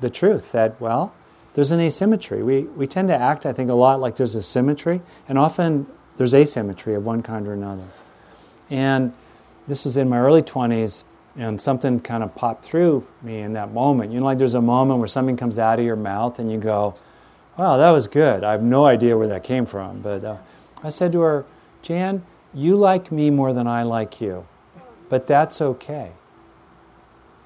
the 0.00 0.10
truth 0.10 0.52
that, 0.52 0.80
well, 0.80 1.12
there's 1.54 1.72
an 1.72 1.80
asymmetry. 1.80 2.42
We, 2.42 2.62
we 2.62 2.86
tend 2.86 3.08
to 3.08 3.16
act, 3.16 3.44
I 3.44 3.52
think, 3.52 3.70
a 3.70 3.74
lot 3.74 4.00
like 4.00 4.16
there's 4.16 4.34
a 4.36 4.42
symmetry, 4.42 5.02
and 5.28 5.38
often 5.38 5.86
there's 6.16 6.34
asymmetry 6.34 6.94
of 6.94 7.04
one 7.04 7.22
kind 7.22 7.46
or 7.46 7.52
another. 7.52 7.86
And 8.70 9.12
this 9.66 9.84
was 9.84 9.96
in 9.96 10.08
my 10.08 10.18
early 10.18 10.42
20s. 10.42 11.04
And 11.36 11.60
something 11.60 12.00
kind 12.00 12.24
of 12.24 12.34
popped 12.34 12.64
through 12.64 13.06
me 13.22 13.38
in 13.38 13.52
that 13.52 13.72
moment. 13.72 14.12
You 14.12 14.18
know, 14.18 14.26
like 14.26 14.38
there's 14.38 14.56
a 14.56 14.60
moment 14.60 14.98
where 14.98 15.08
something 15.08 15.36
comes 15.36 15.60
out 15.60 15.78
of 15.78 15.84
your 15.84 15.96
mouth 15.96 16.40
and 16.40 16.50
you 16.50 16.58
go, 16.58 16.96
wow, 17.56 17.76
that 17.76 17.92
was 17.92 18.08
good. 18.08 18.42
I 18.42 18.50
have 18.50 18.62
no 18.62 18.84
idea 18.84 19.16
where 19.16 19.28
that 19.28 19.44
came 19.44 19.64
from. 19.64 20.00
But 20.00 20.24
uh, 20.24 20.36
I 20.82 20.88
said 20.88 21.12
to 21.12 21.20
her, 21.20 21.44
Jan, 21.82 22.24
you 22.52 22.76
like 22.76 23.12
me 23.12 23.30
more 23.30 23.52
than 23.52 23.68
I 23.68 23.84
like 23.84 24.20
you, 24.20 24.44
but 25.10 25.26
that's 25.26 25.60
okay. 25.60 26.12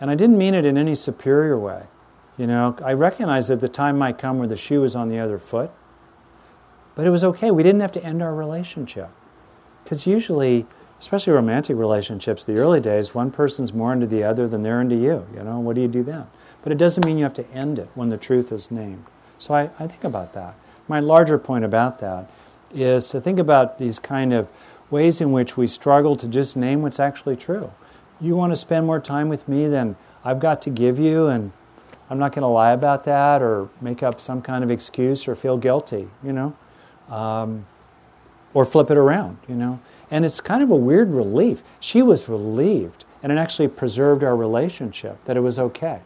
And 0.01 0.11
I 0.11 0.15
didn't 0.15 0.39
mean 0.39 0.55
it 0.55 0.65
in 0.65 0.79
any 0.79 0.95
superior 0.95 1.59
way. 1.59 1.85
You 2.37 2.47
know, 2.47 2.77
I 2.85 2.93
recognized 2.93 3.49
that 3.49 3.61
the 3.61 3.69
time 3.69 3.99
might 3.99 4.19
come 4.19 4.39
where 4.39 4.47
the 4.47 4.57
shoe 4.57 4.83
was 4.83 4.95
on 4.95 5.09
the 5.09 5.19
other 5.19 5.39
foot, 5.39 5.71
but 6.95 7.07
it 7.07 7.11
was 7.11 7.25
okay. 7.25 7.51
We 7.51 7.63
didn't 7.63 7.81
have 7.81 7.93
to 7.93 8.05
end 8.05 8.23
our 8.23 8.35
relationship. 8.35 9.09
Because 9.83 10.07
usually, 10.07 10.67
especially 11.01 11.33
romantic 11.33 11.77
relationships, 11.77 12.45
the 12.45 12.57
early 12.57 12.81
days, 12.81 13.15
one 13.15 13.31
person's 13.31 13.73
more 13.73 13.93
into 13.93 14.07
the 14.07 14.25
other 14.25 14.47
than 14.47 14.63
they're 14.63 14.81
into 14.81 14.97
you. 14.97 15.27
You 15.35 15.43
know, 15.43 15.59
what 15.59 15.75
do 15.75 15.81
you 15.81 15.89
do 15.89 16.03
then? 16.03 16.27
But 16.63 16.73
it 16.73 16.79
doesn't 16.79 17.05
mean 17.05 17.19
you 17.19 17.25
have 17.25 17.35
to 17.35 17.51
end 17.51 17.79
it 17.79 17.89
when 17.95 18.11
the 18.11 18.17
truth 18.17 18.53
is 18.53 18.71
named. 18.71 19.05
So 19.39 19.55
I, 19.55 19.71
I 19.79 19.87
think 19.87 20.05
about 20.05 20.33
that. 20.35 20.55
My 20.89 21.01
larger 21.01 21.39
point 21.39 21.65
about 21.65 22.01
that 22.01 22.31
is 22.73 23.09
to 23.09 23.21
think 23.21 23.39
about 23.39 23.79
these 23.79 23.99
kind 23.99 24.33
of 24.33 24.49
ways 24.95 25.21
in 25.21 25.33
which 25.33 25.57
we 25.57 25.67
struggle 25.67 26.15
to 26.15 26.29
just 26.29 26.57
name 26.57 26.81
what's 26.81 27.01
actually 27.01 27.35
true. 27.35 27.69
You 28.21 28.37
want 28.37 28.53
to 28.53 28.57
spend 28.57 28.87
more 28.87 29.01
time 29.01 29.29
with 29.29 29.49
me 29.49 29.67
than 29.67 29.97
I've 30.25 30.39
got 30.39 30.63
to 30.63 30.71
give 30.71 31.01
you, 31.01 31.27
and 31.27 31.51
I'm 32.09 32.21
not 32.21 32.31
going 32.31 32.43
to 32.43 32.55
lie 32.63 32.71
about 32.71 33.03
that 33.03 33.43
or 33.43 33.69
make 33.81 34.05
up 34.05 34.21
some 34.21 34.41
kind 34.41 34.63
of 34.63 34.71
excuse 34.71 35.27
or 35.27 35.35
feel 35.35 35.57
guilty, 35.57 36.09
you 36.23 36.33
know, 36.33 36.57
um, 37.11 37.67
or 38.55 38.65
flip 38.65 38.89
it 38.89 38.97
around, 38.97 39.39
you 39.49 39.57
know. 39.57 39.81
And 40.13 40.25
it's 40.25 40.41
kind 40.41 40.63
of 40.63 40.71
a 40.71 40.77
weird 40.77 41.11
relief. 41.11 41.65
She 41.81 42.01
was 42.01 42.29
relieved, 42.29 43.05
and 43.21 43.33
it 43.33 43.37
actually 43.37 43.67
preserved 43.67 44.23
our 44.23 44.37
relationship 44.37 45.25
that 45.25 45.37
it 45.37 45.41
was 45.41 45.59
okay, 45.59 46.03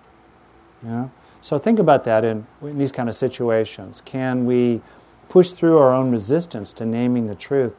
you 0.83 0.89
know. 0.89 1.11
So 1.43 1.59
think 1.59 1.79
about 1.79 2.05
that 2.05 2.25
in, 2.25 2.47
in 2.63 2.79
these 2.79 2.91
kind 2.91 3.11
of 3.11 3.15
situations. 3.15 4.01
Can 4.01 4.47
we 4.47 4.81
push 5.29 5.51
through 5.51 5.77
our 5.77 5.93
own 5.93 6.11
resistance 6.11 6.73
to 6.73 6.87
naming 6.87 7.27
the 7.27 7.35
truth 7.35 7.75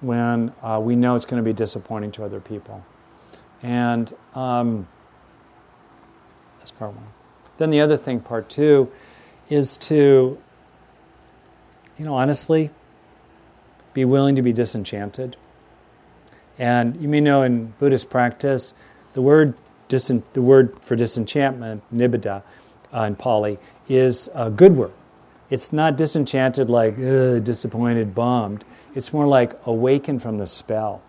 when 0.00 0.52
uh, 0.62 0.80
we 0.82 0.96
know 0.96 1.16
it's 1.16 1.24
going 1.24 1.42
to 1.42 1.44
be 1.44 1.52
disappointing 1.52 2.12
to 2.12 2.24
other 2.24 2.40
people? 2.40 2.84
And 3.62 4.14
um, 4.34 4.86
that's 6.58 6.70
part 6.70 6.94
one. 6.94 7.06
Then 7.56 7.70
the 7.70 7.80
other 7.80 7.96
thing, 7.96 8.20
part 8.20 8.48
two, 8.48 8.90
is 9.48 9.76
to, 9.78 10.38
you 11.98 12.04
know, 12.04 12.14
honestly, 12.14 12.70
be 13.94 14.04
willing 14.04 14.36
to 14.36 14.42
be 14.42 14.52
disenchanted. 14.52 15.36
And 16.58 17.00
you 17.00 17.08
may 17.08 17.20
know 17.20 17.42
in 17.42 17.72
Buddhist 17.78 18.10
practice, 18.10 18.74
the 19.14 19.22
word, 19.22 19.54
disen- 19.88 20.22
the 20.32 20.42
word 20.42 20.76
for 20.82 20.96
disenchantment, 20.96 21.82
nibbida, 21.92 22.42
uh, 22.94 23.00
in 23.02 23.16
Pali, 23.16 23.58
is 23.88 24.28
a 24.34 24.50
good 24.50 24.76
word. 24.76 24.92
It's 25.48 25.72
not 25.72 25.96
disenchanted 25.96 26.68
like 26.68 26.96
disappointed, 26.96 28.14
bummed. 28.14 28.64
It's 28.96 29.12
more 29.12 29.28
like 29.28 29.52
awaken 29.64 30.18
from 30.18 30.38
the 30.38 30.46
spell, 30.48 31.02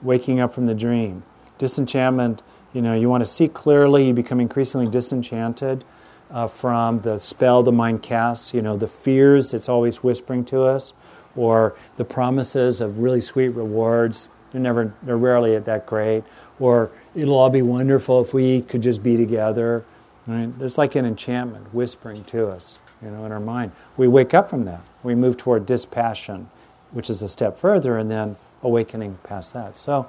waking 0.00 0.38
up 0.38 0.54
from 0.54 0.66
the 0.66 0.74
dream. 0.74 1.24
Disenchantment 1.58 2.42
you 2.76 2.82
know, 2.82 2.92
you 2.92 3.08
want 3.08 3.22
to 3.22 3.30
see 3.30 3.48
clearly, 3.48 4.08
you 4.08 4.12
become 4.12 4.38
increasingly 4.38 4.86
disenchanted 4.86 5.82
uh, 6.30 6.46
from 6.46 7.00
the 7.00 7.16
spell 7.18 7.62
the 7.62 7.72
mind 7.72 8.02
casts, 8.02 8.52
you 8.52 8.60
know, 8.60 8.76
the 8.76 8.86
fears 8.86 9.54
it's 9.54 9.66
always 9.66 10.02
whispering 10.02 10.44
to 10.44 10.60
us, 10.60 10.92
or 11.36 11.74
the 11.96 12.04
promises 12.04 12.82
of 12.82 12.98
really 12.98 13.22
sweet 13.22 13.48
rewards. 13.48 14.28
They're 14.52 14.60
never, 14.60 14.92
they're 15.02 15.16
rarely 15.16 15.54
at 15.54 15.64
that 15.64 15.86
great. 15.86 16.24
Or 16.60 16.90
it'll 17.14 17.38
all 17.38 17.48
be 17.48 17.62
wonderful 17.62 18.20
if 18.20 18.34
we 18.34 18.60
could 18.60 18.82
just 18.82 19.02
be 19.02 19.16
together. 19.16 19.82
Right? 20.26 20.50
There's 20.58 20.76
like 20.76 20.96
an 20.96 21.06
enchantment 21.06 21.72
whispering 21.72 22.24
to 22.24 22.48
us, 22.48 22.78
you 23.00 23.10
know, 23.10 23.24
in 23.24 23.32
our 23.32 23.40
mind. 23.40 23.72
We 23.96 24.06
wake 24.06 24.34
up 24.34 24.50
from 24.50 24.66
that. 24.66 24.82
We 25.02 25.14
move 25.14 25.38
toward 25.38 25.64
dispassion, 25.64 26.50
which 26.92 27.10
is 27.10 27.22
a 27.22 27.28
step 27.28 27.58
further, 27.58 27.96
and 27.98 28.10
then 28.10 28.36
awakening 28.62 29.18
past 29.22 29.54
that. 29.54 29.76
So 29.76 30.08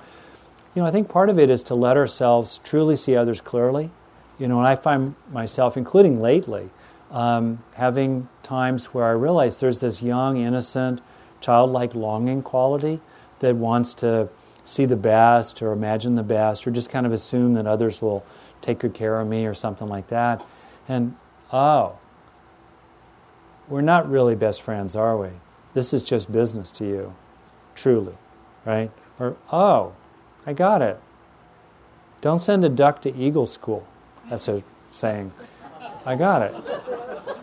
you 0.78 0.84
know, 0.84 0.88
I 0.88 0.92
think 0.92 1.10
part 1.10 1.30
of 1.30 1.40
it 1.40 1.50
is 1.50 1.64
to 1.64 1.74
let 1.74 1.98
ourselves 1.98 2.60
truly 2.60 2.96
see 2.96 3.16
others 3.16 3.42
clearly. 3.42 3.90
You 4.38 4.48
know, 4.48 4.60
and 4.60 4.68
I 4.68 4.76
find 4.76 5.16
myself, 5.32 5.76
including 5.76 6.22
lately, 6.22 6.70
um, 7.10 7.64
having 7.74 8.30
times 8.44 8.94
where 8.94 9.06
I 9.06 9.14
realize 9.14 9.58
there's 9.58 9.80
this 9.80 10.04
young, 10.04 10.38
innocent, 10.38 11.02
childlike 11.42 11.96
longing 11.96 12.44
quality 12.44 13.00
that 13.40 13.56
wants 13.56 13.94
to 13.96 14.30
see 14.64 14.86
the 14.86 14.96
best 14.96 15.64
or 15.64 15.72
imagine 15.72 16.14
the 16.14 16.22
best 16.22 16.68
or 16.68 16.72
just 16.72 16.92
kind 16.92 17.08
of 17.08 17.12
assume 17.12 17.56
that 17.56 17.66
others 17.66 18.00
will 18.00 18.24
take 18.62 18.78
good 18.78 18.94
care 18.94 19.20
of 19.20 19.28
me 19.28 19.48
or 19.48 19.56
something 19.56 19.88
like 19.88 20.10
that. 20.10 20.46
And 20.88 21.16
oh, 21.52 21.98
we're 23.68 23.82
not 23.82 24.08
really 24.08 24.36
best 24.36 24.62
friends, 24.62 24.96
are 24.96 25.18
we? 25.18 25.30
This 25.78 25.94
is 25.94 26.02
just 26.02 26.32
business 26.32 26.72
to 26.72 26.88
you, 26.88 27.14
truly, 27.76 28.16
right? 28.66 28.90
Or 29.20 29.38
oh, 29.52 29.94
I 30.44 30.54
got 30.54 30.82
it. 30.82 31.00
Don't 32.20 32.40
send 32.40 32.66
a 32.66 32.70
duck 32.70 33.00
to 33.04 33.16
eagle 33.16 33.46
school. 33.46 33.86
That's 34.28 34.48
a 34.48 34.64
saying. 34.90 35.34
I 36.04 36.16
got 36.16 36.42
it. 36.42 36.56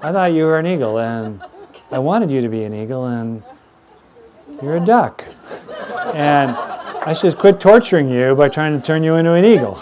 I 0.02 0.10
thought 0.10 0.32
you 0.32 0.46
were 0.46 0.58
an 0.58 0.66
eagle, 0.66 0.98
and 0.98 1.44
I 1.92 2.00
wanted 2.00 2.28
you 2.32 2.40
to 2.40 2.48
be 2.48 2.64
an 2.64 2.74
eagle, 2.74 3.06
and 3.06 3.44
you're 4.60 4.78
a 4.78 4.84
duck. 4.84 5.24
And 6.12 6.56
I 7.06 7.12
should 7.12 7.38
quit 7.38 7.60
torturing 7.60 8.08
you 8.08 8.34
by 8.34 8.48
trying 8.48 8.76
to 8.76 8.84
turn 8.84 9.04
you 9.04 9.14
into 9.14 9.34
an 9.34 9.44
eagle. 9.44 9.74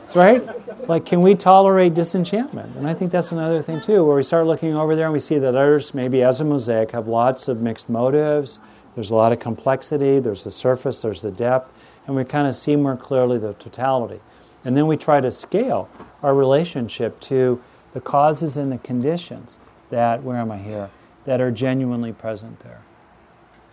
That's 0.00 0.16
right? 0.16 0.42
Like, 0.88 1.04
can 1.04 1.20
we 1.20 1.34
tolerate 1.34 1.94
disenchantment? 1.94 2.74
And 2.76 2.88
I 2.88 2.94
think 2.94 3.12
that's 3.12 3.30
another 3.30 3.62
thing, 3.62 3.80
too, 3.80 4.04
where 4.04 4.16
we 4.16 4.22
start 4.22 4.46
looking 4.46 4.74
over 4.74 4.96
there 4.96 5.04
and 5.04 5.12
we 5.12 5.20
see 5.20 5.38
that 5.38 5.54
others, 5.54 5.94
maybe 5.94 6.22
as 6.22 6.40
a 6.40 6.44
mosaic, 6.44 6.90
have 6.92 7.06
lots 7.06 7.46
of 7.46 7.60
mixed 7.60 7.90
motives. 7.90 8.58
There's 8.94 9.10
a 9.10 9.14
lot 9.14 9.30
of 9.30 9.38
complexity, 9.38 10.18
there's 10.18 10.44
the 10.44 10.50
surface, 10.50 11.02
there's 11.02 11.22
the 11.22 11.30
depth 11.30 11.70
and 12.08 12.16
we 12.16 12.24
kind 12.24 12.48
of 12.48 12.54
see 12.54 12.74
more 12.74 12.96
clearly 12.96 13.38
the 13.38 13.52
totality. 13.54 14.20
And 14.64 14.76
then 14.76 14.86
we 14.86 14.96
try 14.96 15.20
to 15.20 15.30
scale 15.30 15.88
our 16.22 16.34
relationship 16.34 17.20
to 17.20 17.62
the 17.92 18.00
causes 18.00 18.56
and 18.56 18.72
the 18.72 18.78
conditions 18.78 19.58
that, 19.90 20.22
where 20.22 20.38
am 20.38 20.50
I 20.50 20.58
here, 20.58 20.90
that 21.26 21.40
are 21.40 21.50
genuinely 21.50 22.12
present 22.12 22.60
there. 22.60 22.80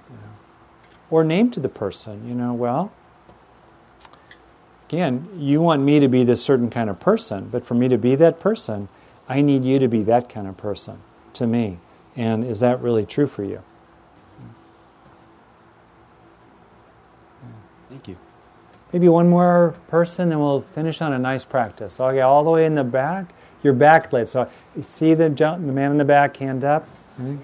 Know. 0.10 0.18
Or 1.10 1.24
name 1.24 1.50
to 1.52 1.62
the 1.62 1.70
person, 1.70 2.28
you 2.28 2.36
know, 2.36 2.54
well, 2.54 2.92
again, 4.90 5.28
you 5.36 5.62
want 5.62 5.82
me 5.82 6.00
to 6.00 6.08
be 6.08 6.24
this 6.24 6.44
certain 6.44 6.70
kind 6.70 6.90
of 6.90 7.00
person, 7.00 7.50
but 7.52 7.66
for 7.66 7.74
me 7.74 7.88
to 7.88 7.98
be 7.98 8.16
that 8.16 8.40
person, 8.40 8.88
I 9.28 9.42
need 9.42 9.66
you 9.66 9.80
to 9.80 9.88
be 9.88 10.04
that 10.04 10.30
kind 10.30 10.48
of 10.48 10.58
person 10.58 11.00
to 11.34 11.48
me. 11.48 11.80
And 12.16 12.44
is 12.44 12.60
that 12.62 12.82
really 12.82 13.06
true 13.06 13.28
for 13.28 13.44
you? 13.44 13.62
Thank 17.90 18.08
you. 18.08 18.18
Maybe 18.94 19.10
one 19.10 19.30
more 19.30 19.76
person, 19.88 20.32
and 20.32 20.40
we'll 20.40 20.62
finish 20.62 21.02
on 21.02 21.14
a 21.14 21.20
nice 21.20 21.44
practice. 21.44 22.00
Okay, 22.00 22.22
all 22.22 22.44
the 22.44 22.52
way 22.52 22.66
in 22.66 22.76
the 22.76 22.84
back, 22.84 23.34
your 23.64 23.74
backlit. 23.74 24.28
So 24.28 24.50
you 24.76 24.84
see 24.84 25.14
the, 25.14 25.30
jump, 25.30 25.66
the 25.66 25.72
man 25.72 25.92
in 25.92 25.98
the 25.98 26.06
back, 26.06 26.38
hand 26.38 26.64
up. 26.64 26.84
Mm-hmm. 27.20 27.38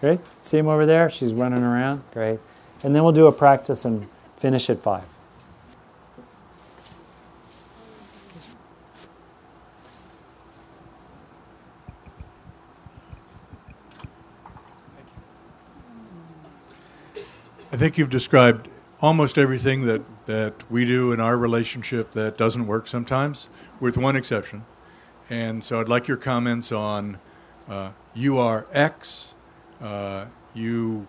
Great. 0.00 0.20
See 0.42 0.58
him 0.58 0.66
over 0.66 0.84
there? 0.84 1.08
She's 1.08 1.32
running 1.32 1.62
around. 1.62 2.02
Great. 2.12 2.40
And 2.82 2.94
then 2.94 3.04
we'll 3.04 3.12
do 3.12 3.26
a 3.28 3.32
practice 3.32 3.84
and 3.84 4.08
finish 4.36 4.68
at 4.68 4.80
five. 4.80 5.04
I 17.72 17.78
think 17.78 17.96
you've 17.96 18.10
described 18.10 18.68
almost 19.00 19.38
everything 19.38 19.86
that, 19.86 20.02
that 20.26 20.70
we 20.70 20.84
do 20.84 21.10
in 21.10 21.20
our 21.20 21.38
relationship 21.38 22.12
that 22.12 22.36
doesn't 22.36 22.66
work 22.66 22.86
sometimes, 22.86 23.48
with 23.80 23.96
one 23.96 24.14
exception. 24.14 24.66
And 25.30 25.64
so 25.64 25.80
I'd 25.80 25.88
like 25.88 26.06
your 26.06 26.18
comments 26.18 26.70
on 26.70 27.18
uh, 27.70 27.92
you 28.14 28.36
are 28.36 28.66
X, 28.74 29.34
uh, 29.80 30.26
you, 30.52 31.08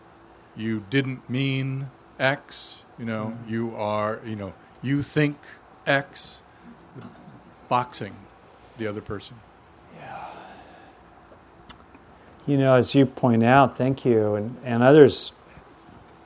you 0.56 0.86
didn't 0.90 1.30
mean 1.30 1.90
X, 2.18 2.84
you 2.98 3.04
know, 3.04 3.34
mm-hmm. 3.36 3.54
you 3.54 3.76
are, 3.76 4.22
you 4.26 4.38
know, 4.38 4.54
you 4.82 5.02
think 5.02 5.36
X, 5.86 6.44
boxing 7.68 8.16
the 8.78 8.88
other 8.88 9.02
person. 9.02 9.36
Yeah. 9.98 10.28
You 12.48 12.56
know, 12.56 12.76
as 12.76 12.96
you 12.96 13.06
point 13.06 13.44
out, 13.44 13.76
thank 13.76 14.06
you, 14.06 14.36
and, 14.36 14.56
and 14.64 14.82
others 14.82 15.34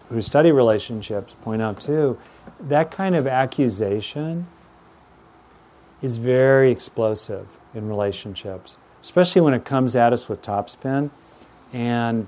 who 0.10 0.22
study 0.22 0.52
relationships 0.52 1.36
point 1.42 1.62
out 1.62 1.80
too, 1.80 2.18
that 2.60 2.92
kind 2.92 3.16
of 3.16 3.28
accusation 3.28 4.48
is 6.02 6.18
very 6.18 6.72
explosive 6.72 7.48
in 7.74 7.90
relationships, 7.90 8.78
especially 9.02 9.42
when 9.42 9.54
it 9.54 9.66
comes 9.66 9.96
at 9.96 10.14
us 10.14 10.30
with 10.30 10.42
topspin. 10.42 11.10
And 11.74 12.28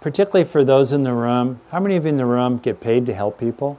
particularly 0.00 0.44
for 0.44 0.64
those 0.64 0.92
in 0.92 1.04
the 1.04 1.12
room, 1.12 1.60
how 1.70 1.80
many 1.80 1.96
of 1.96 2.04
you 2.04 2.10
in 2.10 2.16
the 2.16 2.26
room 2.26 2.58
get 2.58 2.80
paid 2.80 3.06
to 3.06 3.14
help 3.14 3.38
people? 3.38 3.78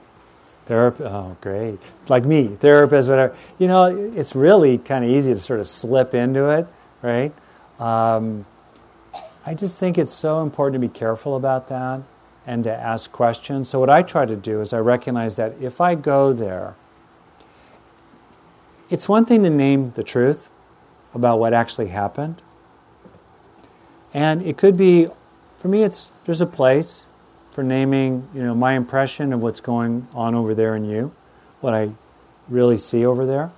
Therapist, 0.65 1.09
oh, 1.09 1.35
great. 1.41 1.79
Like 2.09 2.25
me, 2.25 2.47
therapist, 2.47 3.09
whatever. 3.09 3.35
You 3.57 3.67
know, 3.67 3.85
it's 3.85 4.35
really 4.35 4.77
kind 4.77 5.03
of 5.03 5.09
easy 5.09 5.33
to 5.33 5.39
sort 5.39 5.59
of 5.59 5.67
slip 5.67 6.13
into 6.13 6.49
it, 6.49 6.67
right? 7.01 7.33
Um, 7.79 8.45
I 9.45 9.53
just 9.53 9.79
think 9.79 9.97
it's 9.97 10.13
so 10.13 10.41
important 10.41 10.81
to 10.81 10.87
be 10.87 10.93
careful 10.93 11.35
about 11.35 11.67
that 11.69 12.01
and 12.45 12.63
to 12.63 12.73
ask 12.73 13.11
questions. 13.11 13.69
So, 13.69 13.79
what 13.79 13.89
I 13.89 14.01
try 14.01 14.25
to 14.25 14.35
do 14.35 14.61
is 14.61 14.73
I 14.73 14.79
recognize 14.79 15.35
that 15.37 15.53
if 15.61 15.79
I 15.79 15.95
go 15.95 16.33
there, 16.33 16.75
it's 18.89 19.07
one 19.07 19.25
thing 19.25 19.43
to 19.43 19.49
name 19.49 19.91
the 19.91 20.03
truth 20.03 20.49
about 21.13 21.39
what 21.39 21.53
actually 21.53 21.87
happened. 21.87 22.41
And 24.13 24.41
it 24.41 24.57
could 24.57 24.75
be, 24.75 25.07
for 25.57 25.67
me, 25.67 25.83
it's 25.83 26.11
there's 26.25 26.41
a 26.41 26.47
place 26.47 27.05
for 27.51 27.63
naming, 27.63 28.27
you 28.33 28.43
know, 28.43 28.55
my 28.55 28.73
impression 28.73 29.31
of 29.31 29.41
what's 29.41 29.59
going 29.59 30.07
on 30.13 30.33
over 30.35 30.55
there 30.55 30.75
in 30.75 30.85
you, 30.85 31.13
what 31.61 31.73
I 31.73 31.91
really 32.47 32.77
see 32.77 33.05
over 33.05 33.25
there. 33.25 33.51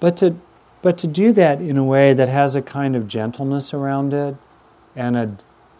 But 0.00 0.16
to 0.18 0.36
but 0.82 0.98
to 0.98 1.06
do 1.06 1.32
that 1.32 1.62
in 1.62 1.78
a 1.78 1.84
way 1.84 2.12
that 2.12 2.28
has 2.28 2.54
a 2.54 2.60
kind 2.60 2.94
of 2.94 3.08
gentleness 3.08 3.72
around 3.72 4.12
it 4.12 4.36
and 4.96 5.16
a 5.16 5.36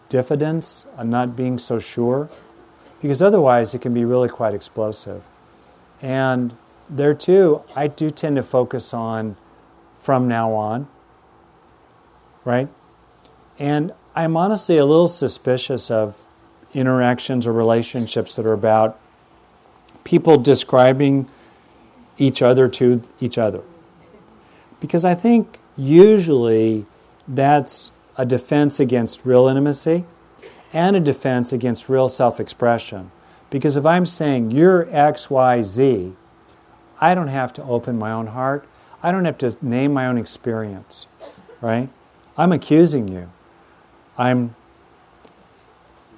diffidence, 0.09 0.85
a 0.97 1.03
not 1.03 1.35
being 1.35 1.57
so 1.57 1.79
sure, 1.79 2.29
because 3.01 3.21
otherwise 3.21 3.73
it 3.73 3.81
can 3.81 3.93
be 3.93 4.05
really 4.05 4.29
quite 4.29 4.53
explosive. 4.53 5.23
And 6.01 6.55
there 6.89 7.13
too, 7.13 7.63
I 7.75 7.87
do 7.87 8.09
tend 8.09 8.35
to 8.35 8.43
focus 8.43 8.93
on 8.93 9.37
from 9.99 10.27
now 10.27 10.53
on, 10.53 10.87
right? 12.43 12.69
And 13.57 13.93
I'm 14.15 14.37
honestly 14.37 14.77
a 14.77 14.85
little 14.85 15.07
suspicious 15.07 15.89
of 15.89 16.23
interactions 16.73 17.47
or 17.47 17.53
relationships 17.53 18.35
that 18.35 18.45
are 18.45 18.53
about 18.53 18.99
people 20.03 20.37
describing 20.37 21.27
each 22.17 22.41
other 22.41 22.67
to 22.69 23.01
each 23.19 23.37
other. 23.37 23.61
Because 24.79 25.03
I 25.03 25.15
think 25.15 25.59
usually 25.75 26.85
that's 27.27 27.91
a 28.17 28.25
defense 28.25 28.79
against 28.79 29.25
real 29.25 29.47
intimacy 29.47 30.05
and 30.73 30.95
a 30.95 30.99
defense 30.99 31.53
against 31.53 31.89
real 31.89 32.09
self 32.09 32.39
expression. 32.39 33.11
Because 33.49 33.77
if 33.77 33.85
I'm 33.85 34.05
saying 34.05 34.51
you're 34.51 34.87
X, 34.93 35.29
Y, 35.29 35.61
Z, 35.61 36.13
I 36.99 37.15
don't 37.15 37.27
have 37.27 37.53
to 37.53 37.63
open 37.63 37.97
my 37.97 38.11
own 38.11 38.27
heart. 38.27 38.67
I 39.03 39.11
don't 39.11 39.25
have 39.25 39.37
to 39.39 39.55
name 39.61 39.93
my 39.93 40.07
own 40.07 40.17
experience, 40.17 41.05
right? 41.61 41.89
I'm 42.37 42.51
accusing 42.51 43.07
you. 43.07 43.31
I'm, 44.17 44.55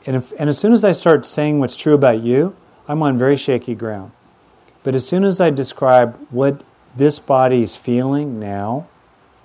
and, 0.06 0.16
if, 0.16 0.32
and 0.40 0.50
as 0.50 0.58
soon 0.58 0.72
as 0.72 0.84
I 0.84 0.92
start 0.92 1.26
saying 1.26 1.60
what's 1.60 1.76
true 1.76 1.94
about 1.94 2.22
you, 2.22 2.56
I'm 2.88 3.04
on 3.04 3.18
very 3.18 3.36
shaky 3.36 3.76
ground. 3.76 4.12
But 4.84 4.96
as 4.96 5.06
soon 5.06 5.24
as 5.24 5.42
I 5.42 5.50
describe 5.50 6.18
what 6.30 6.64
this 6.96 7.20
body 7.20 7.62
is 7.62 7.76
feeling 7.76 8.40
now, 8.40 8.88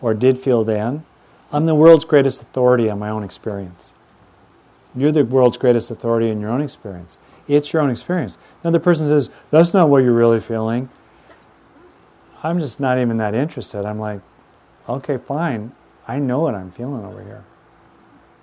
or 0.01 0.15
did 0.15 0.39
feel 0.39 0.63
then, 0.65 1.05
I'm 1.53 1.67
the 1.67 1.75
world's 1.75 2.07
greatest 2.07 2.41
authority 2.41 2.89
on 2.89 2.99
my 2.99 3.11
own 3.11 3.23
experience. 3.23 3.93
You're 4.95 5.13
the 5.13 5.25
world's 5.25 5.59
greatest 5.59 5.91
authority 5.91 6.31
in 6.31 6.41
your 6.41 6.51
own 6.51 6.63
experience. 6.63 7.19
It's 7.47 7.73
your 7.73 7.83
own 7.83 7.91
experience. 7.91 8.39
Another 8.63 8.79
person 8.79 9.07
says, 9.07 9.31
That's 9.51 9.75
not 9.75 9.89
what 9.89 9.99
you're 9.99 10.13
really 10.13 10.41
feeling. 10.41 10.89
I'm 12.43 12.59
just 12.59 12.81
not 12.81 12.99
even 12.99 13.19
that 13.19 13.35
interested. 13.35 13.85
I'm 13.85 13.99
like, 13.99 14.21
Okay, 14.89 15.19
fine. 15.19 15.73
I 16.09 16.19
know 16.19 16.41
what 16.41 16.55
I'm 16.55 16.71
feeling 16.71 17.05
over 17.05 17.23
here. 17.23 17.45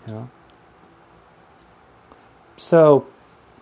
You 0.08 0.14
know? 0.14 0.30
So 2.58 3.08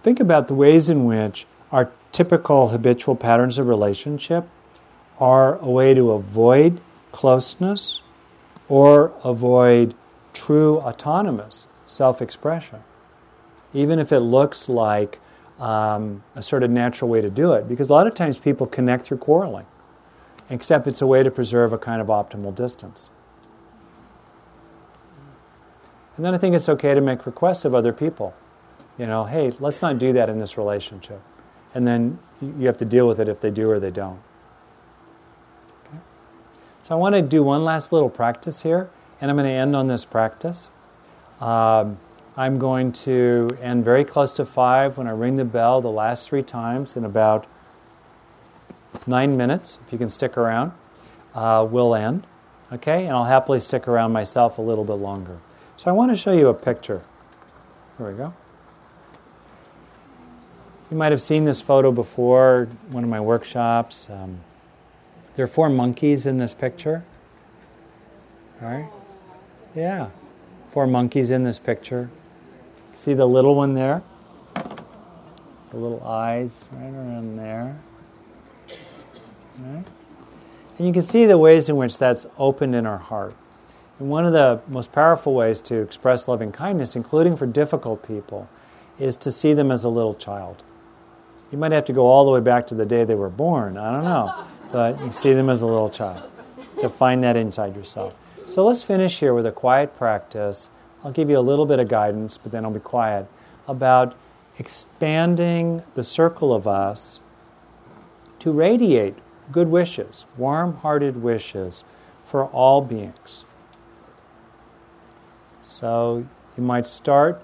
think 0.01 0.19
about 0.19 0.47
the 0.47 0.53
ways 0.53 0.89
in 0.89 1.05
which 1.05 1.45
our 1.71 1.91
typical 2.11 2.69
habitual 2.69 3.15
patterns 3.15 3.57
of 3.57 3.67
relationship 3.67 4.47
are 5.19 5.57
a 5.59 5.69
way 5.69 5.93
to 5.93 6.11
avoid 6.11 6.81
closeness 7.11 8.01
or 8.69 9.13
avoid 9.23 9.95
true 10.33 10.79
autonomous 10.79 11.67
self 11.85 12.21
expression, 12.21 12.83
even 13.73 13.99
if 13.99 14.11
it 14.11 14.19
looks 14.19 14.69
like 14.69 15.19
um, 15.59 16.23
a 16.35 16.41
sort 16.41 16.63
of 16.63 16.69
natural 16.69 17.09
way 17.09 17.21
to 17.21 17.29
do 17.29 17.53
it. 17.53 17.67
Because 17.67 17.89
a 17.89 17.93
lot 17.93 18.07
of 18.07 18.15
times 18.15 18.37
people 18.37 18.67
connect 18.67 19.05
through 19.05 19.17
quarreling, 19.17 19.65
except 20.49 20.87
it's 20.87 21.01
a 21.01 21.07
way 21.07 21.23
to 21.23 21.31
preserve 21.31 21.73
a 21.73 21.77
kind 21.77 22.01
of 22.01 22.07
optimal 22.07 22.53
distance. 22.53 23.09
And 26.15 26.25
then 26.25 26.33
I 26.33 26.37
think 26.37 26.55
it's 26.55 26.67
okay 26.67 26.93
to 26.95 27.01
make 27.01 27.25
requests 27.25 27.63
of 27.63 27.75
other 27.75 27.93
people. 27.93 28.33
You 28.97 29.05
know, 29.05 29.25
hey, 29.25 29.53
let's 29.59 29.81
not 29.81 29.99
do 29.99 30.11
that 30.13 30.29
in 30.29 30.39
this 30.39 30.57
relationship. 30.57 31.21
And 31.75 31.85
then 31.85 32.17
you 32.41 32.65
have 32.65 32.77
to 32.77 32.85
deal 32.85 33.07
with 33.07 33.19
it 33.19 33.29
if 33.29 33.39
they 33.39 33.51
do 33.51 33.69
or 33.69 33.79
they 33.79 33.91
don't. 33.91 34.19
So 36.87 36.95
I 36.95 36.97
want 36.97 37.15
to 37.15 37.21
do 37.21 37.43
one 37.43 37.65
last 37.65 37.91
little 37.91 38.09
practice 38.09 38.61
here, 38.61 38.89
and 39.19 39.29
I'm 39.29 39.35
going 39.35 39.45
to 39.45 39.51
end 39.51 39.75
on 39.75 39.87
this 39.87 40.05
practice. 40.05 40.69
Um, 41.41 41.97
I'm 42.37 42.59
going 42.59 42.93
to 42.93 43.49
end 43.61 43.83
very 43.83 44.05
close 44.05 44.31
to 44.35 44.45
five 44.45 44.97
when 44.97 45.05
I 45.05 45.11
ring 45.11 45.35
the 45.35 45.43
bell 45.43 45.81
the 45.81 45.91
last 45.91 46.29
three 46.29 46.41
times 46.41 46.95
in 46.95 47.03
about 47.03 47.45
nine 49.05 49.35
minutes. 49.35 49.79
If 49.85 49.91
you 49.91 49.97
can 49.97 50.07
stick 50.07 50.37
around, 50.37 50.71
uh, 51.35 51.67
we'll 51.69 51.93
end. 51.93 52.25
Okay? 52.71 53.05
And 53.05 53.17
I'll 53.17 53.25
happily 53.25 53.59
stick 53.59 53.85
around 53.85 54.13
myself 54.13 54.57
a 54.57 54.61
little 54.61 54.85
bit 54.85 54.93
longer. 54.93 55.39
So 55.75 55.89
I 55.89 55.93
want 55.93 56.13
to 56.13 56.15
show 56.15 56.31
you 56.31 56.47
a 56.47 56.53
picture. 56.53 57.01
Here 57.97 58.09
we 58.09 58.15
go. 58.15 58.33
You 60.89 60.95
might 60.95 61.11
have 61.11 61.21
seen 61.21 61.43
this 61.43 61.59
photo 61.59 61.91
before, 61.91 62.69
one 62.91 63.03
of 63.03 63.09
my 63.09 63.19
workshops. 63.19 64.09
Um, 64.09 64.39
there 65.37 65.43
are 65.43 65.47
four 65.47 65.69
monkeys 65.69 66.25
in 66.25 66.39
this 66.39 66.55
picture. 66.55 67.03
All 68.59 68.67
right? 68.67 68.89
Yeah, 69.75 70.09
four 70.71 70.87
monkeys 70.87 71.29
in 71.29 71.43
this 71.43 71.59
picture. 71.59 72.09
See 72.95 73.13
the 73.13 73.27
little 73.27 73.53
one 73.53 73.75
there? 73.75 74.01
The 74.55 75.77
little 75.77 76.03
eyes 76.03 76.65
right 76.71 76.89
around 76.89 77.37
there. 77.37 77.77
Right? 79.59 79.85
And 80.79 80.87
you 80.87 80.91
can 80.91 81.03
see 81.03 81.27
the 81.27 81.37
ways 81.37 81.69
in 81.69 81.77
which 81.77 81.99
that's 81.99 82.25
opened 82.39 82.73
in 82.73 82.87
our 82.87 82.97
heart. 82.97 83.35
And 83.99 84.09
one 84.09 84.25
of 84.25 84.33
the 84.33 84.61
most 84.67 84.91
powerful 84.91 85.35
ways 85.35 85.61
to 85.61 85.81
express 85.81 86.27
loving 86.27 86.51
kindness, 86.51 86.95
including 86.95 87.37
for 87.37 87.45
difficult 87.45 88.07
people, 88.07 88.49
is 88.97 89.15
to 89.17 89.31
see 89.31 89.53
them 89.53 89.69
as 89.69 89.83
a 89.83 89.89
little 89.89 90.15
child. 90.15 90.63
You 91.51 91.59
might 91.59 91.73
have 91.73 91.85
to 91.85 91.93
go 91.93 92.07
all 92.07 92.25
the 92.25 92.31
way 92.31 92.39
back 92.39 92.65
to 92.67 92.75
the 92.75 92.87
day 92.87 93.03
they 93.03 93.13
were 93.13 93.29
born. 93.29 93.77
I 93.77 93.91
don't 93.91 94.03
know. 94.03 94.47
But 94.71 94.99
you 95.01 95.11
see 95.11 95.33
them 95.33 95.49
as 95.49 95.61
a 95.61 95.65
little 95.65 95.89
child 95.89 96.29
to 96.81 96.89
find 96.89 97.23
that 97.23 97.35
inside 97.35 97.75
yourself. 97.75 98.15
So 98.45 98.65
let's 98.65 98.83
finish 98.83 99.19
here 99.19 99.33
with 99.33 99.45
a 99.45 99.51
quiet 99.51 99.97
practice. 99.97 100.69
I'll 101.03 101.11
give 101.11 101.29
you 101.29 101.37
a 101.37 101.41
little 101.41 101.65
bit 101.65 101.79
of 101.79 101.87
guidance, 101.87 102.37
but 102.37 102.51
then 102.51 102.65
I'll 102.65 102.71
be 102.71 102.79
quiet 102.79 103.27
about 103.67 104.15
expanding 104.59 105.83
the 105.95 106.03
circle 106.03 106.53
of 106.53 106.67
us 106.67 107.19
to 108.39 108.51
radiate 108.51 109.15
good 109.51 109.67
wishes, 109.69 110.25
warm 110.37 110.77
hearted 110.77 111.21
wishes 111.21 111.83
for 112.25 112.45
all 112.47 112.81
beings. 112.81 113.43
So 115.63 116.25
you 116.57 116.63
might 116.63 116.87
start 116.87 117.43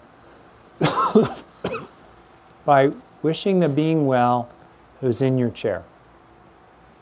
by 2.66 2.92
wishing 3.22 3.60
the 3.60 3.70
being 3.70 4.06
well 4.06 4.50
who's 5.00 5.22
in 5.22 5.38
your 5.38 5.50
chair 5.50 5.84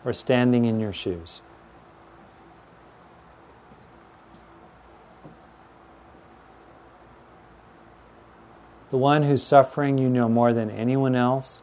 or 0.03 0.14
standing 0.14 0.65
in 0.65 0.80
your 0.80 0.94
shoes. 0.94 1.41
The 8.90 8.98
one 8.98 9.23
who's 9.23 9.41
suffering 9.41 9.98
you 9.98 10.10
know 10.10 10.28
more 10.28 10.52
than 10.52 10.69
anyone 10.69 11.15
else. 11.15 11.61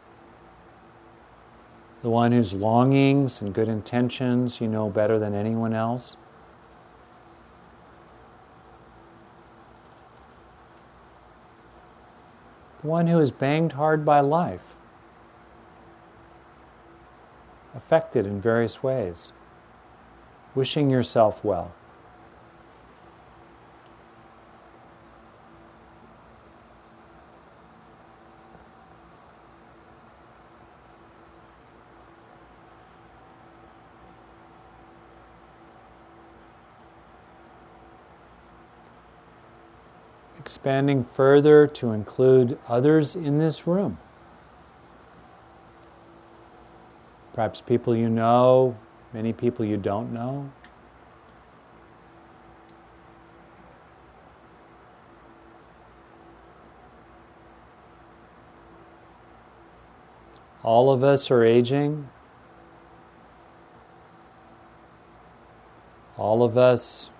The 2.03 2.09
one 2.09 2.33
whose 2.33 2.55
longings 2.55 3.43
and 3.43 3.53
good 3.53 3.69
intentions 3.69 4.61
you 4.61 4.69
know 4.69 4.89
better 4.89 5.19
than 5.19 5.35
anyone 5.35 5.75
else. 5.75 6.17
the 12.81 12.87
one 12.87 13.09
who 13.09 13.19
is 13.19 13.31
banged 13.31 13.73
hard 13.73 14.05
by 14.05 14.21
life, 14.21 14.75
affected 17.79 18.27
in 18.27 18.41
various 18.41 18.83
ways, 18.83 19.33
wishing 20.53 20.91
yourself 20.91 21.45
well. 21.45 21.73
expanding 40.41 41.05
further 41.05 41.67
to 41.67 41.93
include 41.93 42.59
others 42.67 43.15
in 43.15 43.39
this 43.39 43.67
room. 43.67 43.99
Perhaps 47.39 47.61
people 47.61 47.95
you 47.95 48.11
know, 48.11 48.77
many 49.13 49.33
people 49.33 49.65
you 49.65 49.77
don't 49.77 50.13
know. 50.13 50.51
All 60.65 60.91
of 60.91 61.05
us 61.05 61.31
are 61.31 61.45
aging. 61.45 62.09
All 66.17 66.43
of 66.43 66.59
us 66.59 67.11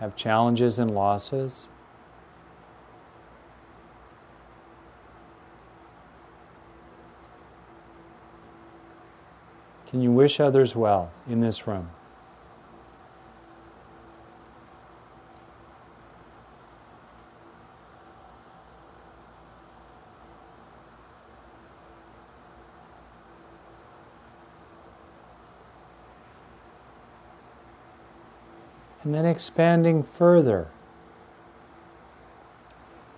have 0.00 0.16
challenges 0.16 0.78
and 0.78 0.94
losses. 0.94 1.68
Can 9.88 10.02
you 10.02 10.12
wish 10.12 10.38
others 10.38 10.76
well 10.76 11.10
in 11.26 11.40
this 11.40 11.66
room? 11.66 11.88
And 29.02 29.14
then 29.14 29.24
expanding 29.24 30.02
further, 30.02 30.68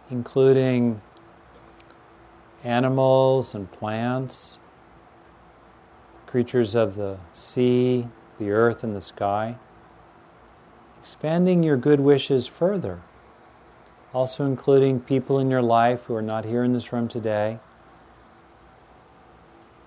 including 0.09 1.03
animals 2.63 3.57
and 3.57 3.69
plants, 3.73 4.57
creatures 6.31 6.77
of 6.77 6.95
the 6.95 7.19
sea, 7.33 8.07
the 8.39 8.53
earth, 8.53 8.85
and 8.85 8.95
the 8.95 9.01
sky. 9.01 9.57
Expanding 11.01 11.65
your 11.65 11.77
good 11.77 11.99
wishes 11.99 12.47
further, 12.47 13.01
also 14.15 14.47
including 14.47 15.01
people 15.01 15.41
in 15.41 15.51
your 15.51 15.63
life 15.63 16.05
who 16.05 16.15
are 16.15 16.23
not 16.23 16.45
here 16.45 16.63
in 16.63 16.73
this 16.73 16.93
room 16.93 17.09
today. 17.09 17.59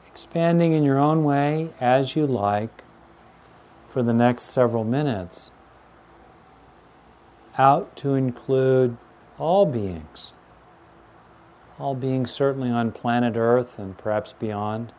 Expanding 0.06 0.74
in 0.74 0.84
your 0.84 0.99
own 0.99 1.24
way 1.24 1.70
as 1.80 2.14
you 2.14 2.28
like 2.28 2.84
for 3.88 4.03
the 4.03 4.14
next 4.14 4.44
several 4.44 4.84
minutes 4.84 5.52
out 7.57 7.95
to 7.95 8.15
include 8.15 8.98
all 9.38 9.65
beings, 9.65 10.34
all 11.80 11.95
beings 11.95 12.32
certainly 12.32 12.70
on 12.70 12.91
planet 12.91 13.36
Earth 13.38 13.80
and 13.80 13.98
perhaps 13.98 14.34
beyond. 14.34 14.91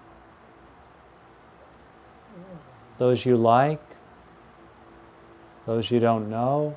Those 2.98 3.26
you 3.26 3.36
like, 3.36 3.82
those 5.66 5.90
you 5.90 5.98
don't 5.98 6.30
know, 6.30 6.76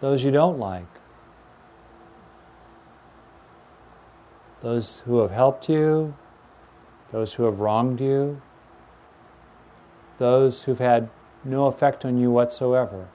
those 0.00 0.24
you 0.24 0.30
don't 0.30 0.58
like, 0.58 0.86
those 4.60 5.00
who 5.00 5.18
have 5.20 5.30
helped 5.30 5.68
you, 5.68 6.14
those 7.10 7.34
who 7.34 7.44
have 7.44 7.60
wronged 7.60 8.00
you, 8.00 8.40
those 10.18 10.64
who've 10.64 10.78
had 10.78 11.10
no 11.44 11.66
effect 11.66 12.04
on 12.04 12.18
you 12.18 12.30
whatsoever. 12.30 13.08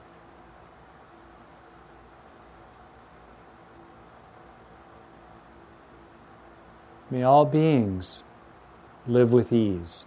May 7.10 7.22
all 7.22 7.44
beings 7.44 8.24
live 9.06 9.32
with 9.32 9.52
ease. 9.52 10.06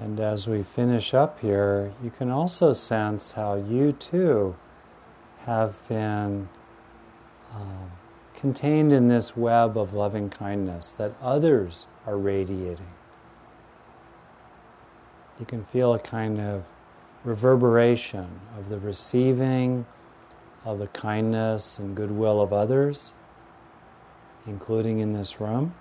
And 0.00 0.18
as 0.18 0.48
we 0.48 0.62
finish 0.62 1.12
up 1.12 1.40
here, 1.40 1.92
you 2.02 2.08
can 2.08 2.30
also 2.30 2.72
sense 2.72 3.34
how 3.34 3.56
you 3.56 3.92
too 3.92 4.56
have 5.44 5.86
been 5.88 6.48
um, 7.54 7.90
contained 8.34 8.94
in 8.94 9.08
this 9.08 9.36
web 9.36 9.76
of 9.76 9.92
loving 9.92 10.30
kindness 10.30 10.90
that 10.92 11.12
others 11.20 11.86
are 12.06 12.16
radiating. 12.16 12.92
You 15.38 15.44
can 15.44 15.64
feel 15.64 15.92
a 15.92 15.98
kind 15.98 16.40
of 16.40 16.64
reverberation 17.22 18.40
of 18.58 18.70
the 18.70 18.78
receiving 18.78 19.84
of 20.64 20.78
the 20.78 20.86
kindness 20.88 21.78
and 21.78 21.94
goodwill 21.94 22.40
of 22.40 22.54
others, 22.54 23.12
including 24.46 25.00
in 25.00 25.12
this 25.12 25.42
room, 25.42 25.74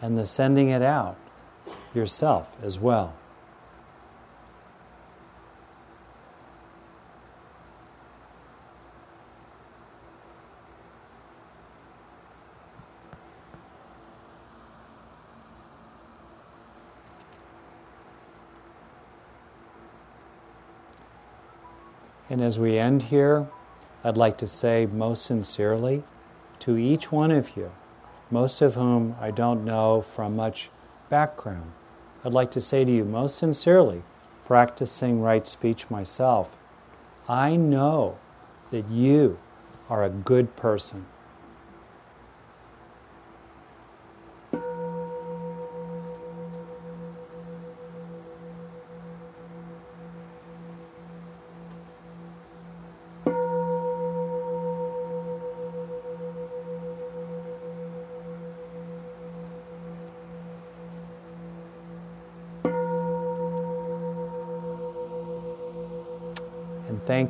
and 0.00 0.16
the 0.16 0.24
sending 0.24 0.70
it 0.70 0.80
out 0.80 1.18
yourself 1.94 2.56
as 2.62 2.78
well. 2.78 3.14
And 22.30 22.42
as 22.42 22.58
we 22.58 22.78
end 22.78 23.04
here, 23.04 23.48
I'd 24.04 24.16
like 24.16 24.36
to 24.38 24.46
say 24.46 24.86
most 24.86 25.24
sincerely 25.24 26.04
to 26.60 26.76
each 26.76 27.10
one 27.10 27.30
of 27.30 27.56
you, 27.56 27.72
most 28.30 28.60
of 28.60 28.74
whom 28.74 29.16
I 29.20 29.30
don't 29.30 29.64
know 29.64 30.02
from 30.02 30.36
much 30.36 30.70
background, 31.08 31.72
I'd 32.24 32.32
like 32.32 32.50
to 32.52 32.60
say 32.60 32.84
to 32.84 32.90
you 32.90 33.04
most 33.04 33.36
sincerely, 33.36 34.02
practicing 34.44 35.20
right 35.20 35.46
speech 35.46 35.90
myself, 35.90 36.56
I 37.28 37.56
know 37.56 38.18
that 38.70 38.88
you 38.90 39.38
are 39.88 40.02
a 40.02 40.10
good 40.10 40.56
person. 40.56 41.06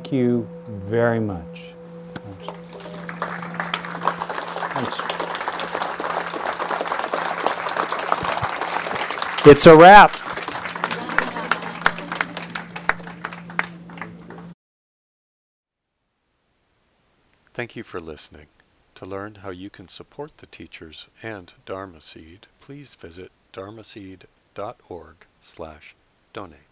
Thank 0.09 0.21
you 0.21 0.49
very 0.67 1.19
much. 1.19 1.73
It's 9.45 9.67
a 9.67 9.75
wrap. 9.75 10.15
Thank 17.53 17.75
you 17.75 17.83
for 17.83 17.99
listening. 17.99 18.47
To 18.95 19.05
learn 19.05 19.35
how 19.35 19.51
you 19.51 19.69
can 19.69 19.87
support 19.87 20.37
the 20.37 20.47
teachers 20.47 21.07
and 21.21 21.53
Dharma 21.65 22.01
Seed, 22.01 22.47
please 22.61 22.95
visit 22.95 23.31
dharmaseed.org 23.53 25.15
slash 25.41 25.95
donate. 26.33 26.68